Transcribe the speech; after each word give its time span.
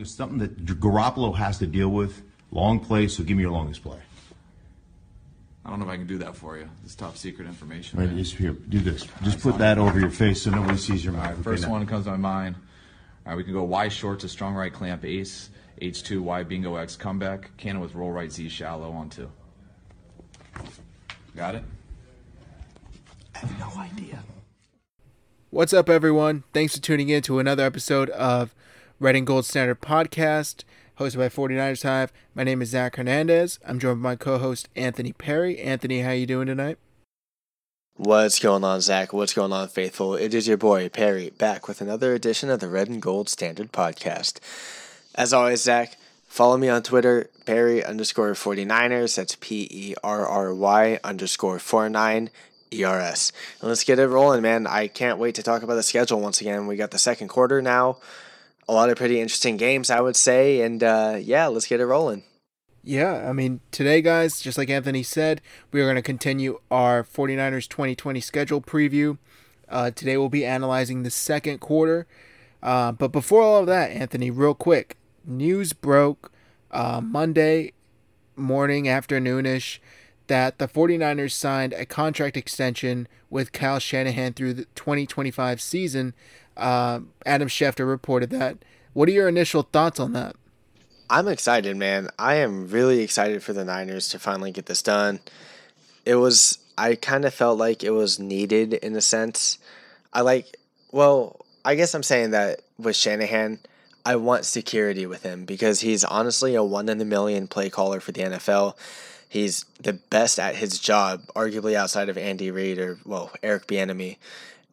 It's 0.00 0.10
something 0.10 0.38
that 0.38 0.64
Garoppolo 0.64 1.34
has 1.36 1.58
to 1.58 1.66
deal 1.66 1.88
with. 1.88 2.22
Long 2.50 2.80
play, 2.80 3.08
so 3.08 3.22
give 3.24 3.36
me 3.36 3.42
your 3.42 3.52
longest 3.52 3.82
play. 3.82 3.98
I 5.64 5.70
don't 5.70 5.80
know 5.80 5.84
if 5.86 5.90
I 5.90 5.96
can 5.96 6.06
do 6.06 6.18
that 6.18 6.34
for 6.34 6.56
you. 6.56 6.68
It's 6.84 6.94
top 6.94 7.16
secret 7.16 7.46
information. 7.46 7.98
Right, 7.98 8.14
just 8.16 8.34
here, 8.34 8.52
do 8.52 8.78
this. 8.80 9.06
Just 9.22 9.40
put 9.40 9.58
that 9.58 9.76
over 9.76 10.00
your 10.00 10.08
face 10.10 10.42
so 10.42 10.50
nobody 10.50 10.78
sees 10.78 11.04
your 11.04 11.12
mind. 11.12 11.24
mouth. 11.24 11.26
right, 11.30 11.34
Okay, 11.34 11.42
first 11.42 11.62
now- 11.64 11.70
one 11.70 11.86
comes 11.86 12.04
to 12.06 12.12
my 12.12 12.16
mind. 12.16 12.56
All 13.26 13.32
right, 13.32 13.36
we 13.36 13.44
can 13.44 13.52
go 13.52 13.64
Y 13.64 13.88
short 13.88 14.20
to 14.20 14.28
strong 14.28 14.54
right 14.54 14.72
clamp 14.72 15.04
ace, 15.04 15.50
H2 15.82 16.20
Y 16.22 16.42
bingo 16.44 16.76
X 16.76 16.96
comeback, 16.96 17.54
cannon 17.58 17.82
with 17.82 17.94
roll 17.94 18.10
right 18.10 18.32
Z 18.32 18.48
shallow 18.48 18.92
on 18.92 19.10
two. 19.10 19.30
Got 21.36 21.56
it? 21.56 21.64
I 23.34 23.38
have 23.38 23.58
no 23.58 23.80
idea. 23.82 24.22
What's 25.50 25.72
up, 25.74 25.88
everyone? 25.90 26.44
Thanks 26.54 26.76
for 26.76 26.82
tuning 26.82 27.10
in 27.10 27.22
to 27.22 27.38
another 27.38 27.64
episode 27.64 28.08
of 28.10 28.54
Red 29.00 29.14
and 29.14 29.28
Gold 29.28 29.44
Standard 29.44 29.80
Podcast, 29.80 30.64
hosted 30.98 31.18
by 31.18 31.28
49ers 31.28 31.84
Hive. 31.84 32.12
My 32.34 32.42
name 32.42 32.60
is 32.60 32.70
Zach 32.70 32.96
Hernandez. 32.96 33.60
I'm 33.64 33.78
joined 33.78 34.02
by 34.02 34.10
my 34.10 34.16
co-host 34.16 34.68
Anthony 34.74 35.12
Perry. 35.12 35.60
Anthony, 35.60 36.00
how 36.00 36.10
you 36.10 36.26
doing 36.26 36.48
tonight? 36.48 36.78
What's 37.94 38.40
going 38.40 38.64
on, 38.64 38.80
Zach? 38.80 39.12
What's 39.12 39.34
going 39.34 39.52
on, 39.52 39.68
faithful? 39.68 40.16
It 40.16 40.34
is 40.34 40.48
your 40.48 40.56
boy, 40.56 40.88
Perry, 40.88 41.30
back 41.30 41.68
with 41.68 41.80
another 41.80 42.12
edition 42.12 42.50
of 42.50 42.58
the 42.58 42.68
Red 42.68 42.88
and 42.88 43.00
Gold 43.00 43.28
Standard 43.28 43.70
Podcast. 43.70 44.40
As 45.14 45.32
always, 45.32 45.62
Zach, 45.62 45.96
follow 46.26 46.56
me 46.56 46.68
on 46.68 46.82
Twitter, 46.82 47.30
Perry 47.46 47.84
underscore 47.84 48.32
49ers. 48.32 49.14
That's 49.14 49.36
P 49.36 49.68
E 49.70 49.94
R 50.02 50.26
R 50.26 50.52
Y 50.52 50.98
underscore 51.04 51.60
49 51.60 52.30
ERS. 52.72 53.32
And 53.60 53.68
let's 53.68 53.84
get 53.84 54.00
it 54.00 54.08
rolling, 54.08 54.42
man. 54.42 54.66
I 54.66 54.88
can't 54.88 55.20
wait 55.20 55.36
to 55.36 55.44
talk 55.44 55.62
about 55.62 55.76
the 55.76 55.84
schedule 55.84 56.20
once 56.20 56.40
again. 56.40 56.66
We 56.66 56.74
got 56.74 56.90
the 56.90 56.98
second 56.98 57.28
quarter 57.28 57.62
now. 57.62 57.98
A 58.68 58.72
lot 58.72 58.90
of 58.90 58.96
pretty 58.96 59.20
interesting 59.20 59.56
games, 59.56 59.90
I 59.90 60.00
would 60.00 60.16
say. 60.16 60.60
And 60.60 60.82
uh, 60.82 61.18
yeah, 61.20 61.46
let's 61.46 61.66
get 61.66 61.80
it 61.80 61.86
rolling. 61.86 62.24
Yeah, 62.84 63.28
I 63.28 63.32
mean, 63.32 63.60
today, 63.70 64.00
guys, 64.00 64.40
just 64.40 64.56
like 64.56 64.70
Anthony 64.70 65.02
said, 65.02 65.42
we 65.72 65.80
are 65.80 65.84
going 65.84 65.96
to 65.96 66.02
continue 66.02 66.60
our 66.70 67.02
49ers 67.02 67.68
2020 67.68 68.20
schedule 68.20 68.60
preview. 68.60 69.18
Uh, 69.68 69.90
today, 69.90 70.16
we'll 70.16 70.28
be 70.28 70.44
analyzing 70.44 71.02
the 71.02 71.10
second 71.10 71.58
quarter. 71.58 72.06
Uh, 72.62 72.92
but 72.92 73.12
before 73.12 73.42
all 73.42 73.58
of 73.58 73.66
that, 73.66 73.90
Anthony, 73.90 74.30
real 74.30 74.54
quick, 74.54 74.96
news 75.24 75.72
broke 75.72 76.32
uh, 76.70 77.00
Monday 77.02 77.72
morning, 78.36 78.84
afternoonish, 78.84 79.78
that 80.28 80.58
the 80.58 80.68
49ers 80.68 81.32
signed 81.32 81.72
a 81.72 81.84
contract 81.84 82.36
extension 82.36 83.08
with 83.30 83.52
Kyle 83.52 83.78
Shanahan 83.78 84.32
through 84.32 84.54
the 84.54 84.64
2025 84.74 85.60
season. 85.60 86.14
Uh, 86.58 87.00
Adam 87.24 87.48
Schefter 87.48 87.88
reported 87.88 88.30
that. 88.30 88.58
What 88.92 89.08
are 89.08 89.12
your 89.12 89.28
initial 89.28 89.62
thoughts 89.62 90.00
on 90.00 90.12
that? 90.12 90.36
I'm 91.08 91.28
excited, 91.28 91.76
man. 91.76 92.08
I 92.18 92.36
am 92.36 92.68
really 92.68 93.00
excited 93.00 93.42
for 93.42 93.52
the 93.52 93.64
Niners 93.64 94.08
to 94.08 94.18
finally 94.18 94.50
get 94.50 94.66
this 94.66 94.82
done. 94.82 95.20
It 96.04 96.16
was, 96.16 96.58
I 96.76 96.96
kind 96.96 97.24
of 97.24 97.32
felt 97.32 97.58
like 97.58 97.82
it 97.82 97.90
was 97.90 98.18
needed 98.18 98.74
in 98.74 98.94
a 98.96 99.00
sense. 99.00 99.58
I 100.12 100.20
like, 100.20 100.56
well, 100.90 101.46
I 101.64 101.76
guess 101.76 101.94
I'm 101.94 102.02
saying 102.02 102.32
that 102.32 102.60
with 102.78 102.96
Shanahan, 102.96 103.60
I 104.04 104.16
want 104.16 104.44
security 104.44 105.06
with 105.06 105.22
him 105.22 105.44
because 105.44 105.80
he's 105.80 106.04
honestly 106.04 106.54
a 106.54 106.64
one 106.64 106.88
in 106.88 107.00
a 107.00 107.04
million 107.04 107.46
play 107.46 107.70
caller 107.70 108.00
for 108.00 108.12
the 108.12 108.22
NFL. 108.22 108.76
He's 109.28 109.64
the 109.80 109.92
best 109.92 110.38
at 110.38 110.56
his 110.56 110.78
job, 110.78 111.22
arguably 111.36 111.74
outside 111.74 112.08
of 112.08 112.18
Andy 112.18 112.50
Reid 112.50 112.78
or, 112.78 112.98
well, 113.04 113.30
Eric 113.42 113.66
Bieniemy 113.66 114.16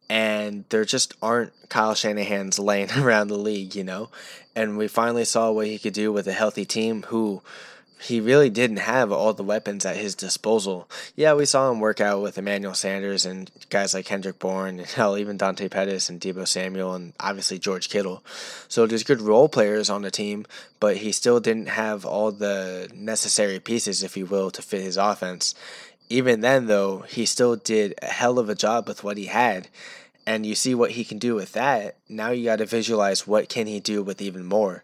and 0.09 0.65
there 0.69 0.85
just 0.85 1.13
aren't 1.21 1.53
Kyle 1.69 1.95
Shanahan's 1.95 2.59
laying 2.59 2.91
around 2.97 3.27
the 3.27 3.37
league, 3.37 3.75
you 3.75 3.83
know. 3.83 4.09
And 4.55 4.77
we 4.77 4.87
finally 4.87 5.25
saw 5.25 5.51
what 5.51 5.67
he 5.67 5.77
could 5.77 5.93
do 5.93 6.13
with 6.13 6.27
a 6.27 6.33
healthy 6.33 6.65
team 6.65 7.03
who 7.03 7.41
he 7.99 8.19
really 8.19 8.49
didn't 8.49 8.77
have 8.77 9.11
all 9.11 9.33
the 9.33 9.43
weapons 9.43 9.85
at 9.85 9.95
his 9.95 10.15
disposal. 10.15 10.87
Yeah, 11.15 11.33
we 11.33 11.45
saw 11.45 11.71
him 11.71 11.79
work 11.79 11.99
out 11.99 12.21
with 12.21 12.37
Emmanuel 12.37 12.73
Sanders 12.73 13.25
and 13.25 13.49
guys 13.69 13.93
like 13.93 14.05
Kendrick 14.05 14.37
Bourne 14.37 14.79
and 14.79 14.87
hell, 14.89 15.17
even 15.17 15.37
Dante 15.37 15.69
Pettis 15.69 16.09
and 16.09 16.19
Deebo 16.21 16.47
Samuel 16.47 16.93
and 16.93 17.13
obviously 17.19 17.57
George 17.57 17.89
Kittle. 17.89 18.23
So 18.67 18.85
there's 18.85 19.03
good 19.03 19.21
role 19.21 19.49
players 19.49 19.89
on 19.89 20.01
the 20.01 20.11
team, 20.11 20.45
but 20.79 20.97
he 20.97 21.11
still 21.11 21.39
didn't 21.39 21.69
have 21.69 22.05
all 22.05 22.31
the 22.31 22.89
necessary 22.93 23.59
pieces, 23.59 24.03
if 24.03 24.15
you 24.15 24.25
will, 24.25 24.51
to 24.51 24.61
fit 24.61 24.83
his 24.83 24.97
offense 24.97 25.55
even 26.09 26.41
then 26.41 26.67
though 26.67 26.99
he 26.99 27.25
still 27.25 27.55
did 27.55 27.93
a 28.01 28.07
hell 28.07 28.39
of 28.39 28.49
a 28.49 28.55
job 28.55 28.87
with 28.87 29.03
what 29.03 29.17
he 29.17 29.25
had 29.25 29.67
and 30.27 30.45
you 30.45 30.55
see 30.55 30.73
what 30.73 30.91
he 30.91 31.03
can 31.03 31.17
do 31.17 31.35
with 31.35 31.53
that 31.53 31.95
now 32.09 32.29
you 32.29 32.45
got 32.45 32.57
to 32.57 32.65
visualize 32.65 33.27
what 33.27 33.49
can 33.49 33.67
he 33.67 33.79
do 33.79 34.01
with 34.03 34.21
even 34.21 34.45
more 34.45 34.83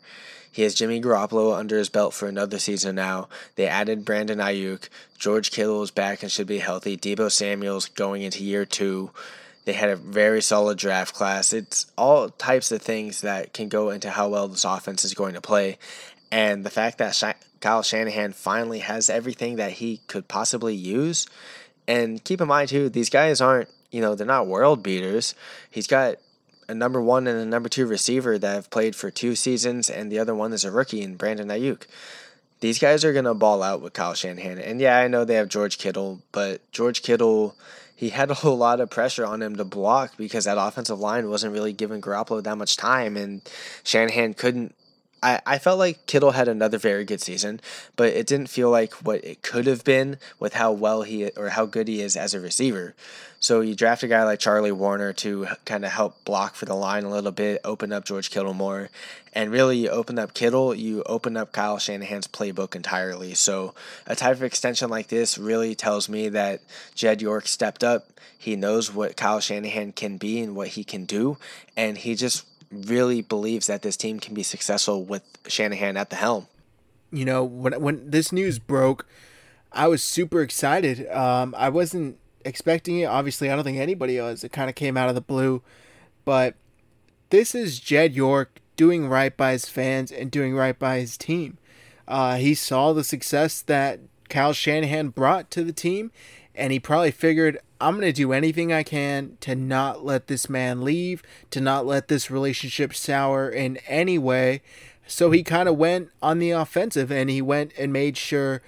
he 0.52 0.64
has 0.64 0.76
Jimmy 0.76 1.02
Garoppolo 1.02 1.58
under 1.58 1.78
his 1.78 1.88
belt 1.88 2.14
for 2.14 2.28
another 2.28 2.60
season 2.60 2.96
now. 2.96 3.30
They 3.56 3.68
added 3.68 4.04
Brandon 4.04 4.40
Aiyuk. 4.40 4.90
George 5.18 5.50
Kittle 5.50 5.82
is 5.82 5.92
back 5.92 6.22
and 6.22 6.32
should 6.32 6.48
be 6.48 6.60
healthy. 6.60 6.98
Deebo 6.98 7.32
Samuel's 7.32 7.88
going 7.88 8.22
into 8.22 8.44
year 8.44 8.66
two. 8.66 9.12
They 9.64 9.74
had 9.74 9.90
a 9.90 9.96
very 9.96 10.42
solid 10.42 10.78
draft 10.78 11.16
class. 11.16 11.54
It's 11.54 11.90
all 11.98 12.30
types 12.30 12.72
of 12.72 12.82
things 12.82 13.22
that 13.22 13.54
can 13.54 13.70
go 13.70 13.92
into 13.92 14.10
how 14.10 14.28
well 14.28 14.50
this 14.50 14.66
offense 14.66 15.06
is 15.06 15.14
going 15.14 15.36
to 15.36 15.42
play. 15.42 15.78
And 16.32 16.66
the 16.66 16.70
fact 16.70 16.98
that 16.98 17.16
Kyle 17.62 17.84
Shanahan 17.84 18.34
finally 18.34 18.80
has 18.80 19.10
everything 19.10 19.56
that 19.56 19.74
he 19.74 20.02
could 20.08 20.28
possibly 20.28 20.76
use. 20.76 21.28
And 21.88 22.24
keep 22.24 22.42
in 22.42 22.48
mind, 22.48 22.70
too, 22.70 22.90
these 22.90 23.10
guys 23.10 23.40
aren't, 23.40 23.70
you 23.92 24.02
know, 24.02 24.16
they're 24.16 24.28
not 24.28 24.48
world 24.48 24.84
beaters. 24.84 25.36
He's 25.70 25.88
got 25.88 26.16
a 26.68 26.74
number 26.74 27.02
one 27.02 27.28
and 27.28 27.40
a 27.40 27.46
number 27.46 27.70
two 27.70 27.86
receiver 27.86 28.40
that 28.40 28.54
have 28.54 28.70
played 28.70 28.96
for 28.96 29.12
two 29.12 29.36
seasons, 29.36 29.90
and 29.90 30.12
the 30.12 30.20
other 30.20 30.34
one 30.34 30.54
is 30.54 30.66
a 30.66 30.72
rookie 30.72 31.02
in 31.02 31.16
Brandon 31.16 31.50
Aiyuk. 31.50 31.84
These 32.62 32.80
guys 32.80 33.04
are 33.04 33.14
going 33.14 33.26
to 33.26 33.34
ball 33.34 33.64
out 33.64 33.82
with 33.82 33.94
Kyle 33.94 34.14
Shanahan. 34.14 34.60
And 34.60 34.80
yeah, 34.80 34.98
I 34.98 35.08
know 35.08 35.26
they 35.26 35.36
have 35.36 35.50
George 35.50 35.78
Kittle, 35.78 36.22
but 36.32 36.62
George 36.72 37.02
Kittle, 37.02 37.56
he 37.96 38.10
had 38.10 38.32
a 38.32 38.36
whole 38.36 38.58
lot 38.68 38.80
of 38.80 38.90
pressure 38.90 39.26
on 39.26 39.42
him 39.42 39.56
to 39.56 39.66
block 39.66 40.14
because 40.18 40.46
that 40.46 40.58
offensive 40.60 41.00
line 41.00 41.30
wasn't 41.30 41.54
really 41.54 41.74
giving 41.74 42.02
Garoppolo 42.02 42.42
that 42.44 42.58
much 42.58 42.78
time, 42.78 43.18
and 43.18 43.42
Shanahan 43.84 44.34
couldn't 44.34 44.76
I, 45.24 45.40
I 45.46 45.58
felt 45.60 45.78
like 45.78 46.06
Kittle 46.08 46.32
had 46.32 46.48
another 46.48 46.78
very 46.78 47.06
good 47.06 47.22
season, 47.22 47.60
but 47.96 48.10
it 48.10 48.26
didn't 48.26 48.48
feel 48.50 48.70
like 48.70 48.94
what 49.06 49.24
it 49.24 49.44
could 49.44 49.68
have 49.68 49.84
been 49.84 50.18
with 50.40 50.54
how 50.54 50.72
well 50.72 51.04
he 51.04 51.30
or 51.32 51.50
how 51.50 51.66
good 51.66 51.88
he 51.88 52.02
is 52.02 52.16
as 52.18 52.34
a 52.34 52.40
receiver. 52.40 52.96
So 53.40 53.62
you 53.62 53.74
draft 53.76 54.04
a 54.04 54.08
guy 54.08 54.24
like 54.24 54.40
Charlie 54.40 54.72
Woerner 54.72 55.16
to 55.18 55.48
kind 55.66 55.84
of 55.84 55.92
help 55.92 56.24
block 56.26 56.56
for 56.56 56.66
the 56.66 56.76
line 56.76 57.04
a 57.04 57.10
little 57.10 57.32
bit, 57.32 57.62
open 57.64 57.92
up 57.92 58.06
George 58.06 58.30
Kittle 58.30 58.54
more, 58.54 58.90
and 59.34 59.52
really 59.52 59.78
you 59.78 59.90
open 59.90 60.20
up 60.20 60.34
Kittle, 60.34 60.76
you 60.76 61.02
open 61.04 61.36
up 61.36 61.52
Kyle 61.52 61.80
Shanahan's 61.80 62.28
playbook 62.28 62.76
entirely. 62.76 63.34
So 63.34 63.74
a 64.06 64.16
type 64.16 64.36
of 64.36 64.44
extension 64.44 64.90
like 64.90 65.08
this 65.08 65.38
really 65.38 65.74
tells 65.74 66.08
me 66.08 66.30
that 66.30 66.62
Jed 66.94 67.22
York 67.22 67.48
stepped 67.48 67.84
up. 67.84 68.08
He 68.38 68.56
knows 68.56 68.94
what 68.94 69.18
Kyle 69.18 69.40
Shanahan 69.40 69.92
can 69.94 70.18
be 70.18 70.40
and 70.40 70.56
what 70.56 70.70
he 70.70 70.84
can 70.84 71.06
do, 71.06 71.38
and 71.76 71.98
he 71.98 72.16
just 72.16 72.46
really 72.72 73.22
believes 73.22 73.68
that 73.68 73.82
this 73.82 73.98
team 73.98 74.20
can 74.20 74.34
be 74.34 74.44
successful 74.44 75.04
with 75.04 75.24
Shanahan 75.48 75.98
at 75.98 76.10
the 76.10 76.16
helm. 76.16 76.48
you 77.12 77.26
know 77.26 77.44
when 77.44 77.74
when 77.82 78.10
this 78.10 78.32
news 78.32 78.58
broke 78.60 79.06
i 79.74 79.88
was 79.88 80.02
super 80.04 80.42
excited. 80.42 81.08
Um 81.12 81.54
i 81.58 81.70
wasn't 81.70 82.18
expecting 82.46 83.00
it. 83.00 83.06
Obviously 83.06 83.50
i 83.50 83.56
don't 83.56 83.64
think 83.66 83.78
anybody 83.78 84.20
was. 84.20 84.44
It 84.44 84.52
kind 84.52 84.70
of 84.70 84.76
came 84.76 84.96
out 84.98 85.10
of 85.10 85.16
the 85.16 85.22
blue. 85.22 85.62
But 86.26 86.56
this 87.30 87.54
is 87.56 87.80
jed 87.80 88.14
york 88.14 88.60
doing 88.78 89.08
right 89.08 89.36
by 89.36 89.52
his 89.52 89.66
fans 89.68 90.12
and 90.12 90.32
doing 90.32 90.56
right 90.56 90.78
by 90.78 91.00
his 91.00 91.18
team. 91.18 91.58
Uh 92.08 92.36
he 92.38 92.54
saw 92.56 92.94
the 92.94 93.04
success 93.04 93.62
that 93.64 94.00
Kyle 94.30 94.54
Shanahan 94.54 95.10
brought 95.10 95.52
to 95.52 95.64
the 95.64 95.74
team 95.74 96.12
and 96.56 96.72
he 96.72 96.80
probably 96.80 97.12
figured 97.12 97.60
I'm 97.82 97.96
going 97.96 98.08
to 98.08 98.14
do 98.14 98.32
anything 98.32 98.72
I 98.72 98.84
can 98.84 99.38
to 99.42 99.56
not 99.56 100.06
let 100.06 100.28
this 100.28 100.50
man 100.50 100.84
leave, 100.84 101.24
to 101.50 101.60
not 101.60 101.86
let 101.86 102.08
this 102.08 102.30
relationship 102.30 102.94
sour 102.94 103.50
in 103.50 103.78
any 103.88 104.18
way. 104.18 104.62
So 105.08 105.32
he 105.32 105.44
kind 105.44 105.68
of 105.68 105.78
went 105.78 106.10
on 106.22 106.40
the 106.40 106.52
offensive 106.52 107.12
and 107.12 107.30
he 107.30 107.42
went 107.42 107.74
and 107.78 107.92
made 107.92 108.18
sure 108.18 108.62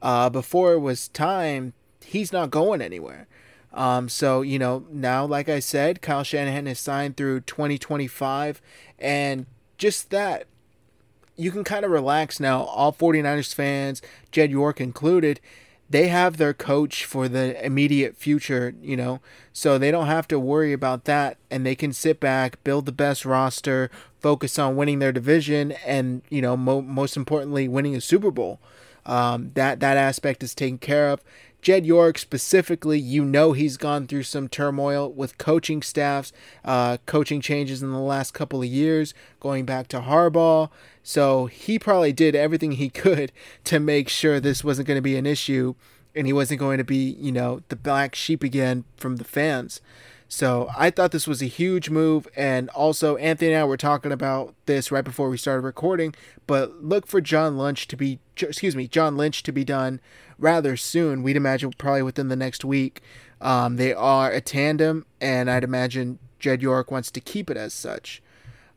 uh, 0.00 0.30
before 0.30 0.72
it 0.72 0.78
was 0.78 1.08
time, 1.08 1.74
he's 2.04 2.32
not 2.32 2.50
going 2.50 2.80
anywhere. 2.80 3.26
Um, 3.72 4.08
so, 4.08 4.42
you 4.42 4.58
know, 4.58 4.84
now, 4.90 5.24
like 5.24 5.48
I 5.48 5.60
said, 5.60 6.02
Kyle 6.02 6.24
Shanahan 6.24 6.66
is 6.66 6.78
signed 6.78 7.16
through 7.16 7.40
2025. 7.40 8.60
And 8.98 9.46
just 9.78 10.10
that, 10.10 10.46
you 11.36 11.50
can 11.50 11.64
kind 11.64 11.84
of 11.84 11.90
relax 11.90 12.40
now. 12.40 12.62
All 12.64 12.92
49ers 12.92 13.54
fans, 13.54 14.02
Jed 14.32 14.50
York 14.50 14.80
included, 14.80 15.40
they 15.90 16.06
have 16.06 16.36
their 16.36 16.54
coach 16.54 17.04
for 17.04 17.28
the 17.28 17.62
immediate 17.64 18.16
future, 18.16 18.72
you 18.80 18.96
know, 18.96 19.20
so 19.52 19.76
they 19.76 19.90
don't 19.90 20.06
have 20.06 20.28
to 20.28 20.38
worry 20.38 20.72
about 20.72 21.04
that 21.04 21.36
and 21.50 21.66
they 21.66 21.74
can 21.74 21.92
sit 21.92 22.20
back, 22.20 22.62
build 22.62 22.86
the 22.86 22.92
best 22.92 23.24
roster, 23.24 23.90
focus 24.20 24.56
on 24.56 24.76
winning 24.76 25.00
their 25.00 25.10
division, 25.10 25.72
and, 25.84 26.22
you 26.30 26.40
know, 26.40 26.56
mo- 26.56 26.80
most 26.80 27.16
importantly, 27.16 27.66
winning 27.66 27.96
a 27.96 28.00
Super 28.00 28.30
Bowl. 28.30 28.60
Um, 29.04 29.50
that, 29.54 29.80
that 29.80 29.96
aspect 29.96 30.44
is 30.44 30.54
taken 30.54 30.78
care 30.78 31.10
of. 31.10 31.20
Jed 31.62 31.84
York 31.86 32.18
specifically, 32.18 32.98
you 32.98 33.24
know 33.24 33.52
he's 33.52 33.76
gone 33.76 34.06
through 34.06 34.22
some 34.22 34.48
turmoil 34.48 35.10
with 35.10 35.38
coaching 35.38 35.82
staffs, 35.82 36.32
uh, 36.64 36.98
coaching 37.06 37.40
changes 37.40 37.82
in 37.82 37.92
the 37.92 37.98
last 37.98 38.32
couple 38.32 38.62
of 38.62 38.68
years, 38.68 39.14
going 39.40 39.64
back 39.64 39.88
to 39.88 40.00
Harbaugh. 40.00 40.70
So 41.02 41.46
he 41.46 41.78
probably 41.78 42.12
did 42.12 42.34
everything 42.34 42.72
he 42.72 42.88
could 42.90 43.32
to 43.64 43.80
make 43.80 44.08
sure 44.08 44.40
this 44.40 44.64
wasn't 44.64 44.88
going 44.88 44.98
to 44.98 45.02
be 45.02 45.16
an 45.16 45.26
issue 45.26 45.74
and 46.14 46.26
he 46.26 46.32
wasn't 46.32 46.60
going 46.60 46.78
to 46.78 46.84
be, 46.84 47.16
you 47.20 47.32
know, 47.32 47.62
the 47.68 47.76
black 47.76 48.14
sheep 48.14 48.42
again 48.42 48.84
from 48.96 49.16
the 49.16 49.24
fans. 49.24 49.80
So 50.32 50.70
I 50.78 50.90
thought 50.90 51.10
this 51.10 51.26
was 51.26 51.42
a 51.42 51.46
huge 51.46 51.90
move. 51.90 52.28
And 52.36 52.68
also, 52.70 53.16
Anthony 53.16 53.50
and 53.50 53.60
I 53.60 53.64
were 53.64 53.76
talking 53.76 54.12
about 54.12 54.54
this 54.66 54.92
right 54.92 55.02
before 55.02 55.28
we 55.28 55.36
started 55.36 55.62
recording. 55.62 56.14
But 56.46 56.84
look 56.84 57.08
for 57.08 57.20
John 57.20 57.58
Lynch 57.58 57.88
to 57.88 57.96
be, 57.96 58.20
excuse 58.36 58.76
me, 58.76 58.86
John 58.86 59.16
Lynch 59.16 59.42
to 59.42 59.52
be 59.52 59.64
done 59.64 60.00
rather 60.38 60.76
soon. 60.76 61.24
We'd 61.24 61.36
imagine 61.36 61.72
probably 61.76 62.02
within 62.02 62.28
the 62.28 62.36
next 62.36 62.64
week. 62.64 63.02
Um, 63.40 63.74
they 63.74 63.92
are 63.92 64.30
a 64.30 64.40
tandem, 64.40 65.04
and 65.20 65.50
I'd 65.50 65.64
imagine 65.64 66.20
Jed 66.38 66.62
York 66.62 66.92
wants 66.92 67.10
to 67.10 67.20
keep 67.20 67.50
it 67.50 67.56
as 67.56 67.74
such. 67.74 68.22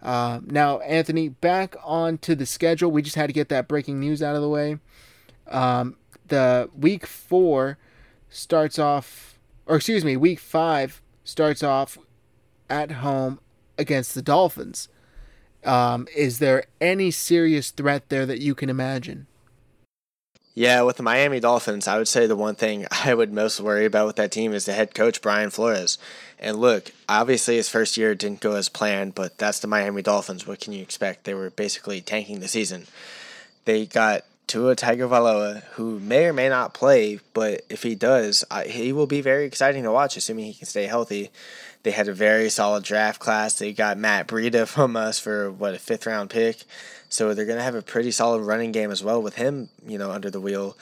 Uh, 0.02 0.40
now, 0.44 0.80
Anthony, 0.80 1.30
back 1.30 1.76
onto 1.84 2.34
the 2.34 2.48
schedule. 2.48 2.90
We 2.90 3.04
just 3.04 3.16
had 3.16 3.28
to 3.28 3.34
get 3.34 3.50
that 3.50 3.68
breaking 3.68 4.00
news 4.00 4.24
out 4.24 4.36
of 4.36 4.42
the 4.42 4.50
way. 4.50 4.80
Um, 5.48 5.98
the 6.28 6.72
week 6.76 7.06
four 7.06 7.78
starts 8.28 8.80
off, 8.80 9.38
or 9.68 9.76
excuse 9.76 10.04
me, 10.04 10.18
week 10.18 10.40
five 10.40 11.03
starts 11.24 11.64
off 11.64 11.98
at 12.70 12.92
home 12.92 13.40
against 13.78 14.16
the 14.16 14.22
Dolphins. 14.22 14.88
Um, 15.64 16.08
is 16.16 16.40
there 16.40 16.66
any 16.82 17.12
serious 17.12 17.72
threat 17.72 18.10
there 18.10 18.26
that 18.26 18.42
you 18.42 18.56
can 18.56 18.70
imagine? 18.70 19.28
Yeah, 20.56 20.84
with 20.84 20.98
the 20.98 21.04
Miami 21.04 21.40
Dolphins, 21.40 21.88
I 21.88 21.98
would 21.98 22.08
say 22.08 22.28
the 22.28 22.36
one 22.36 22.56
thing 22.56 22.86
I 23.06 23.14
would 23.14 23.34
most 23.34 23.60
worry 23.60 23.86
about 23.86 24.08
with 24.08 24.16
that 24.18 24.32
team 24.32 24.54
is 24.54 24.66
the 24.66 24.74
head 24.74 24.94
coach, 24.94 25.22
Brian 25.22 25.50
Flores. 25.50 25.98
And 26.38 26.58
look, 26.58 26.92
obviously 27.10 27.56
his 27.56 27.70
first 27.70 27.98
year 27.98 28.14
didn't 28.14 28.42
go 28.42 28.56
as 28.56 28.70
planned, 28.70 29.16
but 29.16 29.38
that's 29.38 29.60
the 29.60 29.68
Miami 29.68 30.02
Dolphins. 30.02 30.46
What 30.46 30.60
can 30.60 30.74
you 30.74 30.82
expect? 30.82 31.24
They 31.24 31.34
were 31.34 31.50
basically 31.50 32.02
tanking 32.02 32.40
the 32.40 32.48
season. 32.48 32.86
They 33.66 33.86
got 33.86 34.26
Tua 34.54 34.76
Tagovailoa, 34.76 35.64
who 35.72 36.00
may 36.00 36.28
or 36.28 36.34
may 36.34 36.48
not 36.48 36.76
play, 36.76 37.20
but 37.34 37.62
if 37.72 37.82
he 37.82 37.96
does, 37.96 38.46
I, 38.52 38.66
he 38.66 38.94
will 38.94 39.08
be 39.08 39.20
very 39.20 39.46
exciting 39.46 39.82
to 39.82 39.92
watch, 39.92 40.16
assuming 40.16 40.46
he 40.46 40.54
can 40.54 40.68
stay 40.68 40.86
healthy. 40.86 41.32
They 41.82 41.90
had 41.90 42.08
a 42.08 42.14
very 42.14 42.50
solid 42.50 42.84
draft 42.84 43.20
class. 43.20 43.56
They 43.56 43.74
got 43.74 43.98
Matt 43.98 44.28
Breida 44.28 44.68
from 44.68 44.96
us 44.96 45.18
for 45.18 45.52
what 45.52 45.74
a 45.74 45.80
fifth 45.80 46.06
round 46.06 46.30
pick, 46.30 46.66
so 47.10 47.34
they're 47.34 47.48
gonna 47.48 47.64
have 47.64 47.74
a 47.74 47.82
pretty 47.82 48.12
solid 48.12 48.44
running 48.44 48.72
game 48.72 48.92
as 48.92 49.04
well 49.04 49.24
with 49.24 49.38
him, 49.38 49.70
you 49.88 49.98
know, 49.98 50.12
under 50.12 50.30
the 50.30 50.40
wheel. 50.40 50.78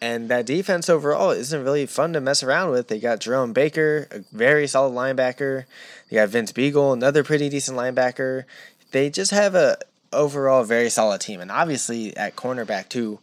And 0.00 0.28
that 0.28 0.44
defense 0.44 0.88
overall 0.88 1.30
isn't 1.30 1.62
really 1.62 1.86
fun 1.86 2.14
to 2.14 2.20
mess 2.20 2.42
around 2.42 2.72
with. 2.72 2.88
They 2.88 2.98
got 2.98 3.20
Jerome 3.20 3.52
Baker, 3.52 4.08
a 4.10 4.24
very 4.36 4.66
solid 4.66 4.94
linebacker. 4.94 5.66
They 6.10 6.16
got 6.16 6.28
Vince 6.28 6.50
Biegel, 6.50 6.92
another 6.92 7.22
pretty 7.22 7.48
decent 7.48 7.78
linebacker. 7.78 8.46
They 8.90 9.10
just 9.10 9.30
have 9.30 9.54
a 9.54 9.78
overall 10.12 10.64
very 10.64 10.90
solid 10.90 11.20
team, 11.20 11.40
and 11.40 11.50
obviously 11.50 12.16
at 12.16 12.36
cornerback 12.36 12.88
too. 12.88 13.18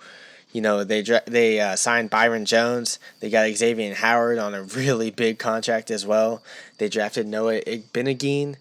You 0.51 0.61
know 0.61 0.83
they 0.83 1.03
they 1.27 1.59
uh, 1.59 1.75
signed 1.75 2.09
Byron 2.09 2.45
Jones. 2.45 2.97
They 3.19 3.29
got 3.29 3.55
Xavier 3.55 3.93
Howard 3.93 4.39
on 4.39 4.55
a 4.55 4.63
really 4.63 5.11
big 5.11 5.37
contract 5.37 5.91
as 5.91 6.07
well. 6.07 6.41
They 6.79 6.89
drafted 6.89 7.27
Noah 7.27 7.61
Igbinoghene. 7.61 8.55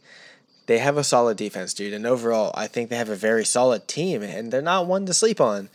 They 0.66 0.78
have 0.78 0.98
a 0.98 1.04
solid 1.04 1.38
defense, 1.38 1.72
dude, 1.72 1.94
and 1.94 2.06
overall, 2.06 2.52
I 2.54 2.66
think 2.66 2.90
they 2.90 2.96
have 2.96 3.08
a 3.08 3.16
very 3.16 3.46
solid 3.46 3.88
team, 3.88 4.22
and 4.22 4.52
they're 4.52 4.60
not 4.60 4.86
one 4.86 5.06
to 5.06 5.14
sleep 5.14 5.40
on. 5.40 5.70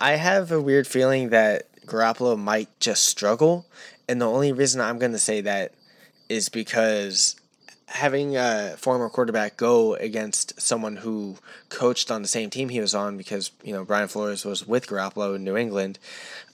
I 0.00 0.12
have 0.12 0.50
a 0.50 0.62
weird 0.62 0.86
feeling 0.86 1.28
that 1.28 1.66
Garoppolo 1.84 2.38
might 2.38 2.68
just 2.80 3.04
struggle, 3.04 3.66
and 4.08 4.22
the 4.22 4.26
only 4.26 4.50
reason 4.50 4.80
I'm 4.80 4.98
going 4.98 5.12
to 5.12 5.18
say 5.18 5.42
that 5.42 5.72
is 6.30 6.48
because 6.48 7.36
having 7.94 8.36
a 8.36 8.74
former 8.76 9.08
quarterback 9.08 9.56
go 9.56 9.94
against 9.94 10.60
someone 10.60 10.96
who 10.96 11.36
coached 11.68 12.10
on 12.10 12.22
the 12.22 12.28
same 12.28 12.50
team 12.50 12.68
he 12.68 12.80
was 12.80 12.92
on 12.92 13.16
because 13.16 13.52
you 13.62 13.72
know 13.72 13.84
Brian 13.84 14.08
Flores 14.08 14.44
was 14.44 14.66
with 14.66 14.88
Garoppolo 14.88 15.36
in 15.36 15.44
New 15.44 15.56
England, 15.56 15.98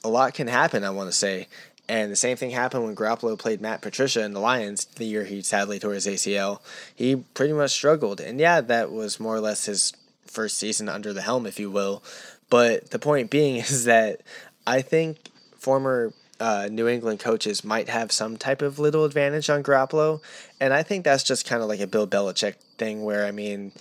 a 0.05 0.09
lot 0.09 0.35
can 0.35 0.49
happen. 0.49 0.85
I 0.85 0.91
want 0.91 1.09
to 1.09 1.17
say, 1.17 1.49
and 1.89 2.13
the 2.13 2.17
same 2.17 2.37
thing 2.37 2.51
happened 2.51 2.85
when 2.85 2.95
Garoppolo 2.95 3.39
played 3.39 3.63
Matt 3.63 3.81
Patricia 3.81 4.23
in 4.23 4.35
the 4.35 4.41
Lions 4.41 4.85
the 4.85 5.07
year 5.07 5.25
he 5.25 5.41
sadly 5.41 5.79
tore 5.79 5.95
his 5.95 6.07
ACL. 6.07 6.61
He 6.95 7.17
pretty 7.17 7.55
much 7.55 7.71
struggled, 7.71 8.21
and 8.21 8.39
yeah, 8.39 8.61
that 8.61 8.93
was 8.93 9.19
more 9.19 9.37
or 9.37 9.41
less 9.41 9.65
his 9.65 9.95
first 10.27 10.59
season 10.59 10.91
under 10.91 11.15
the 11.15 11.23
helm, 11.23 11.47
if 11.47 11.59
you 11.59 11.71
will. 11.71 12.03
But 12.51 12.91
the 12.91 12.99
point 12.99 13.31
being 13.31 13.57
is 13.65 13.87
that 13.87 14.21
I 14.67 14.83
think 14.83 15.31
former 15.57 16.13
uh, 16.41 16.69
New 16.71 16.89
England 16.89 17.21
coaches 17.21 17.63
might 17.63 17.89
have 17.89 18.11
some 18.11 18.37
type 18.37 18.63
of 18.63 18.79
little 18.79 19.05
advantage 19.05 19.51
on 19.51 19.63
Garoppolo, 19.63 20.21
and 20.61 20.73
I 20.73 20.83
think 20.83 21.05
that's 21.05 21.23
just 21.23 21.47
kind 21.47 21.63
of 21.63 21.69
like 21.69 21.81
a 21.81 21.87
Bill 21.87 22.07
Belichick 22.07 22.55
thing. 22.79 23.05
Where 23.05 23.27
I 23.27 23.31
mean, 23.31 23.73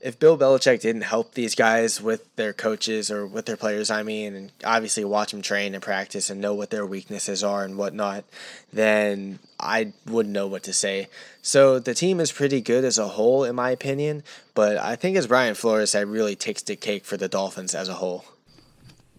if 0.00 0.18
Bill 0.18 0.36
Belichick 0.36 0.80
didn't 0.80 1.02
help 1.02 1.34
these 1.34 1.54
guys 1.54 2.02
with 2.02 2.34
their 2.36 2.52
coaches 2.52 3.10
or 3.10 3.26
with 3.26 3.46
their 3.46 3.56
players, 3.56 3.90
I 3.90 4.02
mean, 4.02 4.34
and 4.34 4.52
obviously 4.64 5.04
watch 5.04 5.32
them 5.32 5.40
train 5.42 5.74
and 5.74 5.82
practice 5.82 6.28
and 6.28 6.40
know 6.40 6.54
what 6.54 6.70
their 6.70 6.84
weaknesses 6.84 7.42
are 7.42 7.64
and 7.64 7.78
whatnot, 7.78 8.24
then 8.72 9.38
I 9.58 9.94
wouldn't 10.06 10.34
know 10.34 10.46
what 10.46 10.62
to 10.64 10.72
say. 10.74 11.08
So 11.40 11.78
the 11.78 11.94
team 11.94 12.20
is 12.20 12.30
pretty 12.30 12.60
good 12.60 12.84
as 12.84 12.98
a 12.98 13.08
whole, 13.08 13.42
in 13.44 13.56
my 13.56 13.70
opinion, 13.70 14.22
but 14.54 14.76
I 14.76 14.96
think 14.96 15.16
as 15.16 15.26
Brian 15.26 15.54
Flores 15.54 15.92
that 15.92 16.06
really 16.06 16.36
takes 16.36 16.62
the 16.62 16.76
cake 16.76 17.04
for 17.04 17.16
the 17.16 17.28
Dolphins 17.28 17.74
as 17.74 17.88
a 17.88 17.94
whole. 17.94 18.26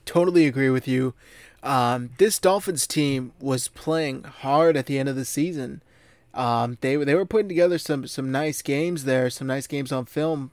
Totally 0.06 0.46
agree 0.46 0.70
with 0.70 0.88
you. 0.88 1.16
Um, 1.68 2.12
this 2.18 2.40
Dolphins 2.40 2.88
team 2.88 3.34
was 3.42 3.68
playing 3.68 4.24
hard 4.24 4.78
at 4.78 4.86
the 4.86 4.98
end 4.98 5.10
of 5.10 5.18
the 5.18 5.26
season. 5.26 5.82
Um, 6.34 6.78
they 6.80 6.96
they 6.96 7.14
were 7.14 7.26
putting 7.26 7.50
together 7.50 7.78
some 7.78 8.08
some 8.08 8.32
nice 8.32 8.62
games 8.62 9.04
there, 9.04 9.30
some 9.30 9.48
nice 9.48 9.68
games 9.68 9.92
on 9.92 10.06
film, 10.06 10.52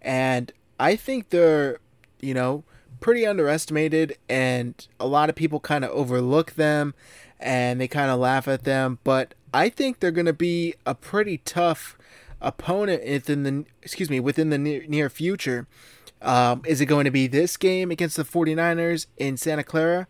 and 0.00 0.50
I 0.80 0.96
think 0.96 1.28
they're 1.28 1.78
you 2.20 2.32
know 2.32 2.64
pretty 3.00 3.26
underestimated, 3.26 4.16
and 4.30 4.86
a 4.98 5.06
lot 5.06 5.28
of 5.28 5.36
people 5.36 5.60
kind 5.60 5.84
of 5.84 5.90
overlook 5.90 6.52
them, 6.52 6.94
and 7.38 7.78
they 7.78 7.86
kind 7.86 8.10
of 8.10 8.18
laugh 8.18 8.48
at 8.48 8.64
them. 8.64 8.98
But 9.04 9.34
I 9.52 9.68
think 9.68 10.00
they're 10.00 10.10
going 10.10 10.24
to 10.24 10.32
be 10.32 10.74
a 10.86 10.94
pretty 10.94 11.36
tough 11.38 11.98
opponent 12.40 13.02
within 13.04 13.42
the 13.42 13.66
excuse 13.82 14.08
me 14.08 14.20
within 14.20 14.48
the 14.48 14.58
near, 14.58 14.86
near 14.86 15.10
future. 15.10 15.66
Um, 16.22 16.62
is 16.64 16.80
it 16.80 16.86
going 16.86 17.04
to 17.04 17.10
be 17.10 17.26
this 17.26 17.58
game 17.58 17.90
against 17.90 18.16
the 18.16 18.24
49ers 18.24 19.06
in 19.18 19.36
Santa 19.36 19.62
Clara? 19.62 20.06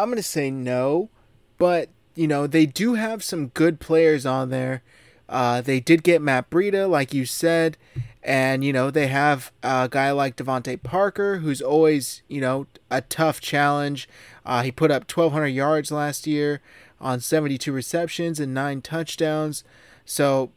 I'm 0.00 0.08
going 0.08 0.16
to 0.16 0.22
say 0.22 0.50
no, 0.50 1.10
but 1.58 1.90
you 2.14 2.26
know, 2.26 2.46
they 2.46 2.66
do 2.66 2.94
have 2.94 3.22
some 3.22 3.48
good 3.48 3.80
players 3.80 4.26
on 4.26 4.50
there. 4.50 4.82
Uh, 5.28 5.60
they 5.60 5.78
did 5.78 6.02
get 6.02 6.20
Matt 6.20 6.50
Breida, 6.50 6.90
like 6.90 7.14
you 7.14 7.24
said, 7.24 7.76
and 8.22 8.64
you 8.64 8.72
know 8.72 8.90
they 8.90 9.06
have 9.06 9.52
a 9.62 9.88
guy 9.90 10.10
like 10.10 10.36
DeVante 10.36 10.82
Parker, 10.82 11.38
who's 11.38 11.62
always 11.62 12.22
you 12.28 12.40
know 12.40 12.66
a 12.90 13.00
tough 13.02 13.40
challenge. 13.40 14.08
Uh, 14.44 14.62
he 14.62 14.72
put 14.72 14.90
up 14.90 15.02
1,200 15.02 15.46
yards 15.46 15.92
last 15.92 16.26
year 16.26 16.60
on 17.00 17.20
72 17.20 17.72
receptions 17.72 18.40
and 18.40 18.52
nine 18.52 18.82
touchdowns. 18.82 19.62
So 20.04 20.50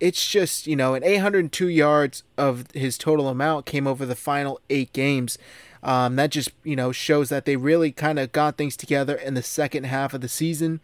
it's 0.00 0.28
just 0.28 0.66
you 0.66 0.76
know 0.76 0.94
an 0.94 1.02
802 1.02 1.68
yards 1.68 2.22
of 2.36 2.70
his 2.72 2.98
total 2.98 3.28
amount 3.28 3.64
came 3.64 3.86
over 3.86 4.04
the 4.04 4.14
final 4.14 4.60
eight 4.68 4.92
games. 4.92 5.38
Um, 5.82 6.16
that 6.16 6.30
just 6.30 6.50
you 6.62 6.76
know 6.76 6.92
shows 6.92 7.30
that 7.30 7.46
they 7.46 7.56
really 7.56 7.90
kind 7.90 8.18
of 8.18 8.32
got 8.32 8.56
things 8.56 8.76
together 8.76 9.14
in 9.14 9.34
the 9.34 9.42
second 9.42 9.84
half 9.84 10.12
of 10.12 10.20
the 10.20 10.28
season. 10.28 10.80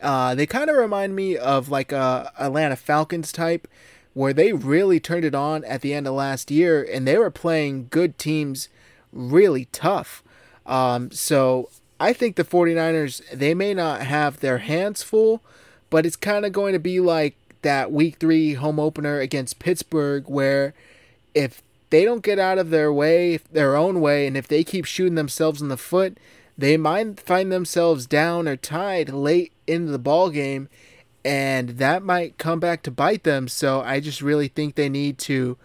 Uh, 0.00 0.34
they 0.34 0.46
kind 0.46 0.68
of 0.68 0.76
remind 0.76 1.16
me 1.16 1.36
of 1.36 1.70
like 1.70 1.92
a 1.92 2.32
Atlanta 2.38 2.76
Falcons 2.76 3.32
type, 3.32 3.66
where 4.12 4.32
they 4.32 4.52
really 4.52 5.00
turned 5.00 5.24
it 5.24 5.34
on 5.34 5.64
at 5.64 5.80
the 5.80 5.94
end 5.94 6.06
of 6.06 6.14
last 6.14 6.50
year, 6.50 6.86
and 6.92 7.06
they 7.06 7.16
were 7.16 7.30
playing 7.30 7.88
good 7.90 8.18
teams 8.18 8.68
really 9.12 9.66
tough. 9.66 10.22
Um, 10.66 11.10
so 11.10 11.70
I 11.98 12.12
think 12.12 12.36
the 12.36 12.44
49ers 12.44 13.22
they 13.30 13.54
may 13.54 13.74
not 13.74 14.02
have 14.02 14.40
their 14.40 14.58
hands 14.58 15.02
full, 15.02 15.42
but 15.90 16.04
it's 16.04 16.16
kind 16.16 16.44
of 16.44 16.52
going 16.52 16.72
to 16.72 16.78
be 16.78 17.00
like 17.00 17.36
that 17.62 17.90
week 17.90 18.16
three 18.16 18.54
home 18.54 18.78
opener 18.78 19.20
against 19.20 19.58
Pittsburgh, 19.58 20.28
where 20.28 20.74
if 21.34 21.62
they 21.94 22.04
don't 22.04 22.24
get 22.24 22.40
out 22.40 22.58
of 22.58 22.70
their 22.70 22.92
way, 22.92 23.36
their 23.52 23.76
own 23.76 24.00
way, 24.00 24.26
and 24.26 24.36
if 24.36 24.48
they 24.48 24.64
keep 24.64 24.84
shooting 24.84 25.14
themselves 25.14 25.62
in 25.62 25.68
the 25.68 25.76
foot, 25.76 26.18
they 26.58 26.76
might 26.76 27.20
find 27.20 27.52
themselves 27.52 28.04
down 28.04 28.48
or 28.48 28.56
tied 28.56 29.10
late 29.10 29.52
into 29.68 29.92
the 29.92 29.98
ball 30.00 30.28
game, 30.28 30.68
and 31.24 31.68
that 31.78 32.02
might 32.02 32.36
come 32.36 32.58
back 32.58 32.82
to 32.82 32.90
bite 32.90 33.22
them. 33.22 33.46
So 33.46 33.80
I 33.80 34.00
just 34.00 34.20
really 34.20 34.48
think 34.48 34.74
they 34.74 34.88
need 34.88 35.18
to 35.18 35.56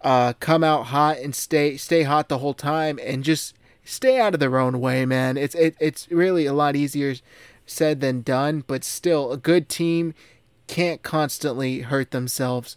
uh, 0.00 0.32
come 0.40 0.64
out 0.64 0.86
hot 0.86 1.18
and 1.18 1.32
stay 1.32 1.76
stay 1.76 2.02
hot 2.02 2.28
the 2.28 2.38
whole 2.38 2.54
time, 2.54 2.98
and 3.00 3.22
just 3.22 3.54
stay 3.84 4.18
out 4.18 4.34
of 4.34 4.40
their 4.40 4.58
own 4.58 4.80
way, 4.80 5.06
man. 5.06 5.36
It's 5.36 5.54
it, 5.54 5.76
it's 5.78 6.10
really 6.10 6.44
a 6.46 6.52
lot 6.52 6.74
easier 6.74 7.14
said 7.66 8.00
than 8.00 8.22
done, 8.22 8.64
but 8.66 8.82
still, 8.82 9.30
a 9.30 9.36
good 9.36 9.68
team 9.68 10.12
can't 10.66 11.04
constantly 11.04 11.82
hurt 11.82 12.10
themselves. 12.10 12.76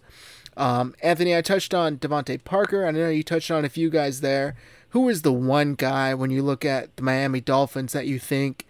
Um, 0.57 0.95
Anthony, 1.01 1.35
I 1.35 1.41
touched 1.41 1.73
on 1.73 1.97
DeVante 1.97 2.43
Parker. 2.43 2.85
I 2.85 2.91
know 2.91 3.09
you 3.09 3.23
touched 3.23 3.51
on 3.51 3.65
a 3.65 3.69
few 3.69 3.89
guys 3.89 4.21
there. 4.21 4.55
Who 4.89 5.07
is 5.07 5.21
the 5.21 5.31
one 5.31 5.75
guy 5.75 6.13
when 6.13 6.31
you 6.31 6.43
look 6.43 6.65
at 6.65 6.95
the 6.97 7.03
Miami 7.03 7.39
Dolphins 7.39 7.93
that 7.93 8.07
you 8.07 8.19
think 8.19 8.65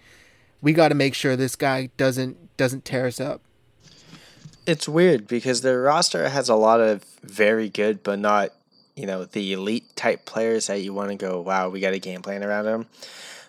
we 0.61 0.73
got 0.73 0.89
to 0.89 0.95
make 0.95 1.15
sure 1.15 1.35
this 1.35 1.55
guy 1.55 1.89
doesn't 1.97 2.55
doesn't 2.57 2.85
tear 2.85 3.07
us 3.07 3.19
up. 3.19 3.41
It's 4.67 4.87
weird 4.87 5.27
because 5.27 5.61
their 5.61 5.81
roster 5.81 6.29
has 6.29 6.47
a 6.47 6.55
lot 6.55 6.79
of 6.79 7.03
very 7.23 7.67
good, 7.67 8.03
but 8.03 8.19
not 8.19 8.51
you 8.95 9.07
know 9.07 9.25
the 9.25 9.53
elite 9.53 9.95
type 9.95 10.25
players 10.25 10.67
that 10.67 10.81
you 10.81 10.93
want 10.93 11.09
to 11.09 11.15
go. 11.15 11.41
Wow, 11.41 11.69
we 11.69 11.79
got 11.79 11.93
a 11.93 11.99
game 11.99 12.21
plan 12.21 12.43
around 12.43 12.65
them. 12.65 12.85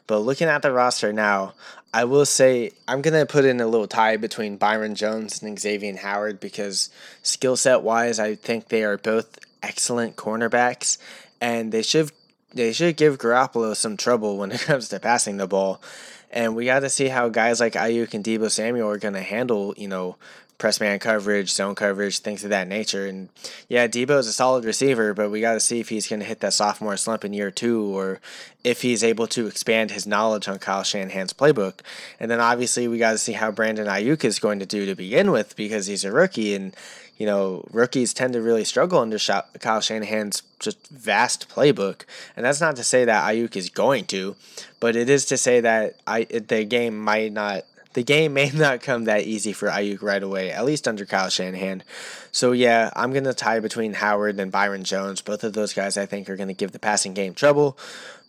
But 0.06 0.18
looking 0.18 0.48
at 0.48 0.62
the 0.62 0.72
roster 0.72 1.12
now, 1.12 1.54
I 1.94 2.04
will 2.04 2.26
say 2.26 2.72
I'm 2.88 3.02
gonna 3.02 3.26
put 3.26 3.44
in 3.44 3.60
a 3.60 3.66
little 3.66 3.86
tie 3.86 4.16
between 4.16 4.56
Byron 4.56 4.94
Jones 4.94 5.42
and 5.42 5.58
Xavier 5.58 5.96
Howard 5.96 6.40
because 6.40 6.90
skill 7.22 7.56
set 7.56 7.82
wise, 7.82 8.18
I 8.18 8.34
think 8.34 8.68
they 8.68 8.84
are 8.84 8.98
both 8.98 9.38
excellent 9.62 10.16
cornerbacks, 10.16 10.98
and 11.40 11.70
they 11.70 11.82
should 11.82 12.10
they 12.54 12.72
should 12.72 12.96
give 12.96 13.18
Garoppolo 13.18 13.76
some 13.76 13.96
trouble 13.96 14.38
when 14.38 14.52
it 14.52 14.60
comes 14.60 14.88
to 14.88 15.00
passing 15.00 15.36
the 15.36 15.46
ball. 15.46 15.82
And 16.30 16.56
we 16.56 16.64
got 16.64 16.80
to 16.80 16.88
see 16.88 17.08
how 17.08 17.28
guys 17.28 17.60
like 17.60 17.74
Aiyuk 17.74 18.14
and 18.14 18.24
Deebo 18.24 18.50
Samuel 18.50 18.88
are 18.88 18.96
going 18.96 19.12
to 19.12 19.20
handle, 19.20 19.74
you 19.76 19.86
know, 19.86 20.16
press 20.58 20.80
man 20.80 20.98
coverage, 20.98 21.50
zone 21.50 21.74
coverage, 21.74 22.20
things 22.20 22.44
of 22.44 22.50
that 22.50 22.68
nature. 22.68 23.06
And 23.06 23.28
yeah, 23.68 23.88
Deebo 23.88 24.18
is 24.18 24.26
a 24.26 24.32
solid 24.32 24.64
receiver, 24.64 25.12
but 25.12 25.30
we 25.30 25.40
got 25.40 25.54
to 25.54 25.60
see 25.60 25.80
if 25.80 25.88
he's 25.88 26.08
going 26.08 26.20
to 26.20 26.26
hit 26.26 26.40
that 26.40 26.52
sophomore 26.52 26.96
slump 26.96 27.24
in 27.24 27.32
year 27.32 27.50
two 27.50 27.84
or 27.96 28.20
if 28.62 28.82
he's 28.82 29.02
able 29.02 29.26
to 29.28 29.46
expand 29.46 29.90
his 29.90 30.06
knowledge 30.06 30.46
on 30.46 30.58
Kyle 30.58 30.84
Shanahan's 30.84 31.32
playbook. 31.32 31.80
And 32.20 32.30
then 32.30 32.40
obviously 32.40 32.86
we 32.86 32.98
got 32.98 33.12
to 33.12 33.18
see 33.18 33.32
how 33.32 33.50
Brandon 33.50 33.86
Aiyuk 33.86 34.24
is 34.24 34.38
going 34.38 34.60
to 34.60 34.66
do 34.66 34.86
to 34.86 34.94
begin 34.94 35.30
with 35.32 35.56
because 35.56 35.86
he's 35.86 36.04
a 36.04 36.12
rookie 36.12 36.54
and 36.54 36.76
you 37.18 37.26
know, 37.26 37.64
rookies 37.70 38.12
tend 38.12 38.32
to 38.32 38.40
really 38.40 38.64
struggle 38.64 38.98
under 38.98 39.16
Kyle 39.16 39.80
Shanahan's 39.80 40.42
just 40.58 40.88
vast 40.88 41.48
playbook. 41.48 42.02
And 42.36 42.44
that's 42.44 42.60
not 42.60 42.74
to 42.76 42.82
say 42.82 43.04
that 43.04 43.24
Aiyuk 43.24 43.54
is 43.54 43.68
going 43.68 44.06
to, 44.06 44.34
but 44.80 44.96
it 44.96 45.08
is 45.08 45.26
to 45.26 45.36
say 45.36 45.60
that 45.60 45.94
I 46.04 46.24
the 46.24 46.64
game 46.64 46.98
might 46.98 47.32
not 47.32 47.64
the 47.94 48.02
game 48.02 48.34
may 48.34 48.50
not 48.54 48.82
come 48.82 49.04
that 49.04 49.22
easy 49.22 49.52
for 49.52 49.68
Aiyuk 49.68 50.02
right 50.02 50.22
away, 50.22 50.50
at 50.50 50.64
least 50.64 50.88
under 50.88 51.04
Kyle 51.04 51.28
Shanahan. 51.28 51.82
So 52.30 52.52
yeah, 52.52 52.90
I'm 52.94 53.12
gonna 53.12 53.34
tie 53.34 53.60
between 53.60 53.94
Howard 53.94 54.38
and 54.38 54.52
Byron 54.52 54.84
Jones. 54.84 55.20
Both 55.20 55.44
of 55.44 55.52
those 55.52 55.72
guys 55.72 55.96
I 55.96 56.06
think 56.06 56.28
are 56.28 56.36
gonna 56.36 56.54
give 56.54 56.72
the 56.72 56.78
passing 56.78 57.14
game 57.14 57.34
trouble. 57.34 57.78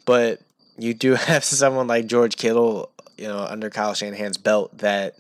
But 0.06 0.42
you 0.78 0.94
do 0.94 1.14
have 1.16 1.44
someone 1.44 1.88
like 1.88 2.08
George 2.08 2.38
Kittle, 2.38 2.90
you 3.18 3.28
know, 3.28 3.40
under 3.40 3.70
Kyle 3.70 3.94
Shanahan's 3.94 4.38
belt 4.38 4.78
that 4.80 5.16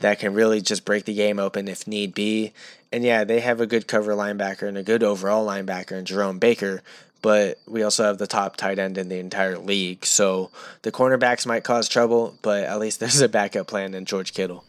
that 0.00 0.20
can 0.20 0.32
really 0.34 0.60
just 0.60 0.84
break 0.84 1.04
the 1.04 1.14
game 1.14 1.38
open 1.38 1.68
if 1.68 1.86
need 1.86 2.14
be. 2.14 2.52
And 2.92 3.04
yeah, 3.04 3.24
they 3.24 3.40
have 3.40 3.60
a 3.60 3.66
good 3.66 3.86
cover 3.86 4.12
linebacker 4.12 4.66
and 4.66 4.78
a 4.78 4.82
good 4.82 5.02
overall 5.02 5.46
linebacker 5.46 5.92
in 5.92 6.04
Jerome 6.04 6.38
Baker 6.38 6.82
but 7.22 7.58
we 7.66 7.82
also 7.82 8.04
have 8.04 8.18
the 8.18 8.26
top 8.26 8.56
tight 8.56 8.78
end 8.78 8.96
in 8.98 9.08
the 9.08 9.18
entire 9.18 9.58
league. 9.58 10.04
So 10.04 10.50
the 10.82 10.92
cornerbacks 10.92 11.46
might 11.46 11.64
cause 11.64 11.88
trouble, 11.88 12.38
but 12.42 12.64
at 12.64 12.78
least 12.78 13.00
there's 13.00 13.20
a 13.20 13.28
backup 13.28 13.66
plan 13.66 13.94
in 13.94 14.04
George 14.04 14.32
Kittle. 14.32 14.64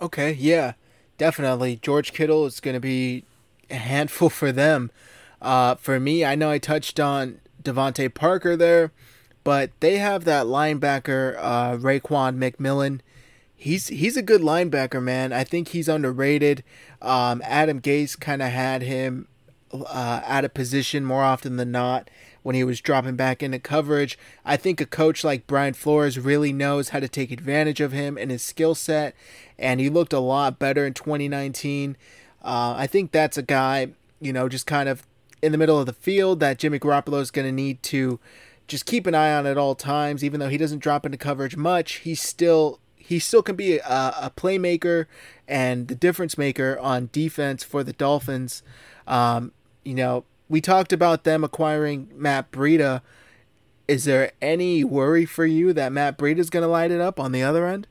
Okay, 0.00 0.32
yeah, 0.32 0.72
definitely. 1.18 1.76
George 1.76 2.12
Kittle 2.12 2.46
is 2.46 2.60
going 2.60 2.74
to 2.74 2.80
be 2.80 3.24
a 3.70 3.76
handful 3.76 4.30
for 4.30 4.50
them. 4.52 4.90
Uh, 5.40 5.74
for 5.76 5.98
me, 5.98 6.24
I 6.24 6.34
know 6.34 6.50
I 6.50 6.58
touched 6.58 6.98
on 7.00 7.40
DeVante 7.62 8.12
Parker 8.12 8.56
there, 8.56 8.92
but 9.44 9.70
they 9.80 9.98
have 9.98 10.24
that 10.24 10.46
linebacker, 10.46 11.36
uh, 11.38 11.76
Raekwon 11.76 12.36
McMillan. 12.38 13.00
He's 13.54 13.88
he's 13.88 14.16
a 14.16 14.22
good 14.22 14.40
linebacker, 14.40 15.00
man. 15.00 15.32
I 15.32 15.44
think 15.44 15.68
he's 15.68 15.88
underrated. 15.88 16.64
Um, 17.00 17.40
Adam 17.44 17.80
Gase 17.80 18.18
kind 18.18 18.42
of 18.42 18.50
had 18.50 18.82
him 18.82 19.28
uh, 19.72 20.22
out 20.24 20.44
of 20.44 20.54
position 20.54 21.04
more 21.04 21.22
often 21.22 21.56
than 21.56 21.70
not 21.70 22.10
when 22.42 22.54
he 22.54 22.64
was 22.64 22.80
dropping 22.80 23.16
back 23.16 23.42
into 23.42 23.58
coverage. 23.58 24.18
I 24.44 24.56
think 24.56 24.80
a 24.80 24.86
coach 24.86 25.24
like 25.24 25.46
Brian 25.46 25.74
Flores 25.74 26.18
really 26.18 26.52
knows 26.52 26.90
how 26.90 27.00
to 27.00 27.08
take 27.08 27.30
advantage 27.30 27.80
of 27.80 27.92
him 27.92 28.18
and 28.18 28.30
his 28.30 28.42
skill 28.42 28.74
set, 28.74 29.14
and 29.58 29.80
he 29.80 29.88
looked 29.88 30.12
a 30.12 30.18
lot 30.18 30.58
better 30.58 30.86
in 30.86 30.94
2019. 30.94 31.96
Uh, 32.42 32.74
I 32.76 32.86
think 32.86 33.12
that's 33.12 33.38
a 33.38 33.42
guy, 33.42 33.88
you 34.20 34.32
know, 34.32 34.48
just 34.48 34.66
kind 34.66 34.88
of 34.88 35.06
in 35.40 35.52
the 35.52 35.58
middle 35.58 35.78
of 35.78 35.86
the 35.86 35.92
field 35.92 36.40
that 36.40 36.58
Jimmy 36.58 36.78
Garoppolo 36.78 37.20
is 37.20 37.30
going 37.30 37.46
to 37.46 37.52
need 37.52 37.82
to 37.84 38.18
just 38.68 38.86
keep 38.86 39.06
an 39.06 39.14
eye 39.14 39.34
on 39.34 39.46
at 39.46 39.58
all 39.58 39.74
times. 39.74 40.24
Even 40.24 40.40
though 40.40 40.48
he 40.48 40.58
doesn't 40.58 40.80
drop 40.80 41.04
into 41.06 41.18
coverage 41.18 41.56
much, 41.56 41.94
he 41.96 42.14
still 42.14 42.80
he 42.96 43.18
still 43.18 43.42
can 43.42 43.56
be 43.56 43.78
a, 43.78 44.14
a 44.20 44.32
playmaker 44.34 45.06
and 45.48 45.88
the 45.88 45.94
difference 45.94 46.38
maker 46.38 46.78
on 46.80 47.10
defense 47.12 47.64
for 47.64 47.82
the 47.82 47.92
Dolphins. 47.92 48.62
Um, 49.06 49.52
you 49.84 49.94
know, 49.94 50.24
we 50.48 50.60
talked 50.60 50.92
about 50.92 51.24
them 51.24 51.44
acquiring 51.44 52.08
Matt 52.14 52.50
Breida. 52.50 53.02
Is 53.88 54.04
there 54.04 54.32
any 54.40 54.84
worry 54.84 55.24
for 55.24 55.44
you 55.44 55.72
that 55.72 55.92
Matt 55.92 56.18
Breida 56.18 56.38
is 56.38 56.50
going 56.50 56.62
to 56.62 56.68
light 56.68 56.90
it 56.90 57.00
up 57.00 57.18
on 57.18 57.32
the 57.32 57.42
other 57.42 57.66
end? 57.66 57.86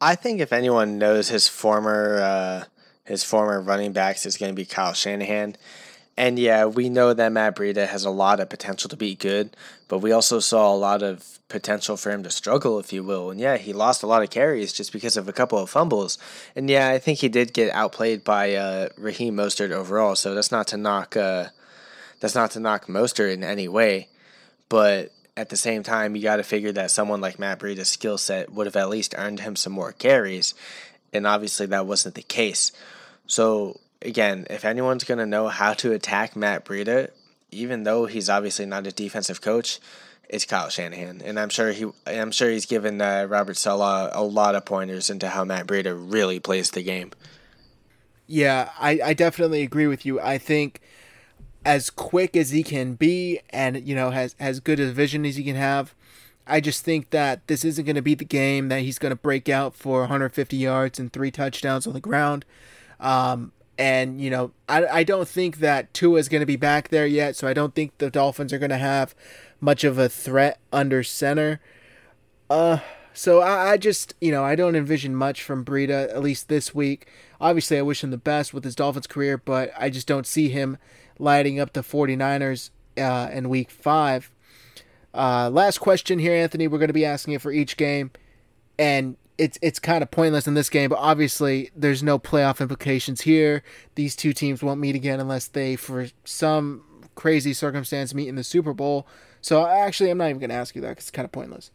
I 0.00 0.14
think 0.14 0.40
if 0.40 0.52
anyone 0.52 0.98
knows 0.98 1.28
his 1.28 1.48
former 1.48 2.20
uh, 2.20 2.64
his 3.04 3.22
former 3.22 3.60
running 3.60 3.92
backs 3.92 4.26
is 4.26 4.36
going 4.36 4.52
to 4.52 4.56
be 4.56 4.64
Kyle 4.64 4.94
Shanahan. 4.94 5.56
And 6.16 6.38
yeah, 6.38 6.66
we 6.66 6.88
know 6.88 7.12
that 7.12 7.32
Matt 7.32 7.56
Breida 7.56 7.88
has 7.88 8.04
a 8.04 8.10
lot 8.10 8.40
of 8.40 8.48
potential 8.48 8.88
to 8.90 8.96
be 8.96 9.14
good, 9.14 9.56
but 9.88 9.98
we 9.98 10.12
also 10.12 10.40
saw 10.40 10.72
a 10.72 10.76
lot 10.76 11.02
of 11.02 11.38
potential 11.48 11.96
for 11.96 12.10
him 12.10 12.22
to 12.22 12.30
struggle, 12.30 12.78
if 12.78 12.92
you 12.92 13.02
will. 13.02 13.30
And 13.30 13.38
yeah, 13.38 13.56
he 13.56 13.72
lost 13.72 14.02
a 14.02 14.06
lot 14.06 14.22
of 14.22 14.30
carries 14.30 14.72
just 14.72 14.92
because 14.92 15.16
of 15.16 15.28
a 15.28 15.32
couple 15.32 15.58
of 15.58 15.70
fumbles. 15.70 16.18
And 16.56 16.68
yeah, 16.68 16.88
I 16.88 16.98
think 16.98 17.18
he 17.18 17.28
did 17.28 17.52
get 17.52 17.72
outplayed 17.72 18.24
by 18.24 18.54
uh, 18.54 18.88
Raheem 18.96 19.36
Mostert 19.36 19.70
overall. 19.70 20.16
So 20.16 20.34
that's 20.34 20.50
not 20.50 20.66
to 20.68 20.76
knock 20.76 21.16
uh, 21.16 21.46
that's 22.20 22.34
not 22.34 22.52
to 22.52 22.60
knock 22.60 22.86
Mostert 22.86 23.34
in 23.34 23.44
any 23.44 23.68
way, 23.68 24.08
but 24.68 25.12
at 25.36 25.50
the 25.50 25.56
same 25.56 25.82
time, 25.82 26.16
you 26.16 26.22
got 26.22 26.36
to 26.36 26.42
figure 26.42 26.72
that 26.72 26.90
someone 26.90 27.20
like 27.20 27.38
Matt 27.38 27.58
Breida's 27.58 27.88
skill 27.88 28.18
set 28.18 28.52
would 28.52 28.66
have 28.66 28.76
at 28.76 28.88
least 28.88 29.14
earned 29.18 29.40
him 29.40 29.56
some 29.56 29.72
more 29.72 29.92
carries, 29.92 30.54
and 31.12 31.26
obviously 31.26 31.66
that 31.66 31.86
wasn't 31.86 32.14
the 32.14 32.22
case. 32.22 32.72
So 33.26 33.80
again, 34.00 34.46
if 34.48 34.64
anyone's 34.64 35.04
going 35.04 35.18
to 35.18 35.26
know 35.26 35.48
how 35.48 35.74
to 35.74 35.92
attack 35.92 36.36
Matt 36.36 36.64
Breida, 36.64 37.10
even 37.54 37.84
though 37.84 38.06
he's 38.06 38.28
obviously 38.28 38.66
not 38.66 38.86
a 38.86 38.92
defensive 38.92 39.40
coach, 39.40 39.80
it's 40.28 40.44
Kyle 40.44 40.68
Shanahan, 40.68 41.22
and 41.22 41.38
I'm 41.38 41.50
sure 41.50 41.72
he, 41.72 41.86
I'm 42.06 42.30
sure 42.30 42.50
he's 42.50 42.66
given 42.66 43.00
uh, 43.00 43.26
Robert 43.28 43.56
Saleh 43.56 44.10
a 44.12 44.22
lot 44.22 44.54
of 44.54 44.64
pointers 44.64 45.10
into 45.10 45.28
how 45.28 45.44
Matt 45.44 45.66
Breida 45.66 45.94
really 45.96 46.40
plays 46.40 46.70
the 46.70 46.82
game. 46.82 47.12
Yeah, 48.26 48.70
I, 48.78 49.00
I 49.04 49.14
definitely 49.14 49.62
agree 49.62 49.86
with 49.86 50.06
you. 50.06 50.18
I 50.20 50.38
think 50.38 50.80
as 51.64 51.90
quick 51.90 52.36
as 52.36 52.50
he 52.50 52.62
can 52.62 52.94
be, 52.94 53.40
and 53.50 53.86
you 53.86 53.94
know, 53.94 54.10
has 54.10 54.34
as 54.40 54.60
good 54.60 54.80
a 54.80 54.90
vision 54.92 55.24
as 55.24 55.36
he 55.36 55.44
can 55.44 55.56
have. 55.56 55.94
I 56.46 56.60
just 56.60 56.84
think 56.84 57.08
that 57.10 57.46
this 57.46 57.64
isn't 57.64 57.86
going 57.86 57.96
to 57.96 58.02
be 58.02 58.14
the 58.14 58.24
game 58.24 58.68
that 58.68 58.80
he's 58.80 58.98
going 58.98 59.10
to 59.10 59.16
break 59.16 59.48
out 59.48 59.74
for 59.74 60.00
150 60.00 60.56
yards 60.56 60.98
and 60.98 61.10
three 61.10 61.30
touchdowns 61.30 61.86
on 61.86 61.94
the 61.94 62.00
ground. 62.00 62.44
Um, 63.00 63.52
and, 63.76 64.20
you 64.20 64.30
know, 64.30 64.52
I, 64.68 64.86
I 64.86 65.04
don't 65.04 65.28
think 65.28 65.58
that 65.58 65.92
Tua 65.94 66.18
is 66.18 66.28
going 66.28 66.40
to 66.40 66.46
be 66.46 66.56
back 66.56 66.88
there 66.88 67.06
yet, 67.06 67.36
so 67.36 67.48
I 67.48 67.52
don't 67.52 67.74
think 67.74 67.98
the 67.98 68.10
Dolphins 68.10 68.52
are 68.52 68.58
going 68.58 68.70
to 68.70 68.78
have 68.78 69.14
much 69.60 69.84
of 69.84 69.98
a 69.98 70.08
threat 70.08 70.58
under 70.72 71.02
center. 71.02 71.60
Uh, 72.48 72.78
so 73.12 73.40
I, 73.40 73.72
I 73.72 73.76
just, 73.76 74.14
you 74.20 74.30
know, 74.30 74.44
I 74.44 74.54
don't 74.54 74.76
envision 74.76 75.14
much 75.14 75.42
from 75.42 75.64
Breida, 75.64 76.08
at 76.10 76.22
least 76.22 76.48
this 76.48 76.74
week. 76.74 77.08
Obviously, 77.40 77.78
I 77.78 77.82
wish 77.82 78.04
him 78.04 78.10
the 78.10 78.16
best 78.18 78.54
with 78.54 78.64
his 78.64 78.74
Dolphins 78.74 79.06
career, 79.06 79.38
but 79.38 79.72
I 79.78 79.90
just 79.90 80.06
don't 80.06 80.26
see 80.26 80.48
him 80.48 80.78
lighting 81.18 81.58
up 81.58 81.72
the 81.72 81.82
49ers 81.82 82.70
uh, 82.98 83.30
in 83.32 83.48
week 83.48 83.70
five. 83.70 84.30
Uh, 85.12 85.48
last 85.50 85.78
question 85.78 86.18
here, 86.18 86.34
Anthony. 86.34 86.68
We're 86.68 86.78
going 86.78 86.88
to 86.88 86.94
be 86.94 87.04
asking 87.04 87.34
it 87.34 87.40
for 87.40 87.52
each 87.52 87.76
game. 87.76 88.10
And 88.78 89.16
it's 89.36 89.58
it's 89.62 89.78
kind 89.78 90.02
of 90.02 90.10
pointless 90.10 90.46
in 90.46 90.54
this 90.54 90.70
game, 90.70 90.90
but 90.90 90.98
obviously 90.98 91.70
there's 91.74 92.02
no 92.02 92.18
playoff 92.18 92.60
implications 92.60 93.22
here. 93.22 93.62
These 93.94 94.16
two 94.16 94.32
teams 94.32 94.62
won't 94.62 94.80
meet 94.80 94.94
again 94.94 95.20
unless 95.20 95.46
they, 95.48 95.76
for 95.76 96.06
some 96.24 96.82
crazy 97.14 97.52
circumstance, 97.52 98.14
meet 98.14 98.28
in 98.28 98.36
the 98.36 98.44
Super 98.44 98.72
Bowl. 98.72 99.06
So 99.40 99.66
actually, 99.66 100.10
I'm 100.10 100.18
not 100.18 100.30
even 100.30 100.38
going 100.38 100.50
to 100.50 100.56
ask 100.56 100.74
you 100.74 100.80
that 100.82 100.90
because 100.90 101.04
it's 101.04 101.10
kind 101.10 101.24
of 101.24 101.32
pointless. 101.32 101.70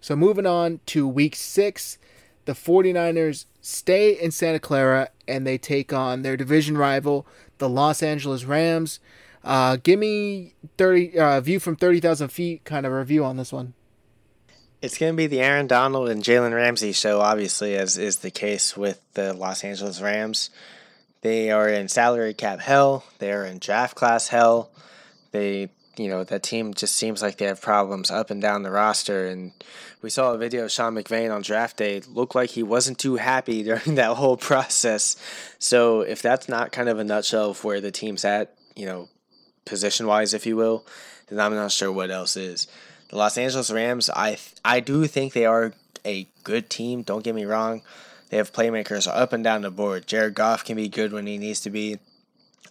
So 0.00 0.14
moving 0.14 0.46
on 0.46 0.80
to 0.86 1.08
week 1.08 1.34
six, 1.34 1.98
the 2.44 2.52
49ers 2.52 3.46
stay 3.60 4.12
in 4.12 4.30
Santa 4.30 4.58
Clara 4.58 5.08
and 5.26 5.46
they 5.46 5.56
take 5.56 5.92
on 5.92 6.22
their 6.22 6.36
division 6.36 6.76
rival, 6.76 7.26
the 7.58 7.68
Los 7.68 8.02
Angeles 8.02 8.44
Rams. 8.44 9.00
Uh, 9.42 9.76
give 9.82 9.98
me 9.98 10.54
30 10.78 11.18
uh, 11.18 11.40
view 11.40 11.60
from 11.60 11.76
30,000 11.76 12.28
feet 12.28 12.64
kind 12.64 12.84
of 12.84 12.92
review 12.92 13.24
on 13.24 13.36
this 13.36 13.52
one. 13.52 13.74
It's 14.84 14.98
going 14.98 15.14
to 15.14 15.16
be 15.16 15.28
the 15.28 15.40
Aaron 15.40 15.66
Donald 15.66 16.10
and 16.10 16.22
Jalen 16.22 16.54
Ramsey 16.54 16.92
show, 16.92 17.22
obviously, 17.22 17.74
as 17.74 17.96
is 17.96 18.18
the 18.18 18.30
case 18.30 18.76
with 18.76 19.00
the 19.14 19.32
Los 19.32 19.64
Angeles 19.64 20.02
Rams. 20.02 20.50
They 21.22 21.50
are 21.50 21.70
in 21.70 21.88
salary 21.88 22.34
cap 22.34 22.60
hell. 22.60 23.02
They 23.18 23.32
are 23.32 23.46
in 23.46 23.60
draft 23.60 23.96
class 23.96 24.28
hell. 24.28 24.70
They, 25.32 25.70
you 25.96 26.08
know, 26.08 26.22
that 26.24 26.42
team 26.42 26.74
just 26.74 26.96
seems 26.96 27.22
like 27.22 27.38
they 27.38 27.46
have 27.46 27.62
problems 27.62 28.10
up 28.10 28.28
and 28.28 28.42
down 28.42 28.62
the 28.62 28.70
roster. 28.70 29.26
And 29.26 29.52
we 30.02 30.10
saw 30.10 30.34
a 30.34 30.38
video 30.38 30.64
of 30.64 30.70
Sean 30.70 30.94
McVay 30.96 31.34
on 31.34 31.40
draft 31.40 31.78
day. 31.78 32.02
Looked 32.06 32.34
like 32.34 32.50
he 32.50 32.62
wasn't 32.62 32.98
too 32.98 33.16
happy 33.16 33.62
during 33.62 33.94
that 33.94 34.16
whole 34.16 34.36
process. 34.36 35.16
So 35.58 36.02
if 36.02 36.20
that's 36.20 36.46
not 36.46 36.72
kind 36.72 36.90
of 36.90 36.98
a 36.98 37.04
nutshell 37.04 37.52
of 37.52 37.64
where 37.64 37.80
the 37.80 37.90
team's 37.90 38.26
at, 38.26 38.54
you 38.76 38.84
know, 38.84 39.08
position 39.64 40.06
wise, 40.06 40.34
if 40.34 40.44
you 40.44 40.56
will, 40.56 40.84
then 41.28 41.40
I'm 41.40 41.54
not 41.54 41.72
sure 41.72 41.90
what 41.90 42.10
else 42.10 42.36
is. 42.36 42.68
The 43.08 43.16
Los 43.16 43.38
Angeles 43.38 43.70
Rams, 43.70 44.10
I 44.10 44.38
I 44.64 44.80
do 44.80 45.06
think 45.06 45.32
they 45.32 45.46
are 45.46 45.72
a 46.04 46.26
good 46.42 46.70
team. 46.70 47.02
Don't 47.02 47.24
get 47.24 47.34
me 47.34 47.44
wrong. 47.44 47.82
They 48.30 48.36
have 48.36 48.52
playmakers 48.52 49.06
up 49.06 49.32
and 49.32 49.44
down 49.44 49.62
the 49.62 49.70
board. 49.70 50.06
Jared 50.06 50.34
Goff 50.34 50.64
can 50.64 50.76
be 50.76 50.88
good 50.88 51.12
when 51.12 51.26
he 51.26 51.38
needs 51.38 51.60
to 51.60 51.70
be 51.70 51.98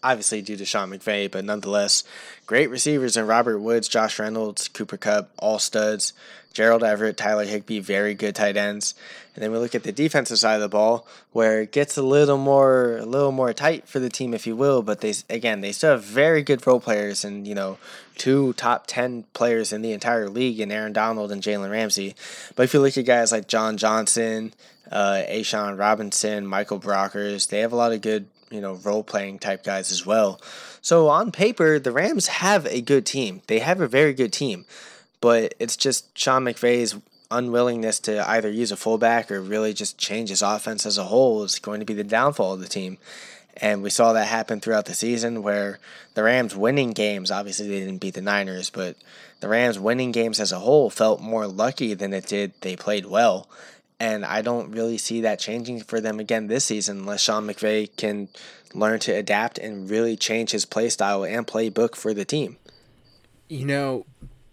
obviously 0.03 0.41
due 0.41 0.57
to 0.57 0.65
Sean 0.65 0.91
McVay, 0.91 1.31
but 1.31 1.45
nonetheless, 1.45 2.03
great 2.45 2.69
receivers 2.69 3.17
in 3.17 3.25
Robert 3.25 3.59
Woods, 3.59 3.87
Josh 3.87 4.19
Reynolds, 4.19 4.67
Cooper 4.67 4.97
Kupp, 4.97 5.31
all 5.37 5.59
studs. 5.59 6.13
Gerald 6.53 6.83
Everett, 6.83 7.17
Tyler 7.17 7.45
Higbee, 7.45 7.79
very 7.79 8.13
good 8.13 8.35
tight 8.35 8.55
ends. 8.55 8.93
And 9.33 9.43
then 9.43 9.51
we 9.51 9.57
look 9.57 9.73
at 9.73 9.81
the 9.81 9.91
defensive 9.91 10.37
side 10.37 10.55
of 10.55 10.61
the 10.61 10.69
ball, 10.69 11.07
where 11.31 11.63
it 11.63 11.71
gets 11.71 11.97
a 11.97 12.03
little 12.03 12.37
more, 12.37 12.97
a 12.97 13.05
little 13.05 13.31
more 13.31 13.53
tight 13.53 13.87
for 13.87 13.97
the 13.97 14.09
team, 14.09 14.35
if 14.35 14.45
you 14.45 14.55
will. 14.55 14.83
But 14.83 15.01
they, 15.01 15.15
again, 15.31 15.61
they 15.61 15.71
still 15.71 15.91
have 15.91 16.03
very 16.03 16.43
good 16.43 16.65
role 16.67 16.79
players, 16.79 17.25
and 17.25 17.47
you 17.47 17.55
know, 17.55 17.79
two 18.17 18.53
top 18.53 18.85
ten 18.85 19.23
players 19.33 19.73
in 19.73 19.81
the 19.81 19.93
entire 19.93 20.29
league, 20.29 20.59
in 20.59 20.71
Aaron 20.71 20.93
Donald 20.93 21.31
and 21.31 21.41
Jalen 21.41 21.71
Ramsey. 21.71 22.15
But 22.55 22.63
if 22.63 22.73
you 22.75 22.81
look 22.81 22.95
at 22.95 23.05
guys 23.05 23.31
like 23.31 23.47
John 23.47 23.77
Johnson, 23.77 24.53
uh, 24.91 25.23
A'Shawn 25.27 25.79
Robinson, 25.79 26.45
Michael 26.45 26.79
Brockers, 26.79 27.49
they 27.49 27.61
have 27.61 27.73
a 27.73 27.77
lot 27.77 27.93
of 27.93 28.01
good 28.01 28.27
you 28.49 28.61
know, 28.61 28.75
role 28.75 29.03
playing 29.03 29.39
type 29.39 29.63
guys 29.63 29.91
as 29.91 30.05
well. 30.05 30.39
So 30.81 31.07
on 31.09 31.31
paper, 31.31 31.79
the 31.79 31.91
Rams 31.91 32.27
have 32.27 32.65
a 32.67 32.81
good 32.81 33.05
team. 33.05 33.41
They 33.47 33.59
have 33.59 33.81
a 33.81 33.87
very 33.87 34.13
good 34.13 34.33
team, 34.33 34.65
but 35.21 35.53
it's 35.59 35.77
just 35.77 36.17
Sean 36.17 36.43
McVay's 36.43 36.95
unwillingness 37.31 37.99
to 38.01 38.29
either 38.29 38.49
use 38.49 38.71
a 38.71 38.77
fullback 38.77 39.31
or 39.31 39.41
really 39.41 39.73
just 39.73 39.97
change 39.97 40.29
his 40.29 40.41
offense 40.41 40.85
as 40.85 40.97
a 40.97 41.05
whole 41.05 41.43
is 41.43 41.59
going 41.59 41.79
to 41.79 41.85
be 41.85 41.93
the 41.93 42.03
downfall 42.03 42.53
of 42.53 42.59
the 42.59 42.67
team. 42.67 42.97
And 43.57 43.83
we 43.83 43.89
saw 43.89 44.13
that 44.13 44.27
happen 44.27 44.59
throughout 44.59 44.85
the 44.85 44.95
season 44.95 45.43
where 45.43 45.79
the 46.15 46.23
Rams 46.23 46.55
winning 46.55 46.91
games, 46.91 47.29
obviously 47.31 47.67
they 47.67 47.79
didn't 47.79 48.01
beat 48.01 48.15
the 48.15 48.21
Niners, 48.21 48.69
but 48.69 48.95
the 49.41 49.47
Rams 49.47 49.77
winning 49.79 50.11
games 50.11 50.39
as 50.39 50.51
a 50.51 50.59
whole 50.59 50.89
felt 50.89 51.21
more 51.21 51.47
lucky 51.47 51.93
than 51.93 52.13
it 52.13 52.25
did 52.25 52.53
they 52.61 52.75
played 52.75 53.05
well. 53.05 53.47
And 54.03 54.25
I 54.25 54.41
don't 54.41 54.71
really 54.71 54.97
see 54.97 55.21
that 55.21 55.39
changing 55.39 55.79
for 55.79 56.01
them 56.01 56.19
again 56.19 56.47
this 56.47 56.65
season 56.65 56.97
unless 56.97 57.21
Sean 57.21 57.47
McVay 57.47 57.87
can 57.95 58.27
learn 58.73 58.99
to 58.99 59.13
adapt 59.13 59.57
and 59.57 59.89
really 59.89 60.17
change 60.17 60.51
his 60.51 60.65
play 60.65 60.89
style 60.89 61.23
and 61.23 61.47
playbook 61.47 61.95
for 61.95 62.13
the 62.13 62.25
team. 62.25 62.57
You 63.47 63.65
know, 63.65 64.05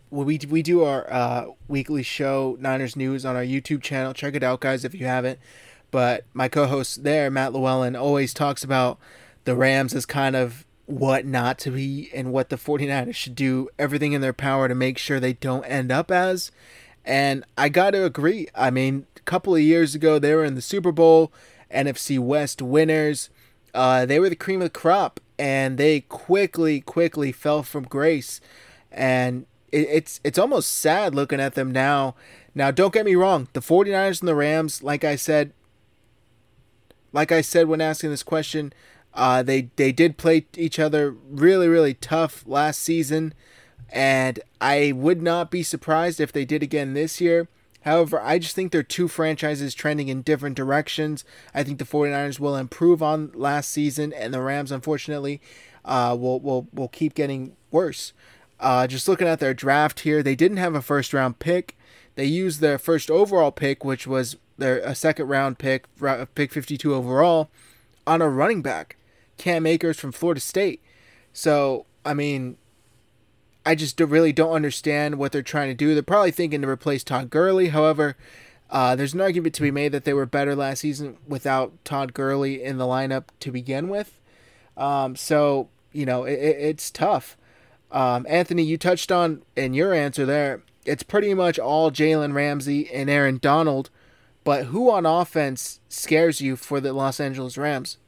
we 0.08 0.38
we 0.48 0.62
do 0.62 0.84
our 0.84 1.12
uh, 1.12 1.46
weekly 1.66 2.04
show 2.04 2.56
Niners 2.60 2.94
News 2.94 3.24
on 3.24 3.34
our 3.34 3.42
YouTube 3.42 3.82
channel. 3.82 4.14
Check 4.14 4.36
it 4.36 4.44
out, 4.44 4.60
guys, 4.60 4.84
if 4.84 4.94
you 4.94 5.06
haven't. 5.06 5.40
But 5.90 6.26
my 6.32 6.46
co-host 6.46 7.02
there, 7.02 7.28
Matt 7.28 7.52
Llewellyn, 7.52 7.96
always 7.96 8.32
talks 8.32 8.62
about 8.62 9.00
the 9.46 9.56
Rams 9.56 9.94
as 9.94 10.06
kind 10.06 10.36
of 10.36 10.64
what 10.86 11.26
not 11.26 11.58
to 11.60 11.72
be 11.72 12.08
and 12.14 12.32
what 12.32 12.50
the 12.50 12.56
49ers 12.56 13.16
should 13.16 13.34
do 13.34 13.68
everything 13.80 14.12
in 14.12 14.20
their 14.20 14.32
power 14.32 14.68
to 14.68 14.76
make 14.76 14.96
sure 14.96 15.18
they 15.18 15.32
don't 15.32 15.64
end 15.64 15.90
up 15.90 16.12
as. 16.12 16.52
And 17.04 17.44
I 17.56 17.68
got 17.68 17.90
to 17.90 18.04
agree. 18.04 18.48
I 18.54 18.70
mean, 18.70 19.06
a 19.16 19.20
couple 19.20 19.54
of 19.54 19.60
years 19.60 19.94
ago, 19.94 20.18
they 20.18 20.34
were 20.34 20.44
in 20.44 20.54
the 20.54 20.62
Super 20.62 20.92
Bowl, 20.92 21.32
NFC 21.72 22.18
West 22.18 22.60
winners. 22.60 23.30
Uh, 23.74 24.04
they 24.04 24.18
were 24.18 24.28
the 24.28 24.36
cream 24.36 24.60
of 24.60 24.66
the 24.66 24.78
crop, 24.78 25.20
and 25.38 25.78
they 25.78 26.00
quickly, 26.02 26.80
quickly 26.80 27.32
fell 27.32 27.62
from 27.62 27.84
grace. 27.84 28.40
And 28.90 29.46
it, 29.72 29.88
it's 29.88 30.20
it's 30.24 30.38
almost 30.38 30.72
sad 30.72 31.14
looking 31.14 31.40
at 31.40 31.54
them 31.54 31.70
now. 31.70 32.14
Now, 32.54 32.70
don't 32.70 32.92
get 32.92 33.06
me 33.06 33.14
wrong, 33.14 33.48
the 33.52 33.60
49ers 33.60 34.20
and 34.20 34.28
the 34.28 34.34
Rams, 34.34 34.82
like 34.82 35.04
I 35.04 35.14
said, 35.14 35.52
like 37.12 37.30
I 37.30 37.40
said 37.40 37.68
when 37.68 37.80
asking 37.80 38.10
this 38.10 38.24
question, 38.24 38.72
uh, 39.14 39.42
they 39.42 39.70
they 39.76 39.92
did 39.92 40.16
play 40.16 40.46
each 40.56 40.78
other 40.78 41.12
really, 41.12 41.68
really 41.68 41.94
tough 41.94 42.44
last 42.46 42.80
season 42.80 43.34
and 43.92 44.40
I 44.60 44.92
would 44.94 45.22
not 45.22 45.50
be 45.50 45.62
surprised 45.62 46.20
if 46.20 46.32
they 46.32 46.44
did 46.44 46.62
again 46.62 46.94
this 46.94 47.20
year. 47.20 47.48
However, 47.82 48.20
I 48.20 48.38
just 48.38 48.54
think 48.54 48.72
they're 48.72 48.82
two 48.82 49.08
franchises 49.08 49.74
trending 49.74 50.08
in 50.08 50.22
different 50.22 50.56
directions. 50.56 51.24
I 51.54 51.62
think 51.62 51.78
the 51.78 51.84
49ers 51.84 52.38
will 52.38 52.56
improve 52.56 53.02
on 53.02 53.32
last 53.34 53.70
season, 53.70 54.12
and 54.12 54.34
the 54.34 54.42
Rams, 54.42 54.70
unfortunately, 54.70 55.40
uh, 55.84 56.16
will, 56.18 56.40
will, 56.40 56.68
will 56.74 56.88
keep 56.88 57.14
getting 57.14 57.56
worse. 57.70 58.12
Uh, 58.58 58.86
just 58.86 59.08
looking 59.08 59.26
at 59.26 59.40
their 59.40 59.54
draft 59.54 60.00
here, 60.00 60.22
they 60.22 60.36
didn't 60.36 60.58
have 60.58 60.74
a 60.74 60.82
first 60.82 61.14
round 61.14 61.38
pick. 61.38 61.76
They 62.16 62.26
used 62.26 62.60
their 62.60 62.78
first 62.78 63.10
overall 63.10 63.50
pick, 63.50 63.82
which 63.84 64.06
was 64.06 64.36
their 64.58 64.78
a 64.80 64.94
second 64.94 65.28
round 65.28 65.58
pick, 65.58 65.86
pick 66.34 66.52
52 66.52 66.94
overall, 66.94 67.50
on 68.06 68.20
a 68.20 68.28
running 68.28 68.60
back, 68.60 68.96
Cam 69.38 69.64
Akers 69.64 69.98
from 69.98 70.12
Florida 70.12 70.40
State. 70.40 70.82
So, 71.32 71.86
I 72.04 72.12
mean, 72.12 72.58
I 73.64 73.74
just 73.74 74.00
really 74.00 74.32
don't 74.32 74.52
understand 74.52 75.16
what 75.18 75.32
they're 75.32 75.42
trying 75.42 75.68
to 75.68 75.74
do. 75.74 75.94
They're 75.94 76.02
probably 76.02 76.30
thinking 76.30 76.62
to 76.62 76.68
replace 76.68 77.04
Todd 77.04 77.30
Gurley. 77.30 77.68
However, 77.68 78.16
uh, 78.70 78.94
there's 78.96 79.14
an 79.14 79.20
argument 79.20 79.54
to 79.56 79.62
be 79.62 79.70
made 79.70 79.92
that 79.92 80.04
they 80.04 80.14
were 80.14 80.26
better 80.26 80.54
last 80.54 80.80
season 80.80 81.18
without 81.26 81.72
Todd 81.84 82.14
Gurley 82.14 82.62
in 82.62 82.78
the 82.78 82.86
lineup 82.86 83.24
to 83.40 83.50
begin 83.50 83.88
with. 83.88 84.18
Um, 84.76 85.16
so 85.16 85.68
you 85.92 86.06
know 86.06 86.24
it, 86.24 86.34
it's 86.34 86.90
tough. 86.90 87.36
Um, 87.90 88.24
Anthony, 88.28 88.62
you 88.62 88.78
touched 88.78 89.10
on 89.10 89.42
in 89.56 89.74
your 89.74 89.92
answer 89.92 90.24
there. 90.24 90.62
It's 90.86 91.02
pretty 91.02 91.34
much 91.34 91.58
all 91.58 91.90
Jalen 91.90 92.32
Ramsey 92.32 92.90
and 92.90 93.10
Aaron 93.10 93.38
Donald, 93.38 93.90
but 94.44 94.66
who 94.66 94.90
on 94.90 95.04
offense 95.04 95.80
scares 95.88 96.40
you 96.40 96.56
for 96.56 96.80
the 96.80 96.92
Los 96.92 97.20
Angeles 97.20 97.58
Rams? 97.58 97.98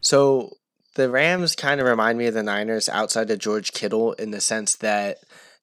So 0.00 0.56
the 0.96 1.10
Rams 1.10 1.54
kind 1.54 1.80
of 1.80 1.86
remind 1.86 2.18
me 2.18 2.26
of 2.26 2.34
the 2.34 2.42
Niners 2.42 2.88
outside 2.88 3.30
of 3.30 3.38
George 3.38 3.72
Kittle 3.72 4.14
in 4.14 4.30
the 4.30 4.40
sense 4.40 4.76
that 4.76 5.18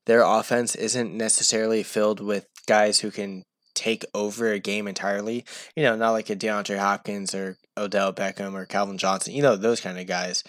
their 0.05 0.21
offense 0.21 0.75
isn't 0.75 1.15
necessarily 1.15 1.81
filled 1.81 2.19
with 2.19 2.45
guys 2.67 2.99
who 2.99 3.09
can 3.09 3.43
take 3.73 4.05
over 4.13 4.51
a 4.51 4.59
game 4.59 4.87
entirely. 4.87 5.43
You 5.75 5.83
know, 5.83 5.95
not 5.95 6.11
like 6.11 6.29
a 6.29 6.35
DeAndre 6.35 6.77
Hopkins 6.77 7.33
or 7.33 7.57
Odell 7.75 8.13
Beckham 8.13 8.53
or 8.53 8.65
Calvin 8.65 8.99
Johnson, 8.99 9.33
you 9.33 9.41
know, 9.41 9.55
those 9.55 9.81
kind 9.81 9.97
of 9.97 10.05
guys. 10.05 10.43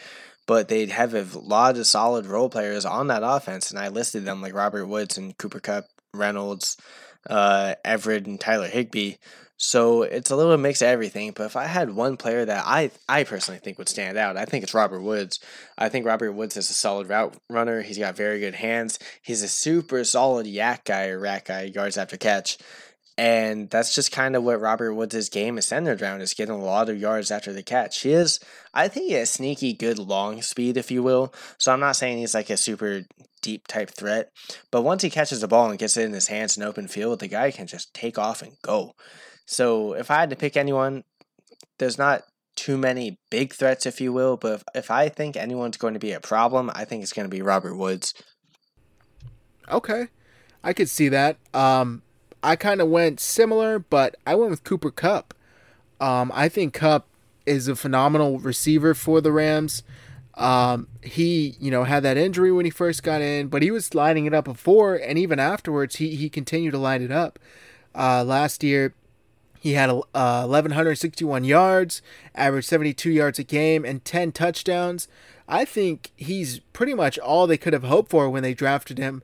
But 0.46 0.68
they 0.68 0.84
have 0.86 1.14
a 1.14 1.38
lot 1.38 1.78
of 1.78 1.86
solid 1.86 2.26
role 2.26 2.50
players 2.50 2.84
on 2.84 3.06
that 3.06 3.22
offense, 3.24 3.70
and 3.70 3.80
I 3.80 3.88
listed 3.88 4.26
them 4.26 4.42
like 4.42 4.52
Robert 4.52 4.84
Woods 4.84 5.16
and 5.16 5.36
Cooper 5.38 5.60
Kupp, 5.60 5.86
Reynolds, 6.12 6.76
uh, 7.30 7.76
Everett, 7.82 8.26
and 8.26 8.38
Tyler 8.38 8.68
Higbee. 8.68 9.14
So 9.56 10.02
it's 10.02 10.30
a 10.30 10.36
little 10.36 10.56
mix 10.56 10.82
of 10.82 10.88
everything. 10.88 11.32
But 11.32 11.44
if 11.44 11.56
I 11.56 11.64
had 11.64 11.94
one 11.94 12.16
player 12.16 12.44
that 12.44 12.64
I 12.66 12.90
I 13.08 13.24
personally 13.24 13.60
think 13.60 13.78
would 13.78 13.88
stand 13.88 14.18
out, 14.18 14.36
I 14.36 14.44
think 14.44 14.64
it's 14.64 14.74
Robert 14.74 15.00
Woods. 15.00 15.38
I 15.78 15.88
think 15.88 16.06
Robert 16.06 16.32
Woods 16.32 16.56
is 16.56 16.70
a 16.70 16.74
solid 16.74 17.08
route 17.08 17.36
runner. 17.48 17.82
He's 17.82 17.98
got 17.98 18.16
very 18.16 18.40
good 18.40 18.54
hands. 18.54 18.98
He's 19.22 19.42
a 19.42 19.48
super 19.48 20.02
solid 20.04 20.46
YAC 20.46 20.84
guy 20.84 21.08
or 21.08 21.20
RAC 21.20 21.46
guy, 21.46 21.62
yards 21.74 21.96
after 21.96 22.16
catch. 22.16 22.58
And 23.16 23.70
that's 23.70 23.94
just 23.94 24.10
kind 24.10 24.34
of 24.34 24.42
what 24.42 24.60
Robert 24.60 24.92
Woods' 24.92 25.28
game 25.28 25.56
is 25.56 25.66
centered 25.66 26.02
around, 26.02 26.20
is 26.20 26.34
getting 26.34 26.54
a 26.54 26.58
lot 26.58 26.88
of 26.88 27.00
yards 27.00 27.30
after 27.30 27.52
the 27.52 27.62
catch. 27.62 28.00
He 28.00 28.10
is, 28.10 28.40
I 28.72 28.88
think, 28.88 29.06
he 29.06 29.12
has 29.12 29.30
sneaky 29.30 29.72
good 29.72 30.00
long 30.00 30.42
speed, 30.42 30.76
if 30.76 30.90
you 30.90 31.00
will. 31.00 31.32
So 31.58 31.72
I'm 31.72 31.78
not 31.78 31.94
saying 31.94 32.18
he's 32.18 32.34
like 32.34 32.50
a 32.50 32.56
super 32.56 33.02
deep 33.40 33.68
type 33.68 33.90
threat. 33.90 34.30
But 34.72 34.82
once 34.82 35.02
he 35.02 35.10
catches 35.10 35.42
the 35.42 35.48
ball 35.48 35.70
and 35.70 35.78
gets 35.78 35.96
it 35.96 36.06
in 36.06 36.12
his 36.12 36.26
hands 36.26 36.56
in 36.56 36.64
open 36.64 36.88
field, 36.88 37.20
the 37.20 37.28
guy 37.28 37.52
can 37.52 37.68
just 37.68 37.94
take 37.94 38.18
off 38.18 38.42
and 38.42 38.56
go. 38.62 38.94
So 39.46 39.94
if 39.94 40.10
I 40.10 40.20
had 40.20 40.30
to 40.30 40.36
pick 40.36 40.56
anyone, 40.56 41.04
there's 41.78 41.98
not 41.98 42.22
too 42.56 42.78
many 42.78 43.18
big 43.30 43.52
threats, 43.52 43.86
if 43.86 44.00
you 44.00 44.12
will, 44.12 44.36
but 44.36 44.54
if, 44.54 44.64
if 44.74 44.90
I 44.90 45.08
think 45.08 45.36
anyone's 45.36 45.76
going 45.76 45.94
to 45.94 46.00
be 46.00 46.12
a 46.12 46.20
problem, 46.20 46.70
I 46.74 46.84
think 46.84 47.02
it's 47.02 47.12
going 47.12 47.24
to 47.26 47.36
be 47.36 47.42
Robert 47.42 47.76
Woods. 47.76 48.14
Okay. 49.70 50.08
I 50.62 50.72
could 50.72 50.88
see 50.88 51.08
that. 51.08 51.36
Um, 51.52 52.02
I 52.42 52.56
kind 52.56 52.80
of 52.80 52.88
went 52.88 53.20
similar, 53.20 53.78
but 53.78 54.16
I 54.26 54.34
went 54.34 54.50
with 54.50 54.64
Cooper 54.64 54.90
Kupp. 54.90 55.34
Um, 56.00 56.30
I 56.34 56.48
think 56.48 56.74
Kupp 56.74 57.06
is 57.46 57.68
a 57.68 57.76
phenomenal 57.76 58.38
receiver 58.38 58.94
for 58.94 59.20
the 59.20 59.32
Rams. 59.32 59.82
Um, 60.34 60.88
he, 61.02 61.56
you 61.60 61.70
know, 61.70 61.84
had 61.84 62.02
that 62.02 62.16
injury 62.16 62.50
when 62.50 62.64
he 62.64 62.70
first 62.70 63.02
got 63.02 63.20
in, 63.20 63.48
but 63.48 63.62
he 63.62 63.70
was 63.70 63.94
lining 63.94 64.26
it 64.26 64.34
up 64.34 64.44
before, 64.44 64.96
and 64.96 65.18
even 65.18 65.38
afterwards, 65.38 65.96
he, 65.96 66.16
he 66.16 66.28
continued 66.28 66.72
to 66.72 66.78
line 66.78 67.02
it 67.02 67.12
up. 67.12 67.38
Uh, 67.94 68.24
last 68.24 68.64
year, 68.64 68.94
he 69.64 69.72
had 69.72 69.88
uh, 69.88 70.44
1,161 70.46 71.42
yards, 71.44 72.02
averaged 72.34 72.68
72 72.68 73.10
yards 73.10 73.38
a 73.38 73.42
game, 73.42 73.82
and 73.86 74.04
10 74.04 74.30
touchdowns. 74.32 75.08
I 75.48 75.64
think 75.64 76.10
he's 76.16 76.58
pretty 76.74 76.92
much 76.92 77.18
all 77.18 77.46
they 77.46 77.56
could 77.56 77.72
have 77.72 77.84
hoped 77.84 78.10
for 78.10 78.28
when 78.28 78.42
they 78.42 78.52
drafted 78.52 78.98
him 78.98 79.22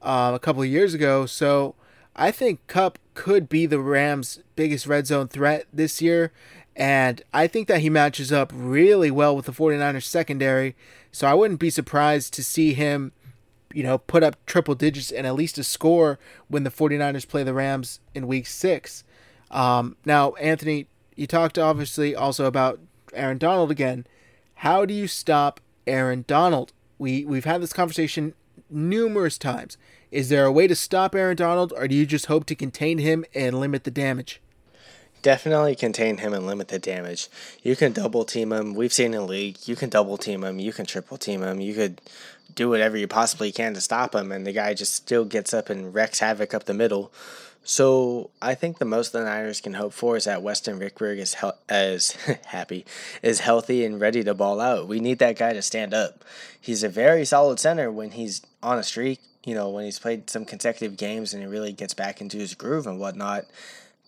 uh, 0.00 0.30
a 0.32 0.38
couple 0.38 0.62
of 0.62 0.68
years 0.68 0.94
ago. 0.94 1.26
So 1.26 1.74
I 2.14 2.30
think 2.30 2.64
Kupp 2.68 3.00
could 3.14 3.48
be 3.48 3.66
the 3.66 3.80
Rams' 3.80 4.38
biggest 4.54 4.86
red 4.86 5.08
zone 5.08 5.26
threat 5.26 5.66
this 5.72 6.00
year. 6.00 6.30
And 6.76 7.20
I 7.34 7.48
think 7.48 7.66
that 7.66 7.80
he 7.80 7.90
matches 7.90 8.30
up 8.30 8.52
really 8.54 9.10
well 9.10 9.34
with 9.34 9.46
the 9.46 9.52
49ers 9.52 10.04
secondary. 10.04 10.76
So 11.10 11.26
I 11.26 11.34
wouldn't 11.34 11.58
be 11.58 11.68
surprised 11.68 12.32
to 12.34 12.44
see 12.44 12.74
him, 12.74 13.10
you 13.74 13.82
know, 13.82 13.98
put 13.98 14.22
up 14.22 14.36
triple 14.46 14.76
digits 14.76 15.10
and 15.10 15.26
at 15.26 15.34
least 15.34 15.58
a 15.58 15.64
score 15.64 16.20
when 16.46 16.62
the 16.62 16.70
49ers 16.70 17.26
play 17.26 17.42
the 17.42 17.54
Rams 17.54 17.98
in 18.14 18.28
week 18.28 18.46
six. 18.46 19.02
Um, 19.50 19.96
now, 20.04 20.32
Anthony, 20.34 20.86
you 21.16 21.26
talked 21.26 21.58
obviously 21.58 22.14
also 22.14 22.46
about 22.46 22.80
Aaron 23.12 23.38
Donald 23.38 23.70
again. 23.70 24.06
How 24.56 24.84
do 24.84 24.94
you 24.94 25.06
stop 25.06 25.60
Aaron 25.86 26.24
Donald? 26.26 26.72
We 26.98 27.24
we've 27.24 27.44
had 27.44 27.62
this 27.62 27.72
conversation 27.72 28.34
numerous 28.68 29.38
times. 29.38 29.76
Is 30.10 30.28
there 30.28 30.44
a 30.44 30.52
way 30.52 30.66
to 30.66 30.74
stop 30.74 31.14
Aaron 31.14 31.36
Donald, 31.36 31.72
or 31.76 31.88
do 31.88 31.94
you 31.94 32.04
just 32.04 32.26
hope 32.26 32.44
to 32.46 32.54
contain 32.54 32.98
him 32.98 33.24
and 33.34 33.60
limit 33.60 33.84
the 33.84 33.90
damage? 33.90 34.40
Definitely 35.22 35.76
contain 35.76 36.18
him 36.18 36.32
and 36.32 36.46
limit 36.46 36.68
the 36.68 36.78
damage. 36.78 37.28
You 37.62 37.76
can 37.76 37.92
double 37.92 38.24
team 38.24 38.52
him. 38.52 38.74
We've 38.74 38.92
seen 38.92 39.12
in 39.12 39.26
league. 39.26 39.58
You 39.68 39.76
can 39.76 39.90
double 39.90 40.16
team 40.16 40.42
him. 40.42 40.58
You 40.58 40.72
can 40.72 40.86
triple 40.86 41.18
team 41.18 41.42
him. 41.42 41.60
You 41.60 41.74
could 41.74 42.00
do 42.54 42.68
whatever 42.70 42.96
you 42.96 43.06
possibly 43.06 43.52
can 43.52 43.74
to 43.74 43.80
stop 43.80 44.14
him, 44.14 44.32
and 44.32 44.46
the 44.46 44.52
guy 44.52 44.74
just 44.74 44.94
still 44.94 45.24
gets 45.24 45.52
up 45.52 45.70
and 45.70 45.94
wrecks 45.94 46.20
havoc 46.20 46.54
up 46.54 46.64
the 46.64 46.74
middle. 46.74 47.12
So 47.62 48.30
I 48.40 48.54
think 48.54 48.78
the 48.78 48.84
most 48.84 49.12
the 49.12 49.22
Niners 49.22 49.60
can 49.60 49.74
hope 49.74 49.92
for 49.92 50.16
is 50.16 50.24
that 50.24 50.42
Weston 50.42 50.80
Richburg 50.80 51.18
is 51.18 51.36
as 51.68 52.10
happy, 52.46 52.84
is 53.22 53.40
healthy 53.40 53.84
and 53.84 54.00
ready 54.00 54.24
to 54.24 54.34
ball 54.34 54.60
out. 54.60 54.88
We 54.88 55.00
need 55.00 55.18
that 55.18 55.38
guy 55.38 55.52
to 55.52 55.62
stand 55.62 55.94
up. 55.94 56.24
He's 56.60 56.82
a 56.82 56.88
very 56.88 57.24
solid 57.24 57.60
center 57.60 57.90
when 57.92 58.12
he's 58.12 58.42
on 58.62 58.78
a 58.78 58.82
streak. 58.82 59.20
You 59.44 59.54
know, 59.54 59.70
when 59.70 59.84
he's 59.84 59.98
played 59.98 60.28
some 60.28 60.44
consecutive 60.44 60.96
games 60.98 61.32
and 61.32 61.42
he 61.42 61.48
really 61.48 61.72
gets 61.72 61.94
back 61.94 62.20
into 62.20 62.36
his 62.36 62.54
groove 62.54 62.86
and 62.86 62.98
whatnot 62.98 63.46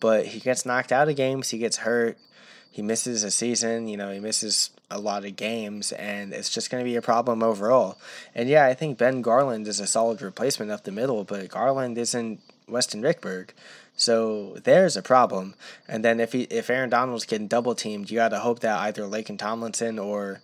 but 0.03 0.27
he 0.27 0.41
gets 0.41 0.67
knocked 0.67 0.91
out 0.91 1.09
of 1.09 1.15
games, 1.15 1.51
he 1.51 1.59
gets 1.59 1.77
hurt, 1.79 2.19
he 2.73 2.83
misses 2.83 3.23
a 3.23 3.31
season, 3.31 3.87
you 3.87 3.97
know, 3.97 4.11
he 4.11 4.19
misses 4.19 4.71
a 4.91 4.99
lot 4.99 5.25
of 5.25 5.37
games, 5.37 5.93
and 5.93 6.33
it's 6.33 6.51
just 6.51 6.71
going 6.71 6.85
to 6.85 6.91
be 6.91 6.97
a 6.97 7.01
problem 7.01 7.41
overall. 7.41 7.99
And 8.35 8.49
yeah, 8.49 8.67
I 8.67 8.75
think 8.75 8.99
Ben 8.99 9.23
Garland 9.23 9.69
is 9.69 9.79
a 9.79 9.87
solid 9.87 10.21
replacement 10.21 10.73
up 10.73 10.83
the 10.83 10.91
middle, 10.91 11.23
but 11.23 11.49
Garland 11.49 11.97
isn't 11.99 12.41
Weston 12.69 13.03
Richburg. 13.03 13.51
So 13.97 14.57
there's 14.65 14.97
a 14.97 15.03
problem. 15.03 15.55
And 15.87 16.05
then 16.05 16.21
if 16.21 16.33
he 16.33 16.43
if 16.45 16.71
Aaron 16.71 16.91
Donald's 16.91 17.27
getting 17.27 17.49
double 17.49 17.75
teamed, 17.75 18.11
you 18.11 18.17
got 18.17 18.31
to 18.31 18.41
hope 18.41 18.61
that 18.61 18.79
either 18.81 19.03
Laken 19.03 19.39
Tomlinson 19.39 19.99
or 19.99 20.41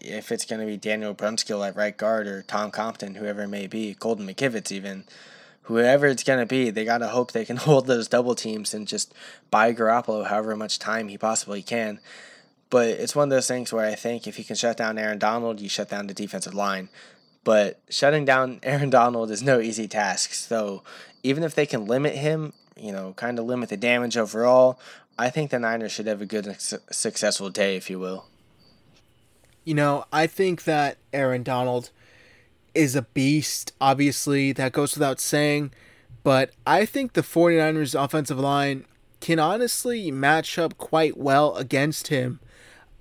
if 0.00 0.32
it's 0.32 0.44
going 0.44 0.60
to 0.60 0.66
be 0.66 0.76
Daniel 0.76 1.14
Brunskill 1.14 1.66
at 1.66 1.76
right 1.76 1.96
guard 1.96 2.26
or 2.26 2.42
Tom 2.42 2.70
Compton, 2.70 3.14
whoever 3.14 3.42
it 3.42 3.48
may 3.48 3.66
be, 3.66 3.94
Colton 3.94 4.26
McKivitz 4.26 4.72
even, 4.72 5.04
whoever 5.62 6.06
it's 6.06 6.24
going 6.24 6.38
to 6.38 6.46
be, 6.46 6.70
they 6.70 6.84
got 6.84 6.98
to 6.98 7.08
hope 7.08 7.32
they 7.32 7.44
can 7.44 7.56
hold 7.68 7.86
those 7.86 8.08
double 8.08 8.34
teams 8.34 8.74
and 8.74 8.88
just 8.88 9.14
buy 9.50 9.72
Garoppolo 9.72 10.26
however 10.26 10.56
much 10.56 10.78
time 10.78 11.08
he 11.08 11.18
possibly 11.18 11.62
can. 11.62 12.00
But 12.70 12.88
it's 12.88 13.14
one 13.14 13.24
of 13.24 13.30
those 13.30 13.48
things 13.48 13.72
where 13.72 13.84
I 13.84 13.94
think 13.94 14.26
if 14.26 14.38
you 14.38 14.44
can 14.44 14.56
shut 14.56 14.78
down 14.78 14.98
Aaron 14.98 15.18
Donald, 15.18 15.60
you 15.60 15.68
shut 15.68 15.90
down 15.90 16.06
the 16.06 16.14
defensive 16.14 16.54
line. 16.54 16.88
But 17.44 17.80
shutting 17.88 18.24
down 18.24 18.60
Aaron 18.62 18.90
Donald 18.90 19.30
is 19.30 19.42
no 19.42 19.60
easy 19.60 19.88
task. 19.88 20.32
So 20.34 20.82
even 21.22 21.42
if 21.42 21.54
they 21.54 21.66
can 21.66 21.86
limit 21.86 22.14
him, 22.16 22.52
you 22.76 22.92
know, 22.92 23.12
kind 23.14 23.38
of 23.38 23.44
limit 23.44 23.68
the 23.68 23.76
damage 23.76 24.16
overall, 24.16 24.78
I 25.18 25.30
think 25.30 25.50
the 25.50 25.58
Niners 25.58 25.92
should 25.92 26.06
have 26.06 26.22
a 26.22 26.26
good, 26.26 26.56
successful 26.58 27.50
day, 27.50 27.76
if 27.76 27.90
you 27.90 27.98
will. 27.98 28.26
You 29.64 29.74
know, 29.74 30.04
I 30.12 30.26
think 30.26 30.64
that 30.64 30.96
Aaron 31.12 31.42
Donald 31.42 31.90
is 32.74 32.96
a 32.96 33.02
beast. 33.02 33.72
Obviously, 33.80 34.52
that 34.52 34.72
goes 34.72 34.94
without 34.94 35.20
saying. 35.20 35.72
But 36.24 36.50
I 36.66 36.84
think 36.84 37.12
the 37.12 37.22
49ers 37.22 38.00
offensive 38.02 38.38
line 38.38 38.86
can 39.20 39.38
honestly 39.38 40.10
match 40.10 40.58
up 40.58 40.76
quite 40.78 41.16
well 41.16 41.56
against 41.56 42.08
him. 42.08 42.40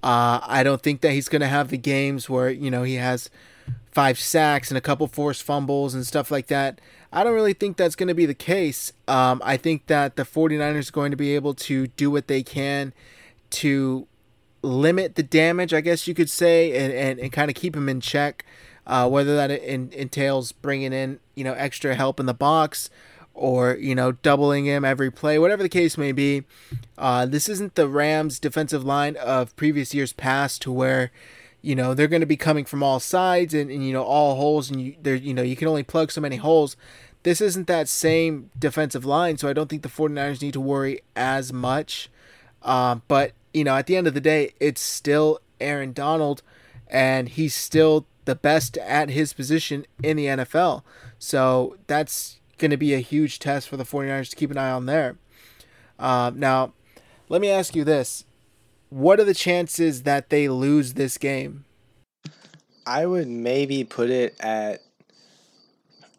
Uh, 0.04 0.40
I 0.44 0.64
don't 0.64 0.82
think 0.82 1.02
that 1.02 1.12
he's 1.12 1.30
going 1.30 1.42
to 1.42 1.48
have 1.48 1.70
the 1.70 1.78
games 1.78 2.30
where, 2.30 2.50
you 2.50 2.72
know, 2.72 2.84
he 2.84 2.96
has 2.96 3.30
five 3.92 4.18
sacks 4.20 4.70
and 4.70 4.78
a 4.78 4.82
couple 4.82 5.08
forced 5.08 5.44
fumbles 5.44 5.94
and 5.94 6.06
stuff 6.06 6.32
like 6.32 6.48
that. 6.48 6.80
I 7.12 7.24
don't 7.24 7.34
really 7.34 7.54
think 7.54 7.76
that's 7.76 7.96
going 7.96 8.08
to 8.08 8.16
be 8.16 8.26
the 8.26 8.34
case. 8.34 8.94
Um, 9.08 9.42
I 9.44 9.58
think 9.58 9.88
that 9.88 10.16
the 10.16 10.24
49ers 10.24 10.90
are 10.90 10.92
going 10.94 11.12
to 11.12 11.18
be 11.18 11.36
able 11.36 11.54
to 11.56 11.88
do 11.88 12.10
what 12.10 12.28
they 12.28 12.42
can 12.42 12.94
to 13.52 14.08
limit 14.62 15.16
the 15.16 15.24
damage, 15.24 15.74
I 15.74 15.82
guess 15.82 16.08
you 16.08 16.14
could 16.14 16.30
say, 16.30 16.74
and, 16.78 16.94
and, 16.94 17.20
and 17.20 17.32
kind 17.32 17.50
of 17.50 17.56
keep 17.56 17.76
him 17.76 17.90
in 17.90 18.00
check 18.00 18.46
uh, 18.88 19.08
whether 19.08 19.36
that 19.36 19.52
in, 19.52 19.92
entails 19.94 20.52
bringing 20.52 20.94
in 20.94 21.20
you 21.36 21.44
know 21.44 21.54
extra 21.54 21.96
help 21.96 22.20
in 22.20 22.26
the 22.26 22.34
box 22.34 22.90
or 23.34 23.76
you 23.76 23.96
know 23.96 24.12
doubling 24.12 24.66
him 24.66 24.84
every 24.84 25.12
play, 25.12 25.40
whatever 25.40 25.64
the 25.64 25.70
case 25.70 25.98
may 25.98 26.12
be. 26.12 26.44
Uh, 26.98 27.26
this 27.26 27.48
isn't 27.48 27.76
the 27.76 27.88
Rams' 27.88 28.40
defensive 28.40 28.84
line 28.84 29.16
of 29.18 29.56
previous 29.56 29.94
years 29.94 30.14
past, 30.14 30.62
to 30.64 30.72
where 30.72 31.12
you 31.62 31.76
know 31.76 31.94
they're 31.94 32.08
going 32.08 32.22
to 32.22 32.26
be 32.26 32.38
coming 32.38 32.66
from 32.66 32.84
all 32.84 33.00
sides 33.00 33.54
and, 33.54 33.70
and 33.70 33.86
you 33.86 33.94
know 33.94 34.04
all 34.04 34.36
holes, 34.36 34.70
and 34.70 34.82
you 34.82 34.96
there 35.02 35.16
you 35.16 35.34
know 35.34 35.42
you 35.42 35.56
can 35.56 35.68
only 35.68 35.84
plug 35.84 36.12
so 36.12 36.22
many 36.22 36.38
holes. 36.38 36.76
This 37.24 37.40
isn't 37.40 37.68
that 37.68 37.88
same 37.88 38.50
defensive 38.58 39.06
line, 39.06 39.38
so 39.38 39.48
I 39.48 39.54
don't 39.54 39.70
think 39.70 39.84
the 39.84 39.90
49ers 39.90 40.42
need 40.42 40.54
to 40.54 40.62
worry 40.62 41.02
as 41.16 41.54
much. 41.54 42.10
Uh, 42.64 42.96
but 43.08 43.34
you 43.54 43.64
know, 43.64 43.76
at 43.76 43.86
the 43.86 43.96
end 43.96 44.08
of 44.08 44.14
the 44.14 44.22
day, 44.22 44.54
it's 44.60 44.82
still 44.82 45.40
Aaron 45.60 45.94
Donald, 45.94 46.42
and 46.88 47.30
he's 47.30 47.54
still 47.54 48.06
the 48.26 48.36
best 48.36 48.78
at 48.78 49.10
his 49.10 49.34
position 49.34 49.86
in 50.04 50.18
the 50.18 50.26
NFL. 50.26 50.84
So 51.20 51.78
that's 51.88 52.40
going 52.58 52.72
to 52.72 52.78
be 52.78 52.94
a 52.94 53.00
huge 53.00 53.40
test 53.40 53.68
for 53.68 53.78
the 53.78 53.84
49ers 53.84 54.30
to 54.30 54.36
keep 54.36 54.52
an 54.52 54.58
eye 54.58 54.72
on 54.72 54.86
there. 54.86 55.18
Uh, 56.00 56.32
now, 56.34 56.74
let 57.30 57.42
me 57.42 57.50
ask 57.50 57.76
you 57.76 57.84
this. 57.84 58.26
What 58.92 59.22
are 59.22 59.24
the 59.24 59.34
chances 59.34 60.04
that 60.04 60.30
they 60.30 60.50
lose 60.50 60.96
this 60.96 61.18
game? 61.18 61.64
I 62.86 63.06
would 63.06 63.30
maybe 63.30 63.86
put 63.86 64.10
it 64.10 64.36
at. 64.42 64.82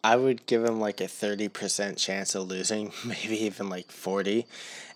I 0.03 0.15
would 0.15 0.47
give 0.47 0.63
them 0.63 0.79
like 0.79 0.99
a 0.99 1.03
30% 1.03 1.97
chance 1.97 2.33
of 2.33 2.47
losing, 2.47 2.91
maybe 3.05 3.45
even 3.45 3.69
like 3.69 3.91
40. 3.91 4.47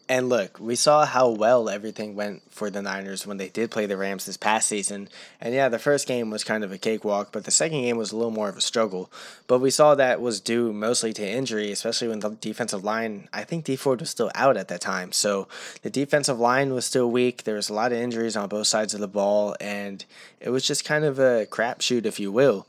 And 0.10 0.30
look, 0.30 0.58
we 0.58 0.76
saw 0.76 1.06
how 1.06 1.30
well 1.30 1.68
everything 1.68 2.16
went 2.16 2.42
for 2.50 2.70
the 2.70 2.82
Niners 2.82 3.28
when 3.28 3.36
they 3.36 3.50
did 3.50 3.72
play 3.72 3.86
the 3.88 3.98
Rams 3.98 4.26
this 4.26 4.38
past 4.38 4.70
season. 4.70 5.10
And 5.42 5.54
yeah, 5.54 5.68
the 5.68 5.80
first 5.80 6.08
game 6.08 6.30
was 6.30 6.46
kind 6.46 6.64
of 6.64 6.72
a 6.72 6.78
cakewalk, 6.78 7.34
but 7.34 7.44
the 7.44 7.52
second 7.52 7.82
game 7.82 7.98
was 7.98 8.14
a 8.14 8.16
little 8.16 8.32
more 8.32 8.48
of 8.48 8.56
a 8.56 8.62
struggle. 8.62 9.12
But 9.48 9.60
we 9.60 9.70
saw 9.70 9.96
that 9.96 10.22
was 10.22 10.40
due 10.40 10.72
mostly 10.72 11.12
to 11.14 11.28
injury, 11.28 11.74
especially 11.74 12.08
when 12.08 12.22
the 12.22 12.30
defensive 12.30 12.86
line, 12.86 13.28
I 13.34 13.44
think 13.44 13.66
Dee 13.66 13.76
Ford 13.76 14.00
was 14.00 14.10
still 14.10 14.32
out 14.34 14.56
at 14.56 14.70
that 14.70 14.80
time. 14.80 15.12
So 15.12 15.50
the 15.82 15.90
defensive 15.90 16.40
line 16.40 16.74
was 16.74 16.86
still 16.86 17.12
weak. 17.12 17.44
There 17.44 17.56
was 17.56 17.70
a 17.70 17.74
lot 17.74 17.92
of 17.92 17.98
injuries 17.98 18.38
on 18.38 18.48
both 18.48 18.68
sides 18.68 18.94
of 18.94 19.02
the 19.02 19.10
ball, 19.10 19.58
and 19.60 20.06
it 20.40 20.52
was 20.52 20.66
just 20.66 20.86
kind 20.86 21.04
of 21.04 21.20
a 21.20 21.46
crapshoot, 21.48 22.06
if 22.06 22.18
you 22.18 22.32
will. 22.32 22.66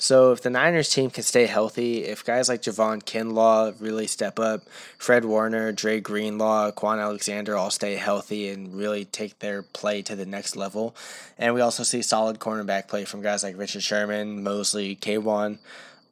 So 0.00 0.32
if 0.32 0.40
the 0.40 0.48
Niners 0.48 0.88
team 0.88 1.10
can 1.10 1.24
stay 1.24 1.44
healthy, 1.44 2.04
if 2.04 2.24
guys 2.24 2.48
like 2.48 2.62
Javon 2.62 3.02
Kinlaw 3.02 3.78
really 3.78 4.06
step 4.06 4.38
up, 4.38 4.62
Fred 4.96 5.26
Warner, 5.26 5.72
Dre 5.72 6.00
Greenlaw, 6.00 6.70
Kwon 6.70 6.98
Alexander 6.98 7.54
all 7.54 7.70
stay 7.70 7.96
healthy 7.96 8.48
and 8.48 8.74
really 8.74 9.04
take 9.04 9.40
their 9.40 9.62
play 9.62 10.00
to 10.00 10.16
the 10.16 10.24
next 10.24 10.56
level, 10.56 10.96
and 11.36 11.52
we 11.52 11.60
also 11.60 11.82
see 11.82 12.00
solid 12.00 12.38
cornerback 12.38 12.88
play 12.88 13.04
from 13.04 13.20
guys 13.20 13.42
like 13.42 13.58
Richard 13.58 13.82
Sherman, 13.82 14.42
Moseley, 14.42 14.96
K1. 14.96 15.58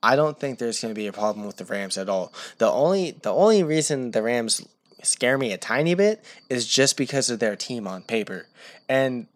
I 0.03 0.17
don't 0.17 0.39
think 0.39 0.59
there's 0.59 0.83
going 0.83 0.93
to 0.93 0.99
be 0.99 1.07
a 1.07 1.13
problem 1.13 1.47
with 1.47 1.57
the 1.57 1.65
Rams 1.65 1.97
at 1.97 2.11
all. 2.11 2.31
The 2.59 2.71
only 2.71 3.13
the 3.13 3.33
only 3.33 3.63
reason 3.63 4.11
the 4.11 4.23
Rams 4.23 4.69
scare 5.03 5.39
me 5.39 5.53
a 5.53 5.59
tiny 5.59 5.95
bit 5.95 6.25
is 6.49 6.67
just 6.67 6.97
because 6.97 7.31
of 7.31 7.39
their 7.39 7.57
team 7.57 7.87
on 7.87 8.03
paper. 8.03 8.47
And 8.89 9.27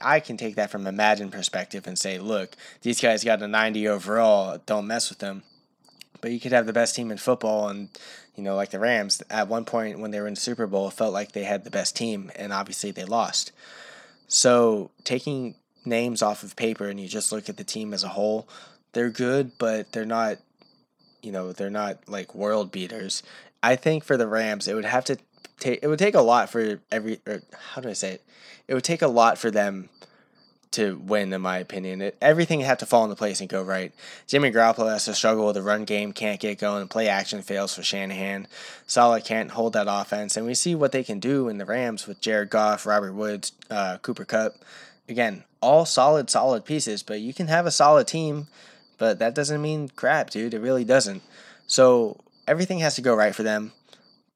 I 0.00 0.20
can 0.20 0.36
take 0.36 0.56
that 0.56 0.70
from 0.70 0.84
Madden 0.96 1.30
perspective 1.30 1.86
and 1.86 1.98
say, 1.98 2.18
look, 2.18 2.56
these 2.82 3.00
guys 3.00 3.24
got 3.24 3.42
a 3.42 3.48
90 3.48 3.88
overall. 3.88 4.60
Don't 4.66 4.86
mess 4.86 5.10
with 5.10 5.18
them. 5.18 5.42
But 6.20 6.30
you 6.30 6.40
could 6.40 6.52
have 6.52 6.66
the 6.66 6.72
best 6.72 6.96
team 6.96 7.10
in 7.10 7.18
football, 7.18 7.68
and 7.68 7.90
you 8.34 8.42
know, 8.42 8.56
like 8.56 8.70
the 8.70 8.78
Rams. 8.78 9.22
At 9.30 9.48
one 9.48 9.64
point 9.64 9.98
when 9.98 10.10
they 10.10 10.20
were 10.20 10.26
in 10.26 10.34
the 10.34 10.40
Super 10.40 10.66
Bowl, 10.66 10.88
it 10.88 10.94
felt 10.94 11.12
like 11.12 11.32
they 11.32 11.44
had 11.44 11.64
the 11.64 11.70
best 11.70 11.94
team, 11.94 12.30
and 12.36 12.52
obviously 12.52 12.90
they 12.90 13.04
lost. 13.04 13.52
So 14.28 14.90
taking 15.04 15.56
names 15.84 16.22
off 16.22 16.42
of 16.42 16.56
paper 16.56 16.88
and 16.88 16.98
you 16.98 17.06
just 17.06 17.30
look 17.30 17.48
at 17.48 17.56
the 17.56 17.64
team 17.64 17.94
as 17.94 18.02
a 18.02 18.08
whole, 18.08 18.48
they're 18.92 19.10
good, 19.10 19.52
but 19.58 19.92
they're 19.92 20.04
not. 20.04 20.38
You 21.22 21.32
know, 21.32 21.52
they're 21.52 21.70
not 21.70 22.08
like 22.08 22.36
world 22.36 22.70
beaters. 22.70 23.22
I 23.66 23.76
think 23.76 24.04
for 24.04 24.16
the 24.16 24.28
Rams, 24.28 24.68
it 24.68 24.74
would 24.74 24.84
have 24.84 25.04
to 25.06 25.18
take. 25.58 25.80
It 25.82 25.88
would 25.88 25.98
take 25.98 26.14
a 26.14 26.20
lot 26.20 26.50
for 26.50 26.80
every. 26.90 27.20
How 27.74 27.80
do 27.80 27.88
I 27.88 27.94
say 27.94 28.12
it? 28.12 28.22
it 28.68 28.74
would 28.74 28.84
take 28.84 29.02
a 29.02 29.08
lot 29.08 29.38
for 29.38 29.50
them 29.50 29.88
to 30.72 30.98
win, 30.98 31.32
in 31.32 31.40
my 31.40 31.58
opinion. 31.58 32.02
It, 32.02 32.16
everything 32.20 32.60
had 32.60 32.80
to 32.80 32.86
fall 32.86 33.04
into 33.04 33.16
place 33.16 33.40
and 33.40 33.48
go 33.48 33.62
right. 33.62 33.92
Jimmy 34.26 34.50
Garoppolo 34.50 34.90
has 34.90 35.04
to 35.06 35.14
struggle 35.14 35.46
with 35.46 35.54
the 35.54 35.62
run 35.62 35.84
game, 35.84 36.12
can't 36.12 36.40
get 36.40 36.58
going, 36.58 36.86
play 36.88 37.08
action 37.08 37.42
fails 37.42 37.74
for 37.74 37.82
Shanahan. 37.82 38.46
Saleh 38.86 39.24
can't 39.24 39.52
hold 39.52 39.72
that 39.72 39.86
offense, 39.88 40.36
and 40.36 40.44
we 40.44 40.54
see 40.54 40.74
what 40.74 40.92
they 40.92 41.04
can 41.04 41.20
do 41.20 41.48
in 41.48 41.58
the 41.58 41.64
Rams 41.64 42.06
with 42.06 42.20
Jared 42.20 42.50
Goff, 42.50 42.84
Robert 42.84 43.14
Woods, 43.14 43.52
uh, 43.70 43.98
Cooper 43.98 44.24
Kupp. 44.24 44.56
Again, 45.08 45.44
all 45.60 45.86
solid, 45.86 46.28
solid 46.28 46.64
pieces, 46.64 47.02
but 47.02 47.20
you 47.20 47.32
can 47.32 47.46
have 47.46 47.64
a 47.64 47.70
solid 47.70 48.06
team, 48.06 48.48
but 48.98 49.18
that 49.20 49.34
doesn't 49.34 49.62
mean 49.62 49.88
crap, 49.88 50.30
dude. 50.30 50.52
It 50.52 50.60
really 50.60 50.84
doesn't. 50.84 51.22
So 51.68 52.20
everything 52.46 52.78
has 52.80 52.94
to 52.96 53.02
go 53.02 53.14
right 53.14 53.34
for 53.34 53.42
them, 53.42 53.72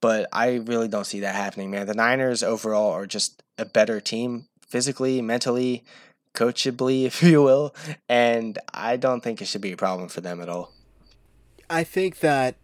but 0.01 0.29
I 0.33 0.57
really 0.57 0.89
don't 0.89 1.07
see 1.07 1.21
that 1.21 1.35
happening, 1.35 1.71
man. 1.71 1.87
The 1.87 1.95
Niners 1.95 2.43
overall 2.43 2.93
are 2.93 3.07
just 3.07 3.43
a 3.59 3.65
better 3.65 4.01
team 4.01 4.47
physically, 4.67 5.21
mentally, 5.23 5.85
coachably, 6.33 7.05
if 7.07 7.23
you 7.23 7.43
will, 7.43 7.75
and 8.09 8.59
I 8.73 8.97
don't 8.97 9.23
think 9.23 9.41
it 9.41 9.47
should 9.47 9.61
be 9.61 9.73
a 9.73 9.77
problem 9.77 10.09
for 10.09 10.21
them 10.21 10.41
at 10.41 10.49
all. 10.49 10.73
I 11.69 11.85
think 11.85 12.19
that 12.21 12.57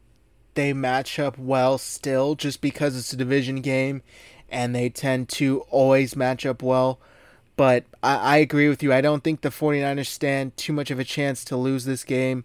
they 0.55 0.73
match 0.73 1.19
up 1.19 1.39
well 1.39 1.79
still 1.79 2.35
just 2.35 2.61
because 2.61 2.97
it's 2.97 3.13
a 3.13 3.17
division 3.17 3.61
game 3.61 4.03
and 4.49 4.75
they 4.75 4.89
tend 4.89 5.29
to 5.29 5.61
always 5.71 6.17
match 6.17 6.45
up 6.45 6.63
well. 6.63 6.99
But 7.57 7.85
I, 8.03 8.17
I 8.17 8.37
agree 8.39 8.69
with 8.69 8.83
you. 8.83 8.93
I 8.93 9.01
don't 9.01 9.23
think 9.23 9.43
the 9.43 9.51
49ers 9.51 10.07
stand 10.07 10.57
too 10.57 10.73
much 10.73 10.91
of 10.91 10.99
a 10.99 11.05
chance 11.05 11.45
to 11.47 11.57
lose 11.57 11.85
this 11.85 12.05
game. 12.05 12.45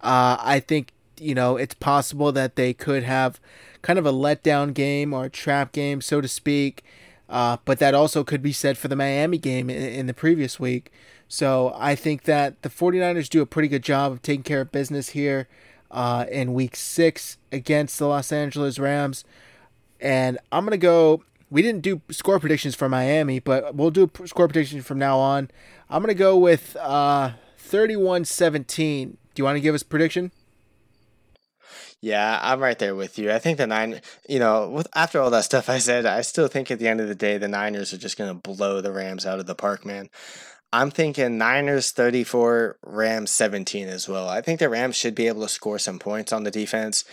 Uh, 0.00 0.38
I 0.40 0.60
think 0.60 0.92
you 1.20 1.34
know 1.34 1.56
it's 1.56 1.74
possible 1.74 2.32
that 2.32 2.56
they 2.56 2.72
could 2.72 3.02
have 3.02 3.40
kind 3.82 3.98
of 3.98 4.06
a 4.06 4.12
letdown 4.12 4.74
game 4.74 5.12
or 5.12 5.26
a 5.26 5.30
trap 5.30 5.72
game, 5.72 6.00
so 6.00 6.20
to 6.20 6.28
speak. 6.28 6.84
Uh, 7.28 7.58
but 7.64 7.78
that 7.78 7.94
also 7.94 8.24
could 8.24 8.42
be 8.42 8.52
said 8.52 8.76
for 8.76 8.88
the 8.88 8.96
Miami 8.96 9.38
game 9.38 9.70
in, 9.70 9.80
in 9.80 10.06
the 10.06 10.14
previous 10.14 10.58
week. 10.58 10.90
So 11.28 11.72
I 11.76 11.94
think 11.94 12.24
that 12.24 12.62
the 12.62 12.68
49ers 12.68 13.28
do 13.28 13.40
a 13.40 13.46
pretty 13.46 13.68
good 13.68 13.84
job 13.84 14.10
of 14.10 14.20
taking 14.20 14.42
care 14.42 14.62
of 14.62 14.72
business 14.72 15.10
here 15.10 15.46
uh, 15.92 16.26
in 16.28 16.54
week 16.54 16.74
six 16.74 17.38
against 17.52 18.00
the 18.00 18.08
Los 18.08 18.32
Angeles 18.32 18.80
Rams. 18.80 19.24
And 20.00 20.38
I'm 20.50 20.64
going 20.64 20.72
to 20.72 20.78
go. 20.78 21.22
We 21.48 21.62
didn't 21.62 21.82
do 21.82 22.00
score 22.10 22.38
predictions 22.40 22.74
for 22.74 22.88
Miami, 22.88 23.38
but 23.38 23.74
we'll 23.74 23.90
do 23.90 24.10
score 24.24 24.48
predictions 24.48 24.84
from 24.84 24.98
now 24.98 25.18
on. 25.18 25.50
I'm 25.88 26.02
going 26.02 26.14
to 26.14 26.18
go 26.18 26.36
with 26.36 26.76
uh, 26.76 27.32
31 27.58 28.24
17. 28.24 29.10
Do 29.10 29.16
you 29.36 29.44
want 29.44 29.56
to 29.56 29.60
give 29.60 29.74
us 29.74 29.82
prediction? 29.82 30.32
Yeah, 32.02 32.38
I'm 32.42 32.60
right 32.60 32.78
there 32.78 32.94
with 32.94 33.18
you. 33.18 33.30
I 33.30 33.38
think 33.38 33.58
the 33.58 33.66
nine, 33.66 34.00
you 34.28 34.38
know, 34.38 34.70
with 34.70 34.88
after 34.94 35.20
all 35.20 35.30
that 35.30 35.44
stuff 35.44 35.68
I 35.68 35.78
said, 35.78 36.06
I 36.06 36.22
still 36.22 36.48
think 36.48 36.70
at 36.70 36.78
the 36.78 36.88
end 36.88 37.00
of 37.00 37.08
the 37.08 37.14
day 37.14 37.36
the 37.36 37.48
Niners 37.48 37.92
are 37.92 37.98
just 37.98 38.16
going 38.16 38.30
to 38.30 38.34
blow 38.34 38.80
the 38.80 38.92
Rams 38.92 39.26
out 39.26 39.38
of 39.38 39.46
the 39.46 39.54
park, 39.54 39.84
man. 39.84 40.08
I'm 40.72 40.90
thinking 40.90 41.36
Niners 41.36 41.90
34, 41.90 42.78
Rams 42.84 43.32
17 43.32 43.88
as 43.88 44.08
well. 44.08 44.28
I 44.28 44.40
think 44.40 44.60
the 44.60 44.68
Rams 44.68 44.96
should 44.96 45.16
be 45.16 45.26
able 45.26 45.42
to 45.42 45.48
score 45.48 45.80
some 45.80 45.98
points 45.98 46.32
on 46.32 46.44
the 46.44 46.50
defense. 46.50 47.04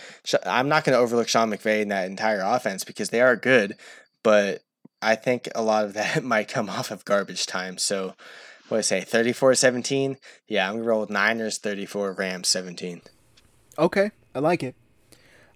I'm 0.46 0.68
not 0.68 0.84
going 0.84 0.94
to 0.94 1.00
overlook 1.00 1.28
Sean 1.28 1.50
McVay 1.50 1.82
and 1.82 1.90
that 1.90 2.08
entire 2.08 2.40
offense 2.40 2.84
because 2.84 3.10
they 3.10 3.20
are 3.20 3.34
good, 3.34 3.76
but 4.22 4.62
I 5.02 5.16
think 5.16 5.48
a 5.54 5.62
lot 5.62 5.84
of 5.84 5.94
that 5.94 6.22
might 6.22 6.48
come 6.48 6.70
off 6.70 6.90
of 6.90 7.04
garbage 7.04 7.46
time. 7.46 7.78
So, 7.78 8.14
what 8.68 8.76
do 8.76 8.78
I 8.78 8.82
say, 8.82 9.00
34 9.00 9.54
17? 9.54 10.18
Yeah, 10.46 10.68
I'm 10.68 10.74
going 10.74 10.84
to 10.84 10.88
roll 10.88 11.00
with 11.00 11.10
Niners 11.10 11.58
34, 11.58 12.12
Rams 12.12 12.48
17. 12.48 13.02
Okay. 13.78 14.10
I 14.34 14.40
like 14.40 14.62
it. 14.62 14.74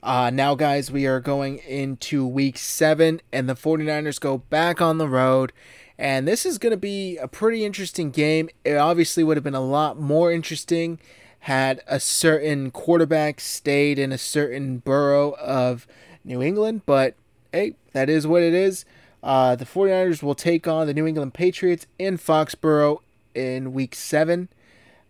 Uh, 0.03 0.31
now, 0.31 0.55
guys, 0.55 0.91
we 0.91 1.07
are 1.07 1.21
going 1.21 1.59
into 1.59 2.27
week 2.27 2.59
seven, 2.59 3.21
and 3.33 3.49
the 3.49 3.55
49ers 3.55 4.19
go 4.19 4.39
back 4.39 4.81
on 4.81 4.99
the 4.99 5.09
road. 5.09 5.53
And 5.97 6.27
this 6.27 6.45
is 6.45 6.59
going 6.59 6.73
to 6.73 6.77
be 6.77 7.17
a 7.19 7.29
pretty 7.29 7.65
interesting 7.65 8.11
game. 8.11 8.49
It 8.65 8.77
obviously 8.77 9.23
would 9.23 9.37
have 9.37 9.45
been 9.45 9.55
a 9.55 9.61
lot 9.61 10.01
more 10.01 10.33
interesting 10.33 10.99
had 11.43 11.81
a 11.89 11.99
certain 11.99 12.71
quarterback 12.71 13.41
stayed 13.41 13.99
in 13.99 14.13
a 14.13 14.19
certain 14.19 14.79
borough 14.79 15.33
of 15.33 15.89
New 16.25 16.41
England. 16.41 16.83
But 16.87 17.17
hey, 17.53 17.75
that 17.93 18.09
is 18.09 18.29
what 18.29 18.43
it 18.43 18.55
is. 18.55 18.85
Uh, 19.25 19.57
the 19.57 19.65
49ers 19.65 20.23
will 20.23 20.37
take 20.37 20.69
on 20.69 20.87
the 20.87 20.95
New 20.95 21.05
England 21.05 21.35
Patriots 21.35 21.87
in 21.99 22.17
Foxborough 22.17 23.01
in 23.35 23.73
week 23.73 23.97
seven. 23.97 24.51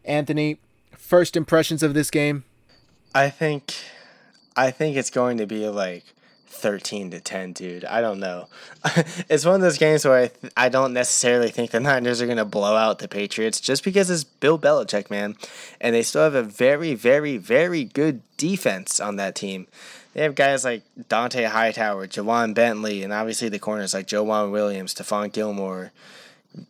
Anthony, 0.06 0.58
first 0.96 1.36
impressions 1.36 1.82
of 1.82 1.92
this 1.92 2.10
game? 2.10 2.44
I 3.14 3.30
think 3.30 3.74
I 4.56 4.70
think 4.70 4.96
it's 4.96 5.10
going 5.10 5.38
to 5.38 5.46
be 5.46 5.68
like 5.68 6.04
13 6.46 7.10
to 7.10 7.20
10, 7.20 7.52
dude. 7.54 7.84
I 7.84 8.00
don't 8.00 8.20
know. 8.20 8.48
it's 9.28 9.44
one 9.44 9.56
of 9.56 9.60
those 9.62 9.78
games 9.78 10.04
where 10.04 10.16
I, 10.16 10.26
th- 10.28 10.52
I 10.56 10.68
don't 10.68 10.92
necessarily 10.92 11.50
think 11.50 11.70
the 11.70 11.80
Niners 11.80 12.20
are 12.20 12.26
going 12.26 12.38
to 12.38 12.44
blow 12.44 12.76
out 12.76 12.98
the 12.98 13.08
Patriots 13.08 13.60
just 13.60 13.82
because 13.82 14.10
it's 14.10 14.22
Bill 14.22 14.58
Belichick, 14.58 15.10
man. 15.10 15.36
And 15.80 15.94
they 15.94 16.02
still 16.02 16.22
have 16.22 16.34
a 16.34 16.42
very, 16.42 16.94
very, 16.94 17.38
very 17.38 17.84
good 17.84 18.22
defense 18.36 19.00
on 19.00 19.16
that 19.16 19.34
team. 19.34 19.66
They 20.12 20.22
have 20.22 20.34
guys 20.34 20.64
like 20.64 20.82
Dont'a 21.08 21.48
Hightower, 21.48 22.06
Ja'Whaun 22.06 22.54
Bentley, 22.54 23.02
and 23.02 23.12
obviously 23.12 23.48
the 23.48 23.58
corners 23.58 23.94
like 23.94 24.06
Joejuan 24.06 24.52
Williams, 24.52 24.94
Stephon 24.94 25.32
Gilmore, 25.32 25.90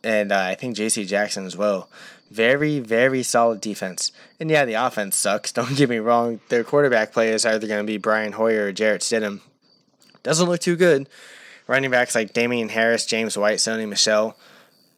and 0.01 0.31
uh, 0.31 0.39
I 0.39 0.55
think 0.55 0.77
J.C. 0.77 1.05
Jackson 1.05 1.45
as 1.45 1.57
well. 1.57 1.89
Very, 2.33 2.79
very 2.79 3.21
solid 3.21 3.61
defense. 3.61 4.11
And 4.39 4.49
yeah, 4.49 4.65
the 4.65 4.73
offense 4.73 5.15
sucks. 5.15 5.51
Don't 5.53 5.75
get 5.75 5.87
me 5.87 5.99
wrong. 5.99 6.39
Their 6.49 6.63
quarterback 6.63 7.13
play 7.13 7.29
is 7.29 7.45
either 7.45 7.67
going 7.67 7.85
to 7.85 7.87
be 7.91 7.97
Brian 7.97 8.31
Hoyer 8.31 8.65
or 8.65 8.71
Jarrett 8.71 9.01
Stidham. 9.01 9.41
Doesn't 10.23 10.49
look 10.49 10.59
too 10.59 10.75
good. 10.75 11.07
Running 11.67 11.91
backs 11.91 12.15
like 12.15 12.33
Damien 12.33 12.69
Harris, 12.69 13.05
James 13.05 13.37
White, 13.37 13.59
Sony 13.59 13.87
Michel, 13.87 14.35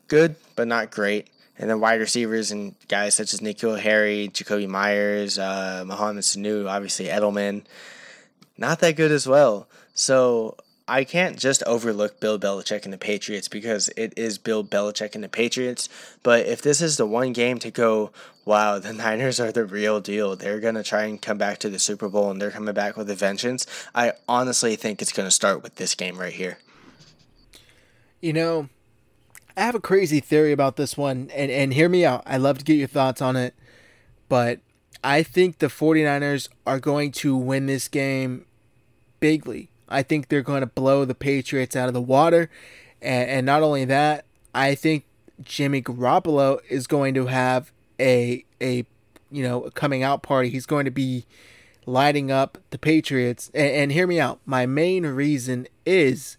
good, 0.08 0.36
but 0.56 0.68
not 0.68 0.92
great. 0.92 1.28
And 1.60 1.70
then 1.70 1.82
wide 1.82 2.00
receivers 2.00 2.52
and 2.52 2.74
guys 2.88 3.16
such 3.16 3.34
as 3.34 3.42
N'Keal 3.42 3.80
Harry, 3.80 4.30
Jakobi 4.32 4.68
Meyers, 4.68 5.38
uh, 5.38 5.84
Mohamed 5.86 6.24
Sanu, 6.24 6.70
obviously 6.70 7.08
Edelman, 7.08 7.66
not 8.58 8.80
that 8.80 8.96
good 8.96 9.12
as 9.12 9.28
well. 9.28 9.68
So 9.94 10.56
I 10.88 11.04
can't 11.04 11.40
just 11.40 11.64
overlook 11.64 12.20
Bill 12.20 12.38
Belichick 12.38 12.84
and 12.84 12.94
the 12.94 12.98
Patriots 12.98 13.48
because 13.48 13.90
it 13.98 14.14
is 14.16 14.38
Bill 14.38 14.64
Belichick 14.64 15.16
and 15.16 15.24
the 15.24 15.30
Patriots. 15.30 15.90
But 16.22 16.46
if 16.46 16.62
this 16.62 16.80
is 16.80 16.98
the 16.98 17.08
one 17.08 17.34
game 17.34 17.58
to 17.60 17.72
go, 17.72 18.12
wow, 18.46 18.78
the 18.78 18.94
Niners 18.94 19.40
are 19.40 19.52
the 19.52 19.66
real 19.66 20.00
deal. 20.00 20.36
They're 20.36 20.60
going 20.60 20.76
to 20.76 20.84
try 20.84 21.06
and 21.06 21.20
come 21.20 21.40
back 21.40 21.58
to 21.60 21.70
the 21.70 21.80
Super 21.80 22.08
Bowl 22.08 22.30
and 22.30 22.40
they're 22.40 22.52
coming 22.52 22.74
back 22.76 22.98
with 22.98 23.10
a 23.10 23.16
vengeance. 23.16 23.66
I 23.96 24.14
honestly 24.28 24.76
think 24.76 25.02
it's 25.02 25.12
going 25.12 25.28
to 25.28 25.32
start 25.32 25.64
with 25.64 25.76
this 25.76 25.96
game 25.96 26.20
right 26.20 26.34
here. 26.34 26.60
You 28.22 28.34
know, 28.34 28.70
I 29.58 29.62
have 29.62 29.76
a 29.76 29.80
crazy 29.80 30.20
theory 30.20 30.52
about 30.52 30.76
this 30.76 30.98
one, 30.98 31.32
and, 31.34 31.50
and 31.50 31.74
hear 31.74 31.90
me 31.90 32.06
out. 32.06 32.24
I'd 32.26 32.42
love 32.42 32.58
to 32.60 32.64
get 32.66 32.76
your 32.76 32.88
thoughts 32.88 33.22
on 33.22 33.36
it. 33.36 33.56
But 34.30 34.60
I 35.04 35.24
think 35.24 35.60
the 35.60 35.68
49ers 35.68 36.50
are 36.66 36.80
going 36.80 37.12
to 37.14 37.36
win 37.36 37.66
this 37.66 37.88
game 37.88 38.46
bigly. 39.20 39.70
I 39.88 40.04
think 40.04 40.28
they're 40.28 40.42
going 40.42 40.62
to 40.62 40.68
blow 40.68 41.06
the 41.06 41.16
Patriots 41.16 41.76
out 41.76 41.88
of 41.88 41.94
the 41.94 42.02
water. 42.02 42.50
And, 43.02 43.30
and 43.30 43.46
not 43.46 43.62
only 43.62 43.86
that, 43.86 44.26
I 44.54 44.76
think 44.76 45.06
Jimmy 45.44 45.82
Garoppolo 45.82 46.60
is 46.70 46.88
going 46.88 47.14
to 47.16 47.28
have 47.28 47.72
a 48.00 48.44
a 48.62 48.86
you 49.32 49.44
know 49.44 49.64
a 49.64 49.72
coming 49.72 50.04
out 50.04 50.24
party. 50.24 50.50
He's 50.50 50.66
going 50.66 50.86
to 50.86 50.92
be 50.92 51.26
lighting 51.86 52.32
up 52.32 52.58
the 52.72 52.78
Patriots. 52.78 53.52
And, 53.54 53.70
and 53.72 53.92
hear 53.92 54.08
me 54.08 54.20
out. 54.20 54.40
My 54.46 54.66
main 54.66 55.06
reason 55.06 55.68
is 55.86 56.38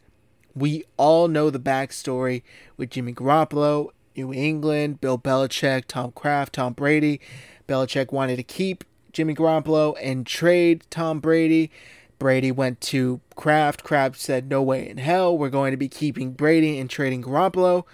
we 0.54 0.84
all 0.96 1.28
know 1.28 1.50
the 1.50 1.60
backstory 1.60 2.42
with 2.76 2.90
Jimmy 2.90 3.12
Garoppolo, 3.12 3.90
New 4.16 4.32
England, 4.32 5.00
Bill 5.00 5.18
Belichick, 5.18 5.84
Tom 5.86 6.12
Kraft, 6.12 6.54
Tom 6.54 6.72
Brady. 6.72 7.20
Belichick 7.68 8.12
wanted 8.12 8.36
to 8.36 8.42
keep 8.42 8.84
Jimmy 9.12 9.34
Garoppolo 9.34 9.96
and 10.00 10.26
trade 10.26 10.84
Tom 10.90 11.20
Brady. 11.20 11.70
Brady 12.18 12.50
went 12.50 12.80
to 12.82 13.20
Kraft. 13.34 13.84
Kraft 13.84 14.20
said, 14.20 14.48
No 14.48 14.62
way 14.62 14.88
in 14.88 14.98
hell. 14.98 15.36
We're 15.36 15.50
going 15.50 15.72
to 15.72 15.76
be 15.76 15.88
keeping 15.88 16.32
Brady 16.32 16.78
and 16.78 16.88
trading 16.88 17.22
Garoppolo. 17.22 17.84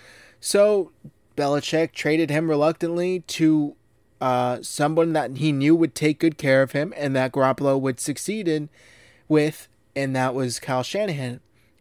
So 0.40 0.92
Belichick 1.36 1.92
traded 1.92 2.30
him 2.30 2.48
reluctantly 2.48 3.20
to 3.20 3.74
uh, 4.20 4.58
someone 4.62 5.12
that 5.14 5.38
he 5.38 5.50
knew 5.50 5.74
would 5.74 5.94
take 5.94 6.20
good 6.20 6.38
care 6.38 6.62
of 6.62 6.72
him 6.72 6.94
and 6.96 7.16
that 7.16 7.32
Garoppolo 7.32 7.80
would 7.80 7.98
succeed 7.98 8.46
in 8.46 8.68
with, 9.28 9.68
and 9.96 10.14
that 10.14 10.34
was 10.34 10.60
Kyle 10.60 10.82
Shanahan. 10.82 11.40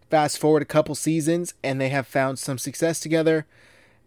Fast 0.10 0.40
forward 0.40 0.62
a 0.62 0.66
couple 0.66 0.96
seasons, 0.96 1.54
and 1.64 1.80
they 1.80 1.90
have 1.90 2.08
found 2.08 2.40
some 2.40 2.58
success 2.58 3.00
together. 3.00 3.46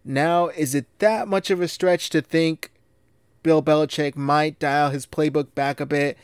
Now, 0.03 0.49
is 0.49 0.75
it 0.75 0.85
that 0.99 1.27
much 1.27 1.49
of 1.49 1.61
a 1.61 1.67
stretch 1.67 2.09
to 2.11 2.21
think 2.21 2.71
Bill 3.41 3.63
Belichick 3.63 4.15
might 4.15 4.59
dial 4.59 4.89
his 4.89 5.05
playbook 5.05 5.55
back 5.55 5.79
a 5.79 5.85
bit 5.85 6.17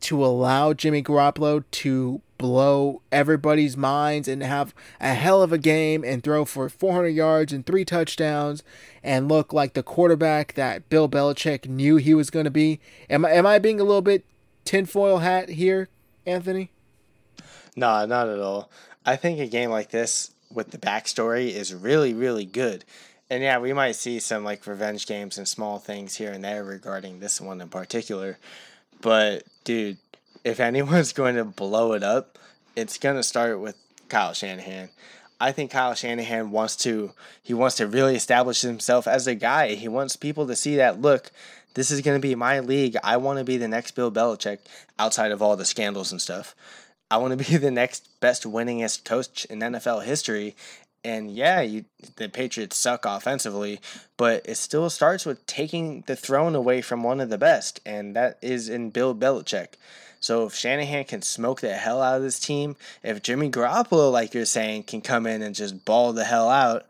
to 0.00 0.24
allow 0.24 0.72
Jimmy 0.72 1.02
Garoppolo 1.02 1.64
to 1.70 2.20
blow 2.38 3.00
everybody's 3.10 3.76
minds 3.76 4.28
and 4.28 4.42
have 4.42 4.74
a 5.00 5.14
hell 5.14 5.42
of 5.42 5.52
a 5.52 5.58
game 5.58 6.04
and 6.04 6.22
throw 6.22 6.44
for 6.44 6.68
400 6.68 7.08
yards 7.08 7.52
and 7.52 7.64
three 7.64 7.84
touchdowns 7.84 8.62
and 9.02 9.28
look 9.28 9.52
like 9.52 9.72
the 9.72 9.82
quarterback 9.82 10.54
that 10.54 10.88
Bill 10.88 11.08
Belichick 11.08 11.68
knew 11.68 11.96
he 11.96 12.14
was 12.14 12.30
going 12.30 12.44
to 12.44 12.50
be. 12.50 12.80
Am 13.08 13.24
I, 13.24 13.32
am 13.32 13.46
I 13.46 13.58
being 13.58 13.80
a 13.80 13.84
little 13.84 14.02
bit 14.02 14.24
tinfoil 14.64 15.18
hat 15.18 15.50
here, 15.50 15.88
Anthony? 16.26 16.70
No, 17.74 18.04
not 18.06 18.28
at 18.28 18.40
all. 18.40 18.70
I 19.04 19.16
think 19.16 19.38
a 19.38 19.46
game 19.46 19.70
like 19.70 19.90
this 19.90 20.32
with 20.52 20.70
the 20.70 20.78
backstory 20.78 21.48
is 21.48 21.74
really, 21.74 22.12
really 22.14 22.44
good. 22.44 22.84
And 23.28 23.42
yeah, 23.42 23.58
we 23.58 23.72
might 23.72 23.96
see 23.96 24.20
some 24.20 24.44
like 24.44 24.66
revenge 24.66 25.06
games 25.06 25.36
and 25.36 25.48
small 25.48 25.78
things 25.78 26.16
here 26.16 26.32
and 26.32 26.44
there 26.44 26.64
regarding 26.64 27.18
this 27.18 27.40
one 27.40 27.60
in 27.60 27.68
particular. 27.68 28.38
But 29.06 29.44
dude, 29.62 29.98
if 30.42 30.58
anyone's 30.58 31.12
going 31.20 31.36
to 31.36 31.44
blow 31.44 31.92
it 31.92 32.02
up, 32.02 32.40
it's 32.74 32.98
going 32.98 33.14
to 33.14 33.22
start 33.22 33.60
with 33.60 33.76
Kyle 34.08 34.34
Shanahan. 34.34 34.88
I 35.40 35.52
think 35.52 35.70
Kyle 35.70 35.94
Shanahan 35.94 36.50
wants 36.50 36.74
to 36.78 37.12
he 37.40 37.54
wants 37.54 37.76
to 37.76 37.86
really 37.86 38.16
establish 38.16 38.62
himself 38.62 39.06
as 39.06 39.28
a 39.28 39.36
guy. 39.36 39.74
He 39.74 39.86
wants 39.86 40.16
people 40.16 40.48
to 40.48 40.56
see 40.56 40.74
that 40.74 41.00
look, 41.00 41.30
this 41.74 41.92
is 41.92 42.00
going 42.00 42.20
to 42.20 42.28
be 42.28 42.34
my 42.34 42.58
league. 42.58 42.96
I 43.04 43.18
want 43.18 43.38
to 43.38 43.44
be 43.44 43.56
the 43.56 43.68
next 43.68 43.92
Bill 43.92 44.10
Belichick 44.10 44.58
outside 44.98 45.30
of 45.30 45.40
all 45.40 45.56
the 45.56 45.64
scandals 45.64 46.10
and 46.10 46.20
stuff. 46.20 46.56
I 47.08 47.18
want 47.18 47.38
to 47.38 47.44
be 47.50 47.58
the 47.58 47.70
next 47.70 48.08
best 48.18 48.42
winningest 48.42 49.04
coach 49.04 49.44
in 49.44 49.60
NFL 49.60 50.02
history. 50.02 50.56
And 51.06 51.30
yeah, 51.30 51.60
you, 51.60 51.84
the 52.16 52.28
Patriots 52.28 52.76
suck 52.76 53.06
offensively, 53.06 53.80
but 54.16 54.44
it 54.44 54.56
still 54.56 54.90
starts 54.90 55.24
with 55.24 55.46
taking 55.46 56.02
the 56.08 56.16
throne 56.16 56.56
away 56.56 56.82
from 56.82 57.04
one 57.04 57.20
of 57.20 57.28
the 57.28 57.38
best, 57.38 57.78
and 57.86 58.16
that 58.16 58.38
is 58.42 58.68
in 58.68 58.90
Bill 58.90 59.14
Belichick. 59.14 59.74
So 60.18 60.46
if 60.46 60.56
Shanahan 60.56 61.04
can 61.04 61.22
smoke 61.22 61.60
the 61.60 61.74
hell 61.74 62.02
out 62.02 62.16
of 62.16 62.22
this 62.24 62.40
team, 62.40 62.74
if 63.04 63.22
Jimmy 63.22 63.50
Garoppolo, 63.52 64.10
like 64.10 64.34
you're 64.34 64.44
saying, 64.44 64.82
can 64.82 65.00
come 65.00 65.28
in 65.28 65.42
and 65.42 65.54
just 65.54 65.84
ball 65.84 66.12
the 66.12 66.24
hell 66.24 66.50
out, 66.50 66.86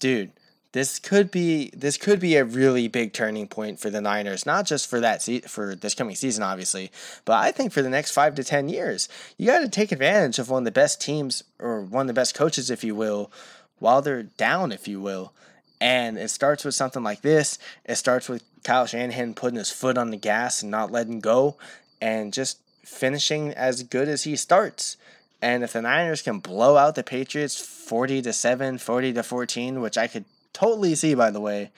dude, 0.00 0.32
this 0.72 0.98
could 0.98 1.30
be 1.30 1.70
this 1.76 1.98
could 1.98 2.18
be 2.18 2.36
a 2.36 2.44
really 2.44 2.88
big 2.88 3.12
turning 3.12 3.46
point 3.46 3.78
for 3.78 3.90
the 3.90 4.00
Niners, 4.00 4.46
not 4.46 4.66
just 4.66 4.88
for 4.88 5.00
that 5.00 5.22
se- 5.22 5.42
for 5.42 5.74
this 5.74 5.94
coming 5.94 6.16
season, 6.16 6.42
obviously, 6.42 6.90
but 7.24 7.34
I 7.34 7.52
think 7.52 7.72
for 7.72 7.82
the 7.82 7.90
next 7.90 8.12
five 8.12 8.34
to 8.36 8.44
ten 8.44 8.68
years. 8.68 9.08
You 9.36 9.46
got 9.46 9.60
to 9.60 9.68
take 9.68 9.92
advantage 9.92 10.38
of 10.38 10.48
one 10.48 10.62
of 10.62 10.64
the 10.64 10.70
best 10.70 11.00
teams 11.00 11.44
or 11.58 11.82
one 11.82 12.02
of 12.02 12.06
the 12.08 12.14
best 12.14 12.34
coaches, 12.34 12.70
if 12.70 12.82
you 12.82 12.94
will, 12.94 13.30
while 13.78 14.00
they're 14.00 14.22
down, 14.22 14.72
if 14.72 14.88
you 14.88 15.00
will. 15.00 15.32
And 15.78 16.16
it 16.16 16.30
starts 16.30 16.64
with 16.64 16.74
something 16.74 17.02
like 17.02 17.20
this. 17.20 17.58
It 17.84 17.96
starts 17.96 18.28
with 18.28 18.42
Kyle 18.64 18.86
Shanahan 18.86 19.34
putting 19.34 19.58
his 19.58 19.70
foot 19.70 19.98
on 19.98 20.10
the 20.10 20.16
gas 20.16 20.62
and 20.62 20.70
not 20.70 20.90
letting 20.90 21.20
go, 21.20 21.56
and 22.00 22.32
just 22.32 22.58
finishing 22.82 23.52
as 23.52 23.82
good 23.82 24.08
as 24.08 24.24
he 24.24 24.36
starts. 24.36 24.96
And 25.42 25.64
if 25.64 25.72
the 25.72 25.82
Niners 25.82 26.22
can 26.22 26.38
blow 26.38 26.76
out 26.76 26.94
the 26.94 27.02
Patriots 27.02 27.60
40 27.60 28.22
to 28.22 28.32
7, 28.32 28.78
40 28.78 29.12
to 29.12 29.22
14, 29.24 29.80
which 29.80 29.98
I 29.98 30.06
could 30.06 30.24
totally 30.52 30.94
see 30.94 31.14
by 31.14 31.30
the 31.30 31.40
way, 31.40 31.70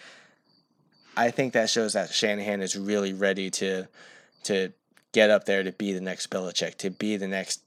I 1.17 1.31
think 1.31 1.53
that 1.53 1.71
shows 1.71 1.93
that 1.93 2.11
Shanahan 2.11 2.61
is 2.61 2.77
really 2.77 3.13
ready 3.13 3.51
to 3.51 3.89
to 4.45 4.73
get 5.13 5.31
up 5.31 5.45
there 5.45 5.63
to 5.63 5.73
be 5.73 5.93
the 5.93 6.01
next 6.01 6.31
Belichick, 6.31 6.77
to 6.79 6.91
be 6.91 7.17
the 7.17 7.29
next 7.29 7.61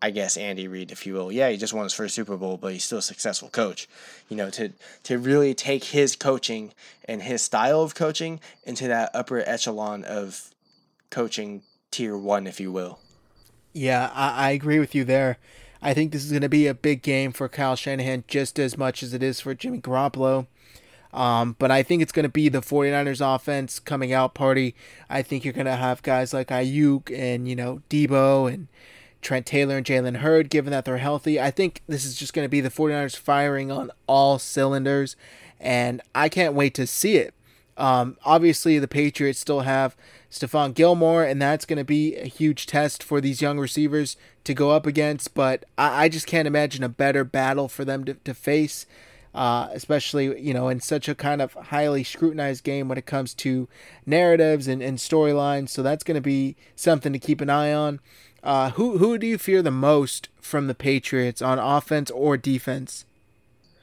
I 0.00 0.10
guess 0.10 0.36
Andy 0.36 0.68
Reid, 0.68 0.92
if 0.92 1.06
you 1.06 1.14
will. 1.14 1.32
Yeah, 1.32 1.48
he 1.48 1.56
just 1.56 1.72
won 1.72 1.82
his 1.82 1.92
first 1.92 2.14
Super 2.14 2.36
Bowl, 2.36 2.56
but 2.56 2.72
he's 2.72 2.84
still 2.84 2.98
a 2.98 3.02
successful 3.02 3.48
coach. 3.48 3.88
You 4.28 4.36
know, 4.36 4.50
to 4.50 4.72
to 5.04 5.18
really 5.18 5.54
take 5.54 5.84
his 5.84 6.14
coaching 6.14 6.72
and 7.04 7.22
his 7.22 7.42
style 7.42 7.82
of 7.82 7.94
coaching 7.94 8.40
into 8.64 8.86
that 8.88 9.10
upper 9.12 9.40
echelon 9.40 10.04
of 10.04 10.50
coaching 11.10 11.62
tier 11.90 12.16
one, 12.16 12.46
if 12.46 12.60
you 12.60 12.70
will. 12.70 13.00
Yeah, 13.72 14.10
I, 14.14 14.48
I 14.48 14.50
agree 14.50 14.78
with 14.78 14.94
you 14.94 15.04
there. 15.04 15.38
I 15.80 15.94
think 15.94 16.12
this 16.12 16.24
is 16.24 16.30
going 16.30 16.42
to 16.42 16.48
be 16.48 16.66
a 16.66 16.74
big 16.74 17.02
game 17.02 17.32
for 17.32 17.48
Kyle 17.48 17.76
Shanahan 17.76 18.24
just 18.26 18.58
as 18.58 18.76
much 18.76 19.02
as 19.02 19.14
it 19.14 19.22
is 19.22 19.40
for 19.40 19.54
Jimmy 19.54 19.80
Garoppolo. 19.80 20.46
Um, 21.12 21.56
but 21.58 21.70
I 21.70 21.82
think 21.82 22.02
it's 22.02 22.12
going 22.12 22.24
to 22.24 22.28
be 22.28 22.48
the 22.48 22.60
49ers 22.60 23.34
offense 23.34 23.78
coming 23.78 24.12
out 24.12 24.34
party. 24.34 24.74
I 25.08 25.22
think 25.22 25.44
you're 25.44 25.54
going 25.54 25.66
to 25.66 25.76
have 25.76 26.02
guys 26.02 26.34
like 26.34 26.48
Aiyuk 26.48 27.16
and, 27.16 27.48
you 27.48 27.56
know, 27.56 27.82
Deebo 27.88 28.52
and 28.52 28.68
Trent 29.22 29.46
Taylor 29.46 29.78
and 29.78 29.86
Jalen 29.86 30.16
Hurd, 30.16 30.50
given 30.50 30.70
that 30.70 30.84
they're 30.84 30.98
healthy. 30.98 31.40
I 31.40 31.50
think 31.50 31.82
this 31.88 32.04
is 32.04 32.16
just 32.16 32.34
going 32.34 32.44
to 32.44 32.50
be 32.50 32.60
the 32.60 32.70
49ers 32.70 33.16
firing 33.16 33.70
on 33.70 33.90
all 34.06 34.38
cylinders, 34.38 35.16
and 35.58 36.00
I 36.14 36.28
can't 36.28 36.54
wait 36.54 36.74
to 36.74 36.86
see 36.86 37.16
it. 37.16 37.34
Um, 37.78 38.16
obviously, 38.24 38.78
the 38.78 38.88
Patriots 38.88 39.38
still 39.38 39.60
have 39.60 39.96
Stephon 40.30 40.74
Gilmore, 40.74 41.22
and 41.22 41.40
that's 41.40 41.64
going 41.64 41.78
to 41.78 41.84
be 41.84 42.16
a 42.16 42.26
huge 42.26 42.66
test 42.66 43.02
for 43.02 43.20
these 43.20 43.40
young 43.40 43.58
receivers 43.58 44.16
to 44.44 44.52
go 44.52 44.72
up 44.72 44.84
against. 44.84 45.32
But 45.32 45.64
I, 45.78 46.04
I 46.04 46.08
just 46.08 46.26
can't 46.26 46.48
imagine 46.48 46.82
a 46.82 46.88
better 46.88 47.22
battle 47.24 47.68
for 47.68 47.84
them 47.84 48.04
to, 48.04 48.14
to 48.14 48.34
face, 48.34 48.84
uh, 49.32 49.68
especially 49.72 50.40
you 50.40 50.52
know 50.52 50.68
in 50.68 50.80
such 50.80 51.08
a 51.08 51.14
kind 51.14 51.40
of 51.40 51.52
highly 51.54 52.02
scrutinized 52.02 52.64
game 52.64 52.88
when 52.88 52.98
it 52.98 53.06
comes 53.06 53.32
to 53.34 53.68
narratives 54.04 54.66
and, 54.66 54.82
and 54.82 54.98
storylines. 54.98 55.68
So 55.68 55.82
that's 55.82 56.04
going 56.04 56.16
to 56.16 56.20
be 56.20 56.56
something 56.74 57.12
to 57.12 57.18
keep 57.18 57.40
an 57.40 57.48
eye 57.48 57.72
on. 57.72 58.00
Uh, 58.42 58.70
who 58.70 58.98
who 58.98 59.18
do 59.18 59.26
you 59.26 59.38
fear 59.38 59.62
the 59.62 59.70
most 59.70 60.28
from 60.40 60.66
the 60.66 60.74
Patriots 60.74 61.40
on 61.40 61.60
offense 61.60 62.10
or 62.10 62.36
defense? 62.36 63.04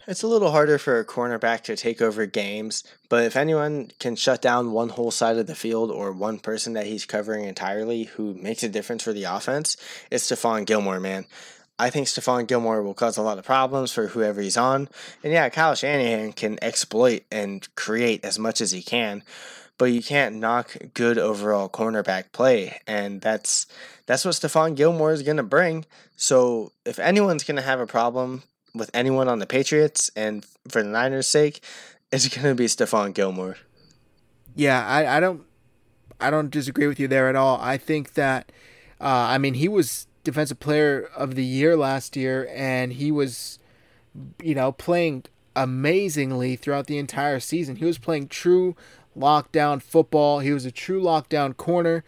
It's 0.08 0.22
a 0.22 0.28
little 0.28 0.52
harder 0.52 0.78
for 0.78 1.00
a 1.00 1.06
cornerback 1.06 1.62
to 1.64 1.76
take 1.76 2.00
over 2.00 2.28
games, 2.28 2.84
but 3.10 3.24
if 3.24 3.36
anyone 3.36 3.90
can 4.00 4.16
shut 4.16 4.40
down 4.40 4.72
one 4.72 4.90
whole 4.90 5.10
side 5.10 5.38
of 5.38 5.48
the 5.48 5.56
field 5.56 5.90
or 5.90 6.12
one 6.12 6.38
person 6.38 6.74
that 6.74 6.86
he's 6.86 7.08
covering 7.08 7.46
entirely 7.46 8.04
who 8.04 8.36
makes 8.36 8.62
a 8.62 8.70
difference 8.70 9.02
for 9.02 9.14
the 9.14 9.24
offense, 9.24 9.76
it's 10.12 10.30
Stephon 10.30 10.68
Gilmore, 10.68 11.00
man. 11.00 11.26
I 11.80 11.90
think 11.90 12.06
Stephon 12.06 12.46
Gilmore 12.46 12.84
will 12.84 12.94
cause 12.94 13.18
a 13.18 13.24
lot 13.24 13.40
of 13.40 13.46
problems 13.46 13.92
for 13.92 14.06
whoever 14.06 14.42
he's 14.42 14.58
on. 14.58 14.90
And 15.24 15.34
yeah, 15.34 15.50
Kyle 15.50 15.74
Shanahan 15.74 16.34
can 16.34 16.60
exploit 16.62 17.24
and 17.32 17.68
create 17.74 18.24
as 18.24 18.38
much 18.38 18.62
as 18.62 18.72
he 18.72 18.84
can, 18.84 19.24
but 19.80 19.86
you 19.86 20.04
can't 20.04 20.36
knock 20.36 20.78
good 20.94 21.18
overall 21.18 21.68
cornerback 21.68 22.32
play. 22.32 22.80
And 22.86 23.22
that's 23.22 23.66
that's 24.06 24.24
what 24.24 24.36
Stephon 24.36 24.76
Gilmore 24.76 25.14
is 25.14 25.24
gonna 25.24 25.42
bring. 25.42 25.84
So 26.16 26.74
if 26.86 27.00
anyone's 27.00 27.44
gonna 27.44 27.64
have 27.64 27.80
a 27.80 27.88
problem 27.88 28.44
with 28.76 28.92
anyone 28.94 29.28
on 29.28 29.40
the 29.40 29.48
Patriots 29.48 30.12
and 30.16 30.46
for 30.68 30.84
the 30.84 30.90
Niners' 30.90 31.28
sake, 31.28 31.64
it's 32.12 32.28
going 32.28 32.48
to 32.48 32.56
be 32.56 32.66
Stephon 32.66 33.14
Gilmore. 33.14 33.58
Yeah, 34.56 34.86
I, 34.86 35.18
I 35.18 35.20
don't 35.20 35.44
I 36.20 36.30
don't 36.30 36.50
disagree 36.50 36.88
with 36.88 37.00
you 37.00 37.08
there 37.08 37.30
at 37.30 37.36
all. 37.36 37.60
I 37.62 37.78
think 37.78 38.14
that 38.14 38.52
uh, 39.02 39.28
I 39.30 39.38
mean 39.38 39.56
he 39.56 39.68
was 39.68 40.08
defensive 40.24 40.60
player 40.60 41.10
of 41.16 41.36
the 41.36 41.44
year 41.44 41.76
last 41.76 42.16
year 42.16 42.50
and 42.54 42.94
he 42.94 43.12
was 43.12 43.60
you 44.42 44.56
know 44.56 44.72
playing 44.72 45.26
amazingly 45.56 46.56
throughout 46.56 46.88
the 46.88 46.98
entire 46.98 47.40
season. 47.40 47.78
He 47.78 47.86
was 47.86 47.98
playing 47.98 48.30
true 48.30 48.76
lockdown 49.18 49.82
football. 49.82 50.40
He 50.40 50.52
was 50.52 50.66
a 50.66 50.72
true 50.72 51.02
lockdown 51.02 51.56
corner 51.58 52.04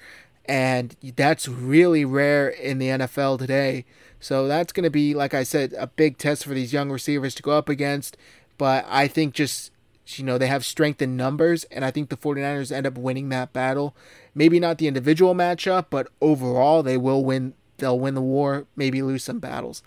and 0.46 0.96
that's 1.16 1.48
really 1.48 2.06
rare 2.06 2.48
in 2.48 2.78
the 2.78 2.88
NFL 2.88 3.40
today. 3.40 3.86
So 4.20 4.48
that's 4.48 4.74
going 4.74 4.84
to 4.84 4.90
be, 4.90 5.14
like 5.14 5.34
I 5.34 5.44
said, 5.44 5.74
a 5.78 5.88
big 5.88 6.18
test 6.18 6.44
for 6.44 6.54
these 6.54 6.74
young 6.74 6.92
receivers 6.92 7.36
to 7.36 7.44
go 7.44 7.52
up 7.52 7.70
against. 7.70 8.18
But 8.58 8.86
I 8.90 9.08
think 9.08 9.34
just, 9.34 9.72
you 10.08 10.24
know, 10.24 10.38
they 10.38 10.48
have 10.48 10.66
strength 10.66 11.02
in 11.02 11.16
numbers, 11.16 11.64
and 11.66 11.86
I 11.86 11.92
think 11.92 12.10
the 12.10 12.18
49ers 12.18 12.72
end 12.72 12.88
up 12.88 12.98
winning 12.98 13.30
that 13.30 13.54
battle. 13.54 13.96
Maybe 14.34 14.60
not 14.60 14.78
the 14.80 14.88
individual 14.88 15.36
matchup, 15.36 15.88
but 15.90 16.08
overall, 16.22 16.82
they 16.84 16.98
will 16.98 17.24
win. 17.24 17.54
They'll 17.78 18.00
win 18.00 18.16
the 18.16 18.22
war, 18.22 18.66
maybe 18.76 19.04
lose 19.04 19.24
some 19.24 19.38
battles. 19.38 19.84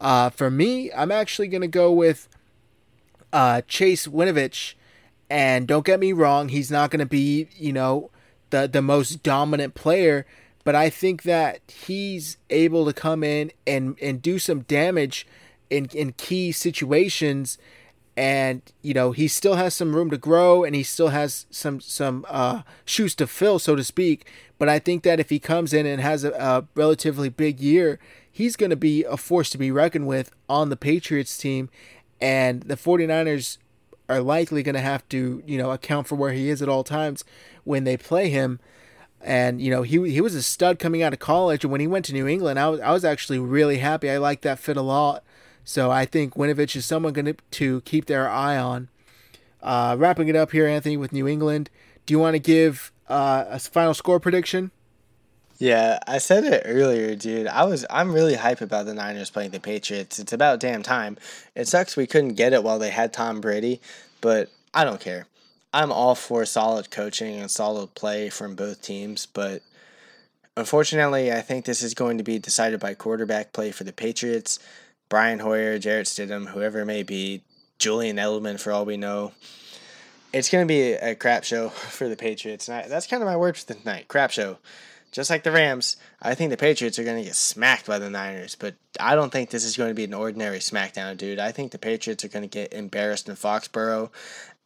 Uh, 0.00 0.30
for 0.30 0.50
me, 0.50 0.90
I'm 0.92 1.12
actually 1.12 1.48
going 1.48 1.60
to 1.60 1.68
go 1.68 1.92
with 1.92 2.26
uh, 3.34 3.60
Chase 3.68 4.06
Winovich. 4.06 4.74
And 5.28 5.66
don't 5.66 5.84
get 5.84 6.00
me 6.00 6.12
wrong, 6.12 6.48
he's 6.48 6.70
not 6.70 6.90
going 6.90 7.00
to 7.00 7.06
be, 7.06 7.48
you 7.56 7.72
know, 7.72 8.10
the, 8.50 8.68
the 8.68 8.82
most 8.82 9.22
dominant 9.22 9.74
player 9.74 10.26
but 10.64 10.74
I 10.74 10.88
think 10.88 11.22
that 11.22 11.60
he's 11.68 12.38
able 12.48 12.86
to 12.86 12.92
come 12.92 13.22
in 13.22 13.52
and, 13.66 13.96
and 14.00 14.20
do 14.20 14.38
some 14.38 14.60
damage 14.60 15.26
in, 15.68 15.86
in 15.92 16.12
key 16.12 16.52
situations. 16.52 17.58
And, 18.16 18.62
you 18.80 18.94
know, 18.94 19.12
he 19.12 19.28
still 19.28 19.56
has 19.56 19.74
some 19.74 19.94
room 19.94 20.08
to 20.10 20.16
grow 20.16 20.64
and 20.64 20.74
he 20.74 20.82
still 20.82 21.08
has 21.08 21.46
some, 21.50 21.80
some 21.80 22.24
uh, 22.28 22.62
shoes 22.86 23.14
to 23.16 23.26
fill, 23.26 23.58
so 23.58 23.76
to 23.76 23.84
speak. 23.84 24.26
But 24.58 24.70
I 24.70 24.78
think 24.78 25.02
that 25.02 25.20
if 25.20 25.28
he 25.28 25.38
comes 25.38 25.74
in 25.74 25.84
and 25.84 26.00
has 26.00 26.24
a, 26.24 26.32
a 26.32 26.66
relatively 26.74 27.28
big 27.28 27.60
year, 27.60 27.98
he's 28.30 28.56
going 28.56 28.70
to 28.70 28.76
be 28.76 29.04
a 29.04 29.18
force 29.18 29.50
to 29.50 29.58
be 29.58 29.70
reckoned 29.70 30.06
with 30.06 30.32
on 30.48 30.70
the 30.70 30.76
Patriots 30.76 31.36
team. 31.36 31.68
And 32.20 32.62
the 32.62 32.76
49ers 32.76 33.58
are 34.08 34.20
likely 34.20 34.62
going 34.62 34.74
to 34.76 34.80
have 34.80 35.06
to, 35.10 35.42
you 35.46 35.58
know, 35.58 35.72
account 35.72 36.06
for 36.06 36.14
where 36.14 36.32
he 36.32 36.48
is 36.48 36.62
at 36.62 36.68
all 36.68 36.84
times 36.84 37.24
when 37.64 37.84
they 37.84 37.96
play 37.96 38.30
him 38.30 38.60
and 39.24 39.60
you 39.60 39.70
know 39.70 39.82
he 39.82 40.10
he 40.10 40.20
was 40.20 40.34
a 40.34 40.42
stud 40.42 40.78
coming 40.78 41.02
out 41.02 41.12
of 41.12 41.18
college 41.18 41.64
and 41.64 41.72
when 41.72 41.80
he 41.80 41.86
went 41.86 42.04
to 42.04 42.12
New 42.12 42.28
England 42.28 42.58
I 42.58 42.68
was 42.68 42.80
I 42.80 42.92
was 42.92 43.04
actually 43.04 43.38
really 43.38 43.78
happy 43.78 44.10
I 44.10 44.18
liked 44.18 44.42
that 44.42 44.58
fit 44.58 44.76
a 44.76 44.82
lot 44.82 45.24
so 45.64 45.90
I 45.90 46.04
think 46.04 46.34
Winovich 46.34 46.76
is 46.76 46.84
someone 46.84 47.14
going 47.14 47.36
to 47.50 47.80
keep 47.80 48.06
their 48.06 48.28
eye 48.28 48.58
on 48.58 48.88
uh, 49.62 49.96
wrapping 49.98 50.28
it 50.28 50.36
up 50.36 50.52
here 50.52 50.66
Anthony 50.66 50.96
with 50.96 51.12
New 51.12 51.26
England 51.26 51.70
do 52.04 52.12
you 52.12 52.18
want 52.18 52.34
to 52.34 52.38
give 52.38 52.92
uh, 53.08 53.46
a 53.48 53.58
final 53.58 53.94
score 53.94 54.20
prediction 54.20 54.70
yeah, 55.58 56.00
I 56.06 56.18
said 56.18 56.44
it 56.44 56.64
earlier, 56.66 57.14
dude. 57.14 57.46
I 57.46 57.64
was 57.64 57.86
I'm 57.88 58.12
really 58.12 58.34
hype 58.34 58.60
about 58.60 58.86
the 58.86 58.92
Niners 58.92 59.30
playing 59.30 59.52
the 59.52 59.60
Patriots. 59.60 60.18
It's 60.18 60.32
about 60.32 60.58
damn 60.58 60.82
time. 60.82 61.16
It 61.54 61.68
sucks 61.68 61.96
we 61.96 62.08
couldn't 62.08 62.34
get 62.34 62.52
it 62.52 62.64
while 62.64 62.80
they 62.80 62.90
had 62.90 63.12
Tom 63.12 63.40
Brady, 63.40 63.80
but 64.20 64.50
I 64.74 64.84
don't 64.84 65.00
care. 65.00 65.26
I'm 65.74 65.90
all 65.90 66.14
for 66.14 66.46
solid 66.46 66.92
coaching 66.92 67.34
and 67.34 67.50
solid 67.50 67.96
play 67.96 68.28
from 68.28 68.54
both 68.54 68.80
teams, 68.80 69.26
but 69.26 69.60
unfortunately, 70.56 71.32
I 71.32 71.40
think 71.40 71.64
this 71.64 71.82
is 71.82 71.94
going 71.94 72.18
to 72.18 72.24
be 72.24 72.38
decided 72.38 72.78
by 72.78 72.94
quarterback 72.94 73.52
play 73.52 73.72
for 73.72 73.82
the 73.82 73.92
Patriots. 73.92 74.60
Brian 75.08 75.40
Hoyer, 75.40 75.80
Jarrett 75.80 76.06
Stidham, 76.06 76.46
whoever 76.46 76.78
it 76.82 76.86
may 76.86 77.02
be, 77.02 77.42
Julian 77.80 78.18
Edelman, 78.18 78.60
for 78.60 78.70
all 78.70 78.84
we 78.84 78.96
know. 78.96 79.32
It's 80.32 80.48
going 80.48 80.64
to 80.64 80.72
be 80.72 80.92
a 80.92 81.16
crap 81.16 81.42
show 81.42 81.68
for 81.70 82.08
the 82.08 82.16
Patriots. 82.16 82.68
And 82.68 82.76
I, 82.76 82.86
that's 82.86 83.08
kind 83.08 83.20
of 83.20 83.28
my 83.28 83.36
word 83.36 83.56
for 83.56 83.74
the 83.74 83.80
night 83.84 84.06
crap 84.06 84.30
show. 84.30 84.58
Just 85.10 85.30
like 85.30 85.42
the 85.42 85.52
Rams, 85.52 85.96
I 86.22 86.34
think 86.34 86.50
the 86.50 86.56
Patriots 86.56 86.98
are 87.00 87.04
going 87.04 87.18
to 87.18 87.24
get 87.24 87.36
smacked 87.36 87.86
by 87.86 88.00
the 88.00 88.10
Niners, 88.10 88.56
but 88.56 88.74
I 88.98 89.14
don't 89.14 89.30
think 89.30 89.50
this 89.50 89.64
is 89.64 89.76
going 89.76 89.90
to 89.90 89.94
be 89.94 90.02
an 90.02 90.14
ordinary 90.14 90.58
smackdown, 90.58 91.16
dude. 91.16 91.38
I 91.38 91.52
think 91.52 91.70
the 91.70 91.78
Patriots 91.78 92.24
are 92.24 92.28
going 92.28 92.42
to 92.42 92.48
get 92.48 92.72
embarrassed 92.72 93.28
in 93.28 93.36
Foxborough 93.36 94.10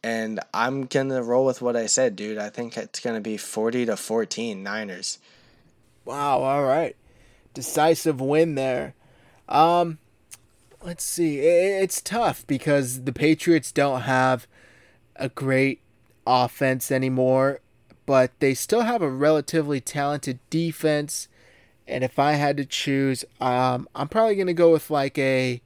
and 0.03 0.39
I'm 0.53 0.85
gonna 0.85 1.23
roll 1.23 1.45
with 1.45 1.61
what 1.61 1.75
I 1.75 1.85
said, 1.85 2.15
dude. 2.15 2.37
I 2.37 2.49
think 2.49 2.77
it's 2.77 2.99
gonna 2.99 3.21
be 3.21 3.37
forty 3.37 3.85
to 3.85 3.97
fourteen 3.97 4.63
Niners. 4.63 5.19
Wow, 6.05 6.41
all 6.41 6.63
right. 6.63 6.95
Decisive 7.53 8.21
win 8.21 8.55
there. 8.55 8.93
Um 9.47 9.99
let's 10.83 11.03
see. 11.03 11.39
It's 11.39 12.01
tough 12.01 12.45
because 12.47 13.03
the 13.03 13.13
Patriots 13.13 13.71
don't 13.71 14.01
have 14.01 14.47
a 15.15 15.29
great 15.29 15.81
offense 16.25 16.91
anymore, 16.91 17.59
but 18.05 18.31
they 18.39 18.53
still 18.53 18.81
have 18.81 19.01
a 19.01 19.09
relatively 19.09 19.81
talented 19.81 20.39
defense. 20.49 21.27
And 21.87 22.03
if 22.03 22.19
I 22.19 22.33
had 22.33 22.55
to 22.57 22.65
choose, 22.65 23.25
um, 23.41 23.89
I'm 23.95 24.07
probably 24.07 24.35
gonna 24.35 24.53
go 24.53 24.71
with 24.71 24.89
like 24.89 25.17
a. 25.17 25.61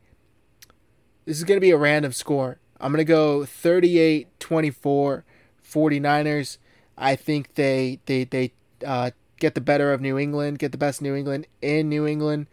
This 1.25 1.37
is 1.37 1.43
gonna 1.43 1.59
be 1.59 1.71
a 1.71 1.77
random 1.77 2.13
score. 2.13 2.57
I'm 2.83 2.91
going 2.91 2.97
to 2.97 3.05
go 3.05 3.45
38 3.45 4.27
24 4.41 5.23
49ers. 5.65 6.57
I 6.97 7.15
think 7.15 7.55
they 7.55 7.99
they 8.05 8.25
they 8.25 8.51
uh, 8.85 9.11
get 9.39 9.55
the 9.55 9.61
better 9.61 9.93
of 9.93 10.01
New 10.01 10.17
England, 10.19 10.59
get 10.59 10.73
the 10.73 10.77
best 10.77 11.01
New 11.01 11.15
England 11.15 11.47
in 11.61 11.87
New 11.87 12.05
England, 12.05 12.47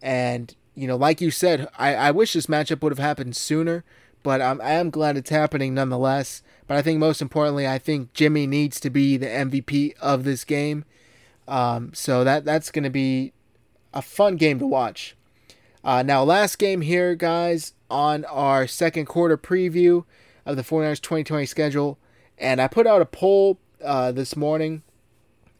and 0.00 0.54
you 0.74 0.88
know, 0.88 0.96
like 0.96 1.20
you 1.20 1.30
said, 1.30 1.68
I, 1.78 1.94
I 1.94 2.10
wish 2.12 2.32
this 2.32 2.46
matchup 2.46 2.82
would 2.82 2.92
have 2.92 2.98
happened 2.98 3.36
sooner, 3.36 3.84
but 4.22 4.40
I'm, 4.40 4.58
I 4.62 4.72
am 4.72 4.88
glad 4.88 5.18
it's 5.18 5.30
happening 5.30 5.74
nonetheless. 5.74 6.42
But 6.66 6.78
I 6.78 6.82
think 6.82 6.98
most 6.98 7.20
importantly, 7.20 7.68
I 7.68 7.78
think 7.78 8.14
Jimmy 8.14 8.46
needs 8.46 8.80
to 8.80 8.90
be 8.90 9.18
the 9.18 9.26
MVP 9.26 9.94
of 10.00 10.24
this 10.24 10.44
game. 10.44 10.86
Um, 11.46 11.92
so 11.92 12.24
that 12.24 12.46
that's 12.46 12.70
going 12.70 12.84
to 12.84 12.90
be 12.90 13.34
a 13.92 14.00
fun 14.00 14.36
game 14.36 14.58
to 14.60 14.66
watch. 14.66 15.14
Uh, 15.84 16.02
now, 16.02 16.24
last 16.24 16.58
game 16.58 16.80
here, 16.80 17.14
guys, 17.14 17.73
on 17.94 18.24
our 18.24 18.66
second 18.66 19.06
quarter 19.06 19.38
preview 19.38 20.04
of 20.44 20.56
the 20.56 20.62
49ers 20.62 21.00
2020 21.00 21.46
schedule. 21.46 21.96
And 22.36 22.60
I 22.60 22.66
put 22.66 22.88
out 22.88 23.00
a 23.00 23.06
poll 23.06 23.60
uh, 23.84 24.10
this 24.10 24.36
morning 24.36 24.82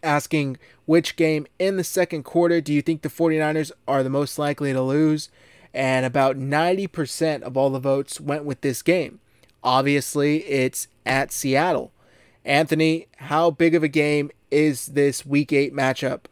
asking 0.03 0.59
which 0.85 1.15
game 1.15 1.47
in 1.61 1.77
the 1.77 1.85
second 1.85 2.25
quarter 2.25 2.61
do 2.61 2.73
you 2.73 2.83
think 2.83 3.03
the 3.03 3.09
49ers 3.09 3.71
are 3.87 4.03
the 4.03 4.11
most 4.11 4.37
likely 4.37 4.73
to 4.73 4.83
lose? 4.83 5.31
And 5.73 6.05
about 6.05 6.37
90% 6.37 7.43
of 7.43 7.57
all 7.57 7.71
the 7.71 7.79
votes 7.79 8.21
went 8.21 8.45
with 8.45 8.63
this 8.63 8.83
game. 8.83 9.21
Obviously, 9.63 10.39
it's 10.45 10.89
at 11.07 11.31
Seattle. 11.31 11.93
Anthony, 12.45 13.07
how 13.17 13.53
big 13.53 13.77
of 13.77 13.85
a 13.85 13.89
game 13.89 14.33
is 14.51 14.87
this 14.87 15.25
week 15.25 15.53
8 15.53 15.73
matchup? 15.73 16.25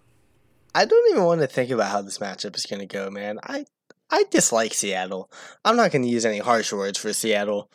I 0.75 0.85
don't 0.85 1.13
even 1.13 1.25
want 1.25 1.43
to 1.43 1.47
think 1.47 1.71
about 1.71 1.93
how 1.93 2.03
this 2.03 2.19
matchup 2.19 2.57
is 2.57 2.67
going 2.67 2.81
to 2.81 2.87
go, 2.87 3.09
man. 3.09 3.39
I 3.45 3.67
I 4.13 4.25
dislike 4.31 4.75
Seattle. 4.75 5.31
I'm 5.65 5.77
not 5.77 5.91
going 5.91 6.03
to 6.03 6.09
use 6.09 6.27
any 6.27 6.39
harsh 6.39 6.73
words 6.73 6.99
for 6.99 7.15
Seattle 7.15 7.71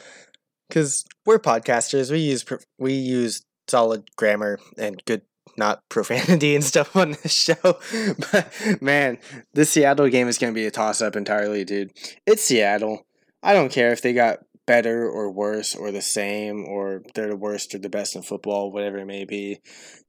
because 0.69 1.03
we're 1.25 1.39
podcasters. 1.39 2.11
We 2.11 2.19
use 2.19 2.45
we 2.77 2.93
use 2.93 3.43
solid 3.67 4.15
grammar 4.15 4.59
and 4.77 5.03
good 5.05 5.23
not 5.57 5.81
profanity 5.89 6.53
and 6.53 6.63
stuff 6.63 6.95
on 6.95 7.11
this 7.11 7.33
show. 7.33 7.79
But 8.31 8.81
man, 8.81 9.17
this 9.53 9.71
Seattle 9.71 10.09
game 10.09 10.27
is 10.27 10.37
going 10.37 10.53
to 10.53 10.57
be 10.57 10.67
a 10.67 10.71
toss 10.71 11.01
up 11.01 11.15
entirely, 11.15 11.65
dude. 11.65 11.91
It's 12.27 12.43
Seattle. 12.43 13.07
I 13.41 13.53
don't 13.53 13.71
care 13.71 13.91
if 13.91 14.03
they 14.03 14.13
got 14.13 14.39
better 14.67 15.09
or 15.09 15.31
worse 15.31 15.75
or 15.75 15.91
the 15.91 16.01
same 16.01 16.65
or 16.65 17.01
they're 17.15 17.29
the 17.29 17.35
worst 17.35 17.73
or 17.73 17.79
the 17.79 17.89
best 17.89 18.15
in 18.15 18.21
football, 18.21 18.71
whatever 18.71 18.99
it 18.99 19.05
may 19.05 19.25
be. 19.25 19.59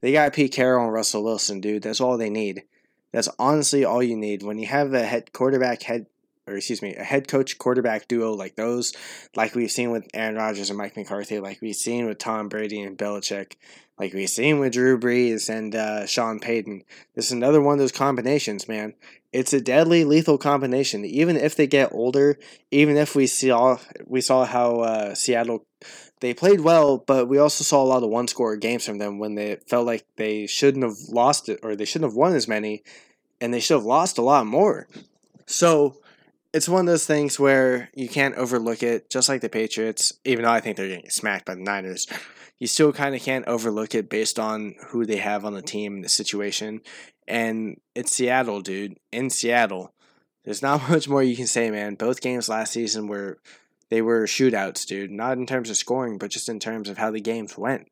They 0.03 0.13
got 0.13 0.35
Pete 0.35 0.53
Carroll 0.53 0.85
and 0.85 0.93
Russell 0.93 1.25
Wilson, 1.25 1.61
dude. 1.61 1.85
That's 1.85 2.01
all 2.01 2.19
they 2.19 2.29
need. 2.29 2.65
That's 3.13 3.29
honestly 3.39 3.85
all 3.85 4.03
you 4.03 4.17
need. 4.17 4.43
When 4.43 4.59
you 4.59 4.67
have 4.67 4.93
a 4.93 5.05
head 5.05 5.33
quarterback 5.33 5.83
head 5.85 6.07
or 6.49 6.57
excuse 6.57 6.83
me, 6.83 6.95
a 6.95 7.05
head 7.05 7.29
coach 7.29 7.59
quarterback 7.59 8.09
duo 8.09 8.33
like 8.33 8.57
those, 8.57 8.93
like 9.37 9.55
we've 9.55 9.71
seen 9.71 9.91
with 9.91 10.09
Aaron 10.15 10.37
Rodgers 10.37 10.71
and 10.71 10.79
Mike 10.79 10.97
McCarthy, 10.97 11.41
like 11.41 11.61
we've 11.61 11.77
seen 11.77 12.07
with 12.07 12.19
Tom 12.19 12.49
Brady 12.49 12.81
and 12.81 12.97
Belichick, 12.97 13.55
like 13.99 14.13
we've 14.13 14.31
seen 14.31 14.59
with 14.59 14.73
Drew 14.73 14.99
Brees 14.99 15.49
and 15.49 15.75
uh, 15.75 16.07
Sean 16.07 16.39
Payton. 16.39 16.85
This 17.15 17.27
is 17.27 17.33
another 17.33 17.61
one 17.61 17.75
of 17.75 17.79
those 17.79 17.93
combinations, 17.93 18.69
man. 18.69 18.95
It's 19.33 19.53
a 19.53 19.61
deadly 19.61 20.05
lethal 20.05 20.39
combination. 20.39 21.05
Even 21.05 21.37
if 21.37 21.55
they 21.55 21.67
get 21.67 21.93
older, 21.93 22.39
even 22.71 22.97
if 22.97 23.15
we 23.15 23.27
saw 23.27 23.79
we 24.07 24.21
saw 24.21 24.45
how 24.45 24.81
uh, 24.81 25.15
Seattle 25.15 25.67
they 26.21 26.35
played 26.35 26.61
well, 26.61 26.99
but 26.99 27.29
we 27.29 27.39
also 27.39 27.63
saw 27.63 27.83
a 27.83 27.85
lot 27.85 28.03
of 28.03 28.09
one 28.09 28.27
score 28.27 28.57
games 28.57 28.85
from 28.85 28.99
them 28.99 29.19
when 29.19 29.35
they 29.35 29.57
felt 29.67 29.87
like 29.87 30.05
they 30.17 30.47
shouldn't 30.47 30.85
have 30.85 30.97
lost 31.09 31.49
it 31.49 31.61
or 31.63 31.77
they 31.77 31.85
shouldn't 31.85 32.11
have 32.11 32.17
won 32.17 32.35
as 32.35 32.49
many, 32.49 32.83
and 33.41 33.53
they 33.53 33.61
should 33.61 33.77
have 33.77 33.85
lost 33.85 34.19
a 34.19 34.23
lot 34.23 34.47
more. 34.47 34.89
So 35.47 35.97
it's 36.53 36.69
one 36.69 36.81
of 36.81 36.87
those 36.87 37.07
things 37.07 37.39
where 37.39 37.91
you 37.95 38.09
can't 38.09 38.35
overlook 38.37 38.83
it, 38.83 39.11
just 39.11 39.29
like 39.29 39.41
the 39.41 39.49
Patriots, 39.49 40.13
even 40.25 40.45
though 40.45 40.51
I 40.51 40.61
think 40.61 40.77
they're 40.77 40.89
getting 40.89 41.11
smacked 41.11 41.45
by 41.45 41.55
the 41.55 41.61
Niners. 41.61 42.07
You 42.59 42.67
still 42.67 42.93
kind 42.93 43.15
of 43.15 43.23
can't 43.23 43.47
overlook 43.47 43.95
it 43.95 44.09
based 44.09 44.39
on 44.39 44.75
who 44.89 45.07
they 45.07 45.19
have 45.19 45.45
on 45.45 45.55
the 45.55 45.63
team, 45.63 45.97
and 45.97 46.05
the 46.05 46.09
situation. 46.09 46.81
And 47.27 47.81
it's 47.95 48.13
Seattle, 48.13 48.63
dude. 48.63 48.99
In 49.13 49.31
Seattle. 49.31 49.93
There's 50.45 50.63
not 50.63 50.89
much 50.91 51.09
more 51.09 51.23
you 51.23 51.37
can 51.37 51.47
say, 51.47 51.71
man. 51.71 51.95
Both 51.95 52.21
games 52.21 52.49
last 52.49 52.73
season 52.73 53.07
were 53.07 53.39
they 53.91 54.03
were 54.03 54.25
shootouts, 54.25 54.87
dude. 54.87 55.11
Not 55.11 55.39
in 55.39 55.47
terms 55.47 55.71
of 55.71 55.77
scoring, 55.77 56.19
but 56.19 56.31
just 56.31 56.49
in 56.49 56.59
terms 56.59 56.89
of 56.89 56.99
how 56.99 57.11
the 57.11 57.21
games 57.21 57.57
went. 57.57 57.89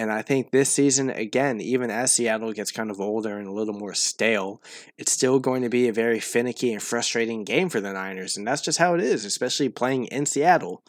And 0.00 0.10
I 0.10 0.22
think 0.22 0.50
this 0.50 0.72
season, 0.72 1.10
again, 1.10 1.60
even 1.60 1.90
as 1.90 2.10
Seattle 2.10 2.54
gets 2.54 2.72
kind 2.72 2.90
of 2.90 3.02
older 3.02 3.36
and 3.36 3.46
a 3.46 3.52
little 3.52 3.74
more 3.74 3.92
stale, 3.92 4.62
it's 4.96 5.12
still 5.12 5.38
going 5.38 5.60
to 5.60 5.68
be 5.68 5.88
a 5.88 5.92
very 5.92 6.20
finicky 6.20 6.72
and 6.72 6.82
frustrating 6.82 7.44
game 7.44 7.68
for 7.68 7.82
the 7.82 7.92
Niners. 7.92 8.34
And 8.34 8.46
that's 8.46 8.62
just 8.62 8.78
how 8.78 8.94
it 8.94 9.02
is, 9.02 9.26
especially 9.26 9.68
playing 9.68 10.06
in 10.06 10.24
Seattle. 10.24 10.82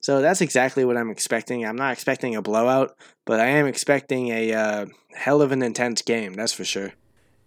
So 0.00 0.20
that's 0.20 0.40
exactly 0.40 0.84
what 0.84 0.96
I'm 0.96 1.10
expecting. 1.10 1.64
I'm 1.64 1.76
not 1.76 1.92
expecting 1.92 2.34
a 2.34 2.42
blowout, 2.42 2.96
but 3.24 3.38
I 3.38 3.46
am 3.46 3.68
expecting 3.68 4.30
a 4.30 4.52
uh, 4.52 4.86
hell 5.14 5.42
of 5.42 5.52
an 5.52 5.62
intense 5.62 6.02
game, 6.02 6.34
that's 6.34 6.52
for 6.52 6.64
sure. 6.64 6.94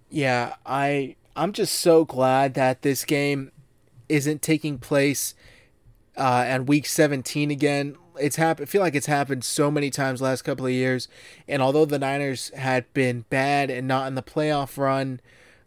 Yeah, 0.10 0.56
I 0.66 1.18
I'm 1.36 1.52
just 1.52 1.76
so 1.76 2.06
glad 2.06 2.54
that 2.54 2.82
this 2.82 3.04
game 3.04 3.52
isn't 4.08 4.42
taking 4.42 4.78
place 4.78 5.36
uh, 6.18 6.46
at 6.48 6.66
week 6.66 6.86
17 6.86 7.52
again 7.52 7.98
it's 8.20 8.36
happened. 8.36 8.68
I 8.68 8.72
feel 8.72 8.82
like 8.82 8.96
it's 8.96 9.08
happened 9.08 9.44
so 9.44 9.72
many 9.72 9.90
times 9.90 10.22
last 10.22 10.44
couple 10.44 10.66
of 10.66 10.72
years, 10.72 11.08
and 11.48 11.62
although 11.62 11.86
the 11.86 12.00
Niners 12.00 12.50
had 12.50 12.92
been 12.94 13.26
bad 13.30 13.70
and 13.70 13.88
not 13.88 14.08
in 14.08 14.16
the 14.16 14.24
playoff 14.24 14.78
run, 14.78 15.20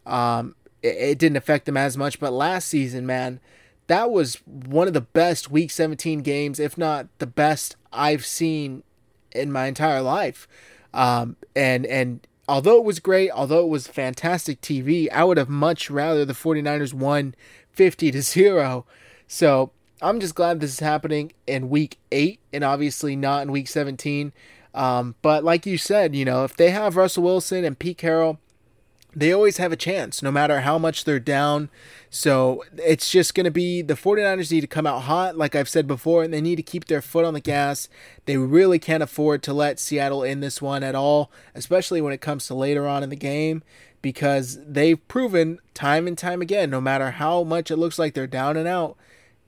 um, 0.05 0.55
it, 0.81 0.95
it 0.95 1.19
didn't 1.19 1.37
affect 1.37 1.65
them 1.65 1.77
as 1.77 1.97
much. 1.97 2.19
But 2.19 2.33
last 2.33 2.67
season, 2.67 3.05
man, 3.05 3.39
that 3.87 4.11
was 4.11 4.35
one 4.45 4.87
of 4.87 4.93
the 4.93 5.01
best 5.01 5.51
Week 5.51 5.71
17 5.71 6.21
games, 6.21 6.59
if 6.59 6.77
not 6.77 7.07
the 7.19 7.27
best 7.27 7.75
I've 7.91 8.25
seen 8.25 8.83
in 9.31 9.51
my 9.51 9.65
entire 9.65 10.01
life. 10.01 10.47
Um, 10.93 11.35
and 11.55 11.85
and 11.85 12.25
although 12.47 12.77
it 12.77 12.85
was 12.85 12.99
great, 12.99 13.31
although 13.31 13.63
it 13.63 13.69
was 13.69 13.87
fantastic 13.87 14.61
TV, 14.61 15.11
I 15.11 15.23
would 15.23 15.37
have 15.37 15.49
much 15.49 15.89
rather 15.89 16.25
the 16.25 16.33
49ers 16.33 16.93
won 16.93 17.35
50 17.71 18.11
to 18.11 18.21
0. 18.21 18.85
So 19.27 19.71
I'm 20.03 20.19
just 20.19 20.35
glad 20.35 20.59
this 20.59 20.73
is 20.73 20.79
happening 20.79 21.31
in 21.47 21.69
week 21.69 21.97
eight 22.11 22.39
and 22.51 22.63
obviously 22.63 23.15
not 23.15 23.43
in 23.43 23.51
week 23.51 23.69
17. 23.69 24.33
Um, 24.73 25.15
but 25.21 25.43
like 25.43 25.65
you 25.65 25.77
said, 25.77 26.15
you 26.15 26.25
know, 26.25 26.43
if 26.43 26.57
they 26.57 26.71
have 26.71 26.97
Russell 26.97 27.23
Wilson 27.23 27.63
and 27.63 27.79
Pete 27.79 27.97
Carroll, 27.97 28.39
they 29.15 29.31
always 29.31 29.57
have 29.57 29.71
a 29.71 29.77
chance 29.77 30.21
no 30.21 30.31
matter 30.31 30.61
how 30.61 30.77
much 30.77 31.05
they're 31.05 31.19
down. 31.19 31.69
So 32.09 32.63
it's 32.77 33.09
just 33.09 33.33
going 33.33 33.45
to 33.45 33.51
be 33.51 33.81
the 33.81 33.93
49ers 33.93 34.51
need 34.51 34.61
to 34.61 34.67
come 34.67 34.87
out 34.87 35.03
hot, 35.03 35.37
like 35.37 35.55
I've 35.55 35.69
said 35.69 35.87
before, 35.87 36.23
and 36.23 36.33
they 36.33 36.41
need 36.41 36.57
to 36.57 36.63
keep 36.63 36.85
their 36.85 37.01
foot 37.01 37.23
on 37.23 37.33
the 37.33 37.39
gas. 37.39 37.87
They 38.25 38.37
really 38.37 38.79
can't 38.79 39.03
afford 39.03 39.41
to 39.43 39.53
let 39.53 39.79
Seattle 39.79 40.23
in 40.23 40.39
this 40.41 40.61
one 40.61 40.83
at 40.83 40.95
all, 40.95 41.31
especially 41.55 42.01
when 42.01 42.13
it 42.13 42.21
comes 42.21 42.47
to 42.47 42.55
later 42.55 42.87
on 42.87 43.03
in 43.03 43.09
the 43.09 43.15
game, 43.15 43.63
because 44.01 44.59
they've 44.65 45.07
proven 45.07 45.59
time 45.73 46.07
and 46.07 46.17
time 46.17 46.41
again, 46.41 46.69
no 46.69 46.81
matter 46.81 47.11
how 47.11 47.43
much 47.43 47.71
it 47.71 47.77
looks 47.77 47.97
like 47.97 48.13
they're 48.15 48.27
down 48.27 48.57
and 48.57 48.67
out, 48.67 48.97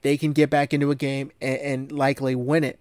they 0.06 0.16
can 0.16 0.32
get 0.32 0.48
back 0.48 0.72
into 0.72 0.92
a 0.92 0.94
game 0.94 1.32
and, 1.40 1.58
and 1.58 1.92
likely 1.92 2.36
win 2.36 2.62
it. 2.62 2.78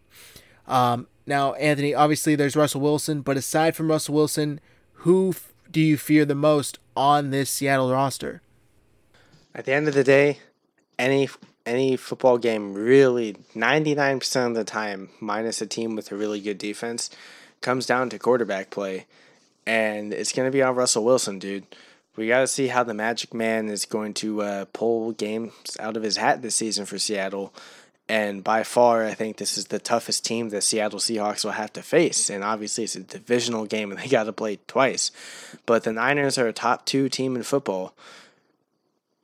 Um, 0.68 1.08
now, 1.26 1.54
Anthony, 1.54 1.96
obviously 1.96 2.36
there's 2.36 2.56
Russell 2.56 2.82
Wilson, 2.82 3.22
but 3.22 3.36
aside 3.36 3.76
from 3.76 3.90
Russell 3.90 4.14
Wilson, 4.14 4.60
who 5.00 5.30
f- 5.30 5.52
do 5.72 5.82
you 5.82 5.98
fear 5.98 6.24
the 6.24 6.36
most 6.36 6.78
on 6.96 7.32
this 7.32 7.50
Seattle 7.50 7.92
roster? 7.92 8.44
At 9.56 9.66
the 9.66 9.74
end 9.74 9.88
of 9.88 9.96
the 9.96 10.04
day, 10.04 10.38
any 11.00 11.28
any 11.66 11.98
football 11.98 12.38
game 12.38 12.76
really 12.76 13.34
99% 13.56 14.48
of 14.48 14.54
the 14.54 14.64
time 14.64 15.10
minus 15.20 15.64
a 15.64 15.66
team 15.66 15.96
with 15.96 16.12
a 16.12 16.16
really 16.16 16.40
good 16.40 16.60
defense 16.60 17.10
comes 17.62 17.88
down 17.88 18.08
to 18.12 18.20
quarterback 18.20 18.70
play 18.70 19.08
and 19.66 20.14
it's 20.14 20.32
going 20.32 20.46
to 20.46 20.52
be 20.52 20.62
on 20.62 20.76
Russell 20.76 21.04
Wilson, 21.04 21.40
dude 21.40 21.66
we 22.16 22.28
got 22.28 22.42
to 22.42 22.48
see 22.48 22.68
how 22.68 22.84
the 22.84 22.94
Magic 22.94 23.34
Man 23.34 23.70
is 23.70 23.86
going 23.86 24.14
to 24.16 24.42
uh, 24.42 24.66
pull 24.74 25.12
games 25.12 25.78
out 25.80 25.98
of 25.98 26.04
his 26.04 26.18
hat 26.18 26.42
this 26.42 26.56
season 26.56 26.86
for 26.86 26.98
Seattle. 26.98 27.54
And 28.08 28.44
by 28.44 28.64
far, 28.64 29.04
I 29.04 29.16
think 29.16 29.38
this 29.38 29.58
is 29.58 29.66
the 29.66 29.80
toughest 29.80 30.24
team 30.24 30.50
that 30.50 30.64
Seattle 30.64 31.00
Seahawks 31.00 31.44
will 31.44 31.52
have 31.52 31.74
to 31.74 31.82
face. 31.82 32.30
And 32.30 32.44
obviously, 32.44 32.84
it's 32.84 32.96
a 32.96 33.02
divisional 33.02 33.66
game 33.66 33.92
and 33.92 34.00
they 34.00 34.08
got 34.08 34.26
to 34.26 34.34
play 34.34 34.60
twice. 34.68 35.12
But 35.66 35.84
the 35.84 35.92
Niners 35.92 36.38
are 36.38 36.48
a 36.48 36.54
top 36.54 36.86
two 36.86 37.10
team 37.10 37.36
in 37.36 37.44
football. 37.44 37.94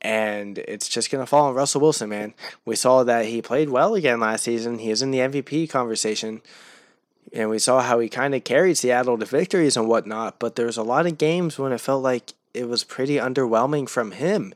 And 0.00 0.58
it's 0.58 0.88
just 0.88 1.12
going 1.12 1.22
to 1.22 1.28
fall 1.28 1.46
on 1.46 1.54
Russell 1.54 1.80
Wilson, 1.80 2.08
man. 2.08 2.34
We 2.64 2.74
saw 2.74 3.04
that 3.04 3.26
he 3.26 3.40
played 3.40 3.70
well 3.70 3.94
again 3.94 4.18
last 4.18 4.42
season. 4.42 4.80
He 4.80 4.90
is 4.90 5.00
in 5.00 5.12
the 5.12 5.20
MVP 5.20 5.70
conversation. 5.70 6.42
And 7.32 7.48
we 7.48 7.60
saw 7.60 7.80
how 7.80 8.00
he 8.00 8.08
kind 8.08 8.34
of 8.34 8.42
carried 8.42 8.76
Seattle 8.76 9.16
to 9.16 9.24
victories 9.24 9.76
and 9.76 9.86
whatnot. 9.86 10.40
But 10.40 10.56
there 10.56 10.66
was 10.66 10.76
a 10.76 10.82
lot 10.82 11.06
of 11.06 11.18
games 11.18 11.56
when 11.56 11.70
it 11.70 11.80
felt 11.80 12.02
like 12.02 12.32
it 12.54 12.68
was 12.68 12.84
pretty 12.84 13.16
underwhelming 13.16 13.88
from 13.88 14.12
him. 14.12 14.54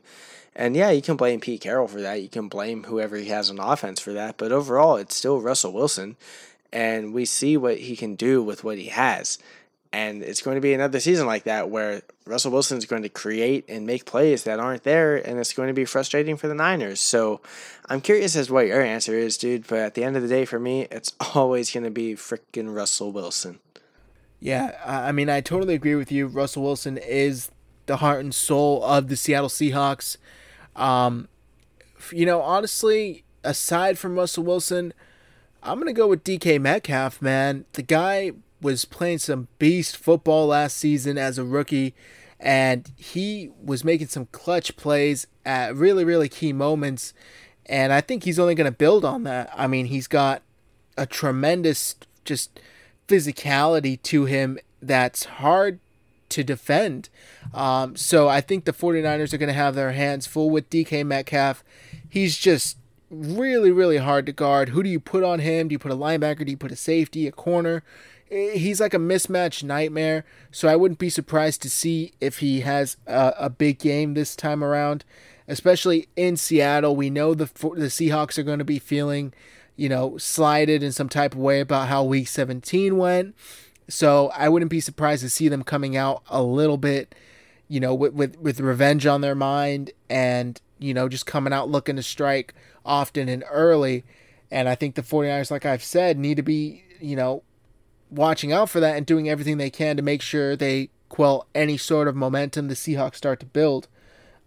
And 0.55 0.75
yeah, 0.75 0.89
you 0.89 1.03
can 1.03 1.17
blame 1.17 1.39
Pete 1.39 1.61
Carroll 1.61 1.87
for 1.87 2.01
that. 2.01 2.21
You 2.21 2.29
can 2.29 2.47
blame 2.47 2.85
whoever 2.85 3.15
he 3.15 3.27
has 3.27 3.49
on 3.49 3.59
offense 3.59 3.99
for 3.99 4.13
that. 4.13 4.37
But 4.37 4.51
overall, 4.51 4.95
it's 4.95 5.15
still 5.15 5.39
Russell 5.39 5.71
Wilson. 5.71 6.17
And 6.73 7.13
we 7.13 7.25
see 7.25 7.57
what 7.57 7.77
he 7.77 7.95
can 7.95 8.15
do 8.15 8.41
with 8.41 8.63
what 8.63 8.77
he 8.77 8.87
has. 8.87 9.37
And 9.93 10.21
it's 10.21 10.41
going 10.41 10.55
to 10.55 10.61
be 10.61 10.73
another 10.73 10.99
season 10.99 11.27
like 11.27 11.43
that 11.43 11.69
where 11.69 12.01
Russell 12.25 12.51
Wilson 12.51 12.77
is 12.77 12.85
going 12.85 13.03
to 13.03 13.09
create 13.09 13.65
and 13.69 13.85
make 13.85 14.05
plays 14.05 14.43
that 14.43 14.59
aren't 14.59 14.83
there, 14.83 15.15
and 15.15 15.39
it's 15.39 15.53
going 15.53 15.67
to 15.67 15.73
be 15.73 15.85
frustrating 15.85 16.35
for 16.35 16.47
the 16.47 16.53
Niners. 16.55 16.99
So 16.99 17.39
I'm 17.87 18.01
curious 18.01 18.35
as 18.35 18.47
to 18.47 18.53
what 18.53 18.67
your 18.67 18.81
answer 18.81 19.13
is, 19.13 19.37
dude. 19.37 19.65
But 19.65 19.79
at 19.79 19.93
the 19.93 20.03
end 20.03 20.17
of 20.17 20.23
the 20.23 20.27
day, 20.27 20.43
for 20.43 20.59
me, 20.59 20.87
it's 20.91 21.13
always 21.35 21.71
going 21.71 21.85
to 21.85 21.89
be 21.89 22.15
freaking 22.15 22.75
Russell 22.75 23.11
Wilson. 23.11 23.59
Yeah, 24.39 24.77
I 24.85 25.11
mean, 25.11 25.29
I 25.29 25.41
totally 25.41 25.73
agree 25.73 25.95
with 25.95 26.11
you. 26.11 26.27
Russell 26.27 26.63
Wilson 26.63 26.97
is 26.97 27.49
the 27.87 27.97
heart 27.97 28.19
and 28.19 28.33
soul 28.33 28.83
of 28.83 29.07
the 29.07 29.15
Seattle 29.15 29.49
Seahawks. 29.49 30.17
Um, 30.75 31.27
you 32.11 32.25
know, 32.25 32.41
honestly, 32.41 33.23
aside 33.43 33.97
from 33.97 34.15
Russell 34.15 34.43
Wilson, 34.43 34.93
I'm 35.63 35.79
gonna 35.79 35.93
go 35.93 36.07
with 36.07 36.23
DK 36.23 36.61
Metcalf. 36.61 37.21
Man, 37.21 37.65
the 37.73 37.81
guy 37.81 38.31
was 38.61 38.85
playing 38.85 39.17
some 39.19 39.47
beast 39.59 39.97
football 39.97 40.47
last 40.47 40.77
season 40.77 41.17
as 41.17 41.37
a 41.37 41.43
rookie, 41.43 41.93
and 42.39 42.91
he 42.95 43.51
was 43.61 43.83
making 43.83 44.07
some 44.07 44.27
clutch 44.31 44.75
plays 44.77 45.27
at 45.45 45.75
really, 45.75 46.03
really 46.03 46.29
key 46.29 46.53
moments. 46.53 47.13
And 47.65 47.91
I 47.91 48.01
think 48.01 48.23
he's 48.23 48.39
only 48.39 48.55
going 48.55 48.71
to 48.71 48.77
build 48.77 49.03
on 49.03 49.23
that. 49.23 49.51
I 49.55 49.67
mean, 49.67 49.87
he's 49.87 50.07
got 50.07 50.41
a 50.97 51.05
tremendous 51.05 51.95
just 52.23 52.59
physicality 53.07 54.01
to 54.03 54.25
him 54.25 54.57
that's 54.81 55.25
hard 55.25 55.79
to 56.29 56.43
defend. 56.43 57.09
Um, 57.53 57.95
so 57.95 58.27
I 58.27 58.41
think 58.41 58.65
the 58.65 58.73
49ers 58.73 59.33
are 59.33 59.37
going 59.37 59.47
to 59.47 59.53
have 59.53 59.75
their 59.75 59.91
hands 59.91 60.27
full 60.27 60.49
with 60.49 60.69
DK 60.69 61.05
Metcalf. 61.05 61.63
He's 62.09 62.37
just 62.37 62.77
really, 63.09 63.71
really 63.71 63.97
hard 63.97 64.25
to 64.25 64.31
guard. 64.31 64.69
Who 64.69 64.83
do 64.83 64.89
you 64.89 64.99
put 64.99 65.23
on 65.23 65.39
him? 65.39 65.67
Do 65.67 65.73
you 65.73 65.79
put 65.79 65.91
a 65.91 65.95
linebacker? 65.95 66.45
Do 66.45 66.51
you 66.51 66.57
put 66.57 66.71
a 66.71 66.75
safety, 66.75 67.27
a 67.27 67.31
corner? 67.31 67.83
he's 68.29 68.79
like 68.79 68.93
a 68.93 68.99
mismatch 68.99 69.63
nightmare. 69.63 70.25
So 70.51 70.67
I 70.67 70.75
wouldn't 70.75 70.99
be 70.99 71.09
surprised 71.09 71.61
to 71.63 71.69
see 71.69 72.13
if 72.19 72.39
he 72.39 72.61
has 72.61 72.97
a, 73.05 73.33
a 73.37 73.49
big 73.49 73.79
game 73.79 74.13
this 74.13 74.35
time 74.35 74.63
around, 74.63 75.03
especially 75.47 76.07
in 76.15 76.37
Seattle. 76.37 76.95
We 76.95 77.09
know 77.09 77.33
the 77.33 77.45
the 77.45 77.87
Seahawks 77.87 78.37
are 78.37 78.43
going 78.43 78.59
to 78.59 78.65
be 78.65 78.79
feeling, 78.79 79.33
you 79.75 79.89
know, 79.89 80.17
slighted 80.17 80.83
in 80.83 80.91
some 80.91 81.09
type 81.09 81.33
of 81.33 81.39
way 81.39 81.59
about 81.59 81.87
how 81.87 82.03
Week 82.03 82.27
17 82.27 82.97
went. 82.97 83.35
So 83.89 84.31
I 84.35 84.49
wouldn't 84.49 84.71
be 84.71 84.81
surprised 84.81 85.23
to 85.23 85.29
see 85.29 85.47
them 85.47 85.63
coming 85.63 85.95
out 85.95 86.23
a 86.29 86.41
little 86.41 86.77
bit, 86.77 87.15
you 87.67 87.79
know, 87.79 87.93
with 87.93 88.13
with, 88.13 88.37
with 88.39 88.59
revenge 88.59 89.05
on 89.05 89.21
their 89.21 89.35
mind 89.35 89.91
and 90.09 90.59
you 90.79 90.93
know 90.93 91.09
just 91.09 91.25
coming 91.25 91.53
out 91.53 91.69
looking 91.69 91.95
to 91.95 92.03
strike 92.03 92.53
often 92.85 93.29
and 93.29 93.43
early. 93.49 94.03
And 94.49 94.69
I 94.69 94.75
think 94.75 94.95
the 94.95 95.01
49ers, 95.01 95.51
like 95.51 95.65
I've 95.65 95.83
said, 95.83 96.17
need 96.17 96.35
to 96.35 96.43
be, 96.43 96.83
you 97.01 97.15
know, 97.15 97.43
watching 98.09 98.53
out 98.53 98.69
for 98.69 98.79
that 98.79 98.95
and 98.95 99.05
doing 99.05 99.29
everything 99.29 99.57
they 99.57 99.69
can 99.69 99.97
to 99.97 100.03
make 100.03 100.21
sure 100.21 100.55
they 100.55 100.89
quell 101.09 101.47
any 101.53 101.77
sort 101.77 102.07
of 102.07 102.15
momentum 102.15 102.67
the 102.67 102.73
Seahawks 102.73 103.15
start 103.15 103.39
to 103.41 103.45
build. 103.45 103.87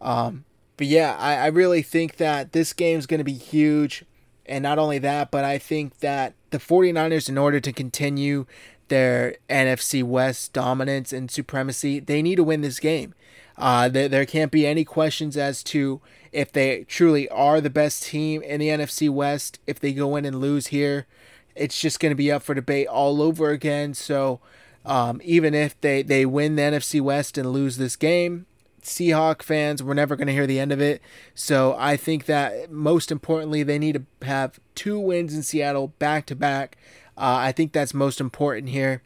Um, 0.00 0.44
but 0.76 0.86
yeah, 0.86 1.16
I, 1.18 1.34
I 1.36 1.46
really 1.48 1.82
think 1.82 2.16
that 2.16 2.52
this 2.52 2.72
game 2.72 2.98
is 2.98 3.06
going 3.06 3.18
to 3.18 3.24
be 3.24 3.34
huge. 3.34 4.04
And 4.46 4.62
not 4.62 4.78
only 4.78 4.98
that, 4.98 5.30
but 5.30 5.44
I 5.44 5.58
think 5.58 5.98
that 5.98 6.34
the 6.50 6.58
49ers, 6.58 7.28
in 7.28 7.38
order 7.38 7.60
to 7.60 7.72
continue 7.72 8.46
their 8.90 9.36
NFC 9.48 10.04
West 10.04 10.52
dominance 10.52 11.12
and 11.12 11.30
supremacy, 11.30 11.98
they 11.98 12.20
need 12.20 12.36
to 12.36 12.44
win 12.44 12.60
this 12.60 12.78
game. 12.78 13.14
Uh, 13.56 13.88
there, 13.88 14.08
there 14.08 14.26
can't 14.26 14.52
be 14.52 14.66
any 14.66 14.84
questions 14.84 15.36
as 15.36 15.62
to 15.64 16.00
if 16.32 16.52
they 16.52 16.84
truly 16.84 17.28
are 17.30 17.60
the 17.60 17.70
best 17.70 18.04
team 18.04 18.42
in 18.42 18.60
the 18.60 18.68
NFC 18.68 19.10
West. 19.10 19.58
If 19.66 19.80
they 19.80 19.92
go 19.92 20.16
in 20.16 20.24
and 20.24 20.40
lose 20.40 20.68
here, 20.68 21.06
it's 21.54 21.80
just 21.80 22.00
going 22.00 22.10
to 22.10 22.16
be 22.16 22.30
up 22.30 22.42
for 22.42 22.54
debate 22.54 22.86
all 22.86 23.20
over 23.20 23.50
again. 23.50 23.94
So 23.94 24.40
um, 24.84 25.20
even 25.24 25.54
if 25.54 25.80
they, 25.80 26.02
they 26.02 26.24
win 26.24 26.56
the 26.56 26.62
NFC 26.62 27.00
West 27.00 27.36
and 27.36 27.50
lose 27.52 27.76
this 27.76 27.96
game, 27.96 28.46
Seahawk 28.82 29.42
fans, 29.42 29.82
we're 29.82 29.94
never 29.94 30.16
going 30.16 30.26
to 30.26 30.32
hear 30.32 30.46
the 30.46 30.58
end 30.58 30.72
of 30.72 30.80
it. 30.80 31.02
So 31.34 31.76
I 31.78 31.96
think 31.96 32.24
that 32.26 32.70
most 32.70 33.12
importantly, 33.12 33.62
they 33.62 33.78
need 33.78 33.94
to 33.94 34.26
have 34.26 34.58
two 34.74 34.98
wins 34.98 35.34
in 35.34 35.42
Seattle 35.42 35.88
back 35.98 36.26
to 36.26 36.34
back. 36.34 36.78
I 37.20 37.52
think 37.52 37.72
that's 37.72 37.94
most 37.94 38.20
important 38.20 38.70
here. 38.70 39.02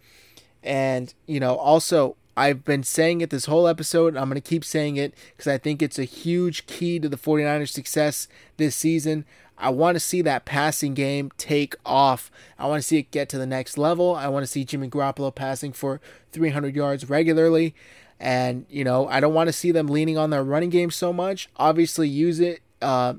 And, 0.63 1.13
you 1.27 1.41
know, 1.41 1.57
also, 1.57 2.17
I've 2.37 2.65
been 2.65 2.83
saying 2.83 3.21
it 3.21 3.31
this 3.31 3.47
whole 3.47 3.69
episode. 3.69 4.17
I'm 4.17 4.29
going 4.29 4.41
to 4.41 4.49
keep 4.49 4.65
saying 4.65 4.97
it 4.97 5.15
because 5.37 5.47
I 5.47 5.59
think 5.59 5.83
it's 5.83 5.99
a 5.99 6.05
huge 6.05 6.67
key 6.67 6.99
to 6.99 7.09
the 7.09 7.17
49ers' 7.17 7.69
success 7.69 8.29
this 8.57 8.75
season. 8.75 9.25
I 9.57 9.71
want 9.71 9.95
to 9.95 10.01
see 10.01 10.21
that 10.23 10.45
passing 10.45 10.95
game 10.95 11.31
take 11.37 11.77
off. 11.87 12.31
I 12.59 12.67
want 12.67 12.83
to 12.83 12.87
see 12.87 12.99
it 12.99 13.11
get 13.11 13.29
to 13.31 13.39
the 13.39 13.47
next 13.47 13.79
level. 13.79 14.15
I 14.15 14.29
want 14.29 14.43
to 14.43 14.51
see 14.51 14.65
Jimmy 14.65 14.89
Garoppolo 14.89 15.33
passing 15.33 15.73
for 15.73 16.01
300 16.33 16.75
yards 16.75 17.09
regularly. 17.09 17.75
And, 18.19 18.67
you 18.69 18.85
know, 18.85 19.07
I 19.09 19.21
don't 19.21 19.35
want 19.35 19.49
to 19.49 19.53
see 19.53 19.71
them 19.71 19.87
leaning 19.87 20.19
on 20.19 20.31
their 20.31 20.43
running 20.43 20.71
game 20.71 20.91
so 20.91 21.13
much. 21.13 21.49
Obviously, 21.57 22.09
use 22.09 22.41
it. 22.41 22.63
Uh, 22.83 23.15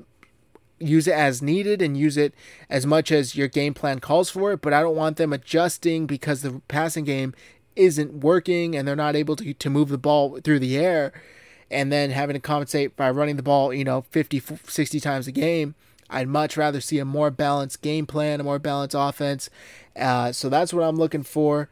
use 0.78 1.06
it 1.06 1.14
as 1.14 1.42
needed 1.42 1.80
and 1.80 1.96
use 1.96 2.16
it 2.16 2.34
as 2.68 2.86
much 2.86 3.10
as 3.10 3.34
your 3.34 3.48
game 3.48 3.74
plan 3.74 4.00
calls 4.00 4.30
for 4.30 4.52
it, 4.52 4.60
but 4.60 4.72
I 4.72 4.80
don't 4.80 4.96
want 4.96 5.16
them 5.16 5.32
adjusting 5.32 6.06
because 6.06 6.42
the 6.42 6.60
passing 6.68 7.04
game 7.04 7.34
isn't 7.74 8.14
working 8.14 8.74
and 8.74 8.86
they're 8.86 8.96
not 8.96 9.16
able 9.16 9.36
to, 9.36 9.54
to 9.54 9.70
move 9.70 9.88
the 9.88 9.98
ball 9.98 10.38
through 10.42 10.58
the 10.58 10.78
air 10.78 11.12
and 11.70 11.92
then 11.92 12.10
having 12.10 12.34
to 12.34 12.40
compensate 12.40 12.96
by 12.96 13.10
running 13.10 13.36
the 13.36 13.42
ball, 13.42 13.72
you 13.72 13.84
know, 13.84 14.02
50, 14.10 14.40
60 14.40 15.00
times 15.00 15.26
a 15.26 15.32
game. 15.32 15.74
I'd 16.08 16.28
much 16.28 16.56
rather 16.56 16.80
see 16.80 16.98
a 16.98 17.04
more 17.04 17.30
balanced 17.30 17.82
game 17.82 18.06
plan, 18.06 18.40
a 18.40 18.44
more 18.44 18.58
balanced 18.58 18.94
offense. 18.96 19.50
Uh, 19.96 20.30
so 20.32 20.48
that's 20.48 20.72
what 20.72 20.84
I'm 20.84 20.96
looking 20.96 21.24
for. 21.24 21.68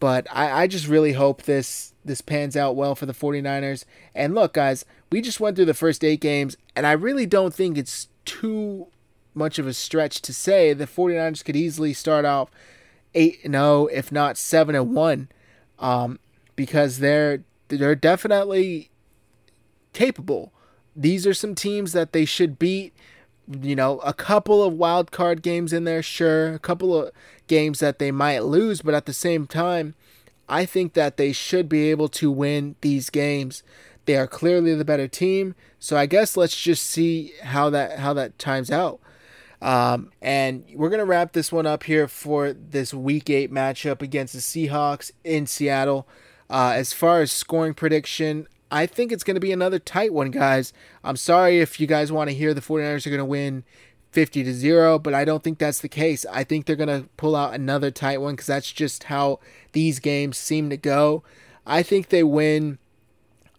But 0.00 0.26
I, 0.32 0.62
I 0.62 0.66
just 0.66 0.86
really 0.86 1.12
hope 1.12 1.42
this 1.42 1.92
this 2.04 2.20
pans 2.20 2.56
out 2.56 2.76
well 2.76 2.94
for 2.94 3.06
the 3.06 3.12
49ers. 3.12 3.84
And 4.14 4.34
look, 4.34 4.54
guys, 4.54 4.84
we 5.10 5.20
just 5.20 5.40
went 5.40 5.56
through 5.56 5.66
the 5.66 5.74
first 5.74 6.02
eight 6.02 6.20
games, 6.20 6.56
and 6.74 6.86
I 6.86 6.92
really 6.92 7.26
don't 7.26 7.52
think 7.52 7.76
it's 7.76 8.08
too 8.28 8.88
much 9.34 9.58
of 9.58 9.66
a 9.66 9.72
stretch 9.72 10.20
to 10.22 10.34
say 10.34 10.72
the 10.72 10.86
49ers 10.86 11.44
could 11.44 11.56
easily 11.56 11.94
start 11.94 12.24
off 12.24 12.50
8 13.14 13.40
0, 13.50 13.86
if 13.86 14.12
not 14.12 14.36
7 14.36 14.74
and 14.74 14.94
1, 14.94 15.28
um, 15.78 16.18
because 16.54 16.98
they're 16.98 17.42
they're 17.68 17.94
definitely 17.94 18.90
capable. 19.92 20.52
These 20.94 21.26
are 21.26 21.34
some 21.34 21.54
teams 21.54 21.92
that 21.92 22.12
they 22.12 22.24
should 22.24 22.58
beat 22.58 22.92
you 23.62 23.74
know, 23.74 23.98
a 24.00 24.12
couple 24.12 24.62
of 24.62 24.74
wild 24.74 25.10
card 25.10 25.42
games 25.42 25.72
in 25.72 25.84
there, 25.84 26.02
sure, 26.02 26.54
a 26.54 26.58
couple 26.58 26.94
of 26.94 27.10
games 27.46 27.78
that 27.80 27.98
they 27.98 28.10
might 28.10 28.44
lose, 28.44 28.82
but 28.82 28.94
at 28.94 29.06
the 29.06 29.12
same 29.12 29.46
time, 29.46 29.94
I 30.48 30.66
think 30.66 30.94
that 30.94 31.16
they 31.16 31.32
should 31.32 31.68
be 31.68 31.90
able 31.90 32.08
to 32.08 32.30
win 32.30 32.76
these 32.80 33.10
games. 33.10 33.62
They 34.08 34.16
are 34.16 34.26
clearly 34.26 34.74
the 34.74 34.86
better 34.86 35.06
team, 35.06 35.54
so 35.78 35.94
I 35.94 36.06
guess 36.06 36.34
let's 36.34 36.58
just 36.58 36.86
see 36.86 37.34
how 37.42 37.68
that 37.68 37.98
how 37.98 38.14
that 38.14 38.38
times 38.38 38.70
out. 38.70 39.00
Um, 39.60 40.12
and 40.22 40.64
we're 40.72 40.88
gonna 40.88 41.04
wrap 41.04 41.34
this 41.34 41.52
one 41.52 41.66
up 41.66 41.82
here 41.82 42.08
for 42.08 42.54
this 42.54 42.94
Week 42.94 43.28
Eight 43.28 43.52
matchup 43.52 44.00
against 44.00 44.32
the 44.32 44.38
Seahawks 44.38 45.12
in 45.24 45.46
Seattle. 45.46 46.08
Uh, 46.48 46.72
as 46.74 46.94
far 46.94 47.20
as 47.20 47.30
scoring 47.30 47.74
prediction, 47.74 48.48
I 48.70 48.86
think 48.86 49.12
it's 49.12 49.24
going 49.24 49.34
to 49.34 49.40
be 49.40 49.52
another 49.52 49.78
tight 49.78 50.14
one, 50.14 50.30
guys. 50.30 50.72
I'm 51.04 51.16
sorry 51.16 51.60
if 51.60 51.78
you 51.78 51.86
guys 51.86 52.10
want 52.10 52.30
to 52.30 52.34
hear 52.34 52.54
the 52.54 52.62
49ers 52.62 53.06
are 53.06 53.10
going 53.10 53.18
to 53.18 53.26
win 53.26 53.64
50 54.12 54.44
to 54.44 54.54
0, 54.54 54.98
but 54.98 55.12
I 55.12 55.26
don't 55.26 55.42
think 55.42 55.58
that's 55.58 55.80
the 55.80 55.90
case. 55.90 56.24
I 56.32 56.44
think 56.44 56.64
they're 56.64 56.74
going 56.74 57.02
to 57.02 57.06
pull 57.18 57.36
out 57.36 57.52
another 57.52 57.90
tight 57.90 58.22
one 58.22 58.32
because 58.32 58.46
that's 58.46 58.72
just 58.72 59.04
how 59.04 59.40
these 59.72 59.98
games 59.98 60.38
seem 60.38 60.70
to 60.70 60.78
go. 60.78 61.22
I 61.66 61.82
think 61.82 62.08
they 62.08 62.22
win. 62.22 62.78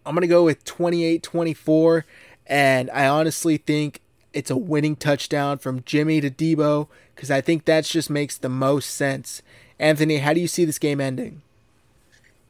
I'm 0.06 0.16
going 0.16 0.22
to 0.22 0.28
go 0.28 0.44
with 0.44 0.64
28 0.66 1.22
24, 1.22 2.06
and 2.48 2.90
I 2.92 3.08
honestly 3.08 3.58
think 3.58 4.02
it's 4.34 4.52
a 4.52 4.58
winning 4.58 4.96
touchdown 4.96 5.58
from 5.58 5.84
Jimmy 5.84 6.22
to 6.22 6.30
Deebo 6.30 6.88
because 7.16 7.32
I 7.32 7.42
think 7.42 7.66
that 7.66 7.86
just 7.86 8.10
makes 8.10 8.38
the 8.38 8.50
most 8.50 8.92
sense. 8.92 9.42
Anthony, 9.80 10.18
how 10.18 10.34
do 10.34 10.40
you 10.40 10.48
see 10.48 10.66
this 10.66 10.80
game 10.80 11.02
ending? 11.02 11.42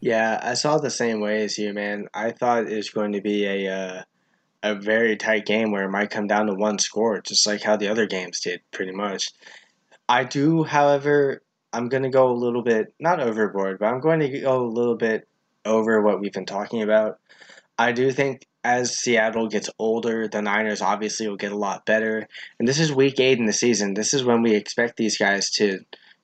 Yeah, 0.02 0.40
I 0.42 0.54
saw 0.54 0.78
it 0.78 0.82
the 0.82 0.90
same 0.90 1.20
way 1.20 1.44
as 1.44 1.58
you, 1.58 1.74
man. 1.74 2.08
I 2.14 2.32
thought 2.32 2.68
it 2.68 2.76
was 2.76 2.90
going 2.90 3.14
to 3.14 3.22
be 3.22 3.46
a 3.46 3.74
uh, 3.74 4.04
a 4.64 4.76
very 4.76 5.16
tight 5.16 5.46
game 5.46 5.72
where 5.72 5.86
it 5.86 5.92
might 5.92 6.10
come 6.10 6.28
down 6.28 6.48
to 6.48 6.54
one 6.54 6.80
score, 6.80 7.22
just 7.22 7.48
like 7.48 7.62
how 7.62 7.78
the 7.78 7.88
other 7.88 8.06
games 8.06 8.42
did, 8.42 8.62
pretty 8.72 8.92
much. 8.92 9.32
I 10.08 10.24
do, 10.24 10.64
however, 10.64 11.44
I'm 11.72 11.88
going 11.88 12.04
to 12.04 12.10
go 12.10 12.30
a 12.30 12.34
little 12.34 12.64
bit 12.64 12.94
not 13.00 13.20
overboard, 13.20 13.80
but 13.80 13.88
I'm 13.88 14.00
going 14.00 14.20
to 14.22 14.40
go 14.40 14.64
a 14.64 14.68
little 14.68 14.96
bit 14.96 15.28
over 15.66 16.02
what 16.02 16.20
we've 16.20 16.34
been 16.34 16.46
talking 16.46 16.82
about. 16.82 17.20
I 17.78 17.92
do 17.92 18.12
think 18.12 18.46
as 18.64 18.98
Seattle 18.98 19.48
gets 19.48 19.70
older, 19.80 20.28
the 20.28 20.42
Niners 20.42 20.82
obviously 20.82 21.28
will 21.28 21.38
get 21.38 21.52
a 21.52 21.58
lot 21.58 21.86
better. 21.86 22.28
And 22.60 22.68
this 22.68 22.80
is 22.80 22.92
week 22.92 23.20
eight 23.20 23.40
in 23.40 23.46
the 23.46 23.54
season. 23.54 23.94
This 23.94 24.14
is 24.14 24.24
when 24.24 24.42
we 24.42 24.56
expect 24.56 24.98
these 24.98 25.18
guys 25.18 25.50
to 25.52 25.80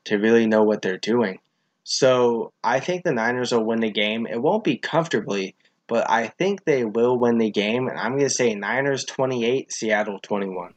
to 0.06 0.18
really 0.18 0.46
know 0.46 0.64
what 0.64 0.82
they're 0.82 0.98
doing. 0.98 1.40
So 1.84 2.52
I 2.64 2.80
think 2.80 3.04
the 3.04 3.14
Niners 3.14 3.52
will 3.52 3.64
win 3.64 3.80
the 3.80 3.92
game. 3.92 4.28
It 4.28 4.42
won't 4.42 4.64
be 4.64 4.78
comfortably, 4.78 5.56
but 5.88 6.10
I 6.10 6.28
think 6.28 6.66
they 6.66 6.86
will 6.86 7.18
win 7.18 7.38
the 7.38 7.50
game. 7.50 7.88
And 7.88 7.98
I'm 7.98 8.12
going 8.12 8.24
to 8.24 8.30
say 8.30 8.54
Niners 8.54 9.04
28, 9.06 9.72
Seattle 9.72 10.20
21. 10.20 10.74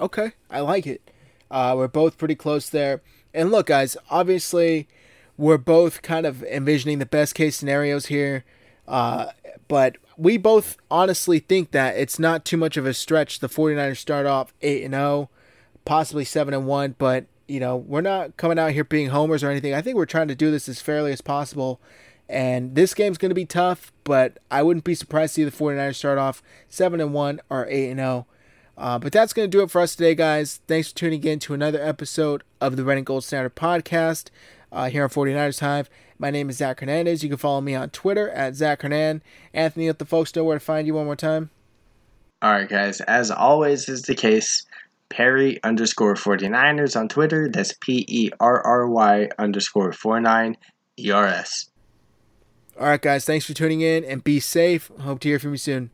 Okay, 0.00 0.32
I 0.50 0.60
like 0.60 0.86
it. 0.86 1.10
Uh, 1.50 1.74
we're 1.76 1.88
both 1.88 2.18
pretty 2.18 2.34
close 2.34 2.70
there. 2.70 3.00
And 3.34 3.50
look, 3.50 3.66
guys, 3.66 3.96
obviously, 4.10 4.88
we're 5.38 5.56
both 5.56 6.02
kind 6.02 6.26
of 6.26 6.42
envisioning 6.42 6.98
the 6.98 7.06
best 7.06 7.34
case 7.34 7.56
scenarios 7.56 8.06
here. 8.06 8.44
Uh, 8.86 9.30
but 9.68 9.96
we 10.16 10.36
both 10.36 10.76
honestly 10.90 11.38
think 11.38 11.70
that 11.70 11.96
it's 11.96 12.18
not 12.18 12.44
too 12.44 12.56
much 12.56 12.76
of 12.76 12.84
a 12.84 12.92
stretch. 12.92 13.38
The 13.38 13.48
49ers 13.48 13.98
start 13.98 14.26
off 14.26 14.52
8 14.60 14.84
and 14.84 14.94
0, 14.94 15.30
possibly 15.84 16.24
7 16.24 16.52
and 16.52 16.66
1, 16.66 16.96
but 16.98 17.26
you 17.46 17.60
know, 17.60 17.76
we're 17.76 18.02
not 18.02 18.36
coming 18.36 18.58
out 18.58 18.72
here 18.72 18.84
being 18.84 19.08
homers 19.08 19.42
or 19.42 19.50
anything. 19.50 19.72
I 19.72 19.80
think 19.80 19.96
we're 19.96 20.04
trying 20.06 20.28
to 20.28 20.34
do 20.34 20.50
this 20.50 20.68
as 20.68 20.82
fairly 20.82 21.12
as 21.12 21.22
possible. 21.22 21.80
And 22.28 22.74
this 22.74 22.92
game's 22.92 23.16
going 23.16 23.30
to 23.30 23.34
be 23.34 23.46
tough, 23.46 23.90
but 24.04 24.38
I 24.50 24.62
wouldn't 24.62 24.84
be 24.84 24.94
surprised 24.94 25.34
to 25.36 25.40
see 25.40 25.44
the 25.44 25.50
49ers 25.50 25.96
start 25.96 26.18
off 26.18 26.42
7 26.68 27.00
and 27.00 27.14
1 27.14 27.40
or 27.48 27.66
8 27.66 27.90
and 27.90 28.00
0. 28.00 28.26
Uh, 28.76 28.98
but 28.98 29.12
that's 29.12 29.32
going 29.32 29.50
to 29.50 29.56
do 29.56 29.62
it 29.62 29.70
for 29.70 29.80
us 29.80 29.96
today, 29.96 30.14
guys. 30.14 30.60
Thanks 30.68 30.90
for 30.90 30.98
tuning 30.98 31.24
in 31.24 31.38
to 31.40 31.54
another 31.54 31.82
episode 31.82 32.42
of 32.60 32.76
the 32.76 32.84
Red 32.84 32.98
and 32.98 33.06
Gold 33.06 33.24
Standard 33.24 33.56
podcast 33.56 34.28
uh, 34.72 34.88
here 34.90 35.04
on 35.04 35.10
49ers 35.10 35.60
Hive. 35.60 35.90
My 36.18 36.30
name 36.30 36.50
is 36.50 36.56
Zach 36.56 36.80
Hernandez. 36.80 37.22
You 37.22 37.28
can 37.28 37.38
follow 37.38 37.60
me 37.60 37.74
on 37.74 37.90
Twitter 37.90 38.30
at 38.30 38.54
Zach 38.54 38.82
Hernan. 38.82 39.22
Anthony, 39.52 39.86
let 39.86 39.98
the 39.98 40.04
folks 40.04 40.34
know 40.34 40.44
where 40.44 40.58
to 40.58 40.64
find 40.64 40.86
you 40.86 40.94
one 40.94 41.06
more 41.06 41.16
time. 41.16 41.50
All 42.42 42.52
right, 42.52 42.68
guys. 42.68 43.00
As 43.02 43.30
always 43.30 43.88
is 43.88 44.02
the 44.02 44.14
case, 44.14 44.64
Perry 45.08 45.62
underscore 45.64 46.14
49ers 46.14 46.98
on 46.98 47.08
Twitter. 47.08 47.48
That's 47.48 47.74
P 47.80 48.04
E 48.08 48.30
R 48.40 48.60
R 48.64 48.88
Y 48.88 49.28
underscore 49.38 49.92
49 49.92 50.56
ERS. 50.98 51.70
All 52.78 52.86
right, 52.86 53.02
guys. 53.02 53.24
Thanks 53.24 53.44
for 53.44 53.54
tuning 53.54 53.80
in 53.80 54.04
and 54.04 54.22
be 54.22 54.38
safe. 54.38 54.90
Hope 55.00 55.20
to 55.20 55.28
hear 55.28 55.38
from 55.38 55.52
you 55.52 55.56
soon. 55.56 55.90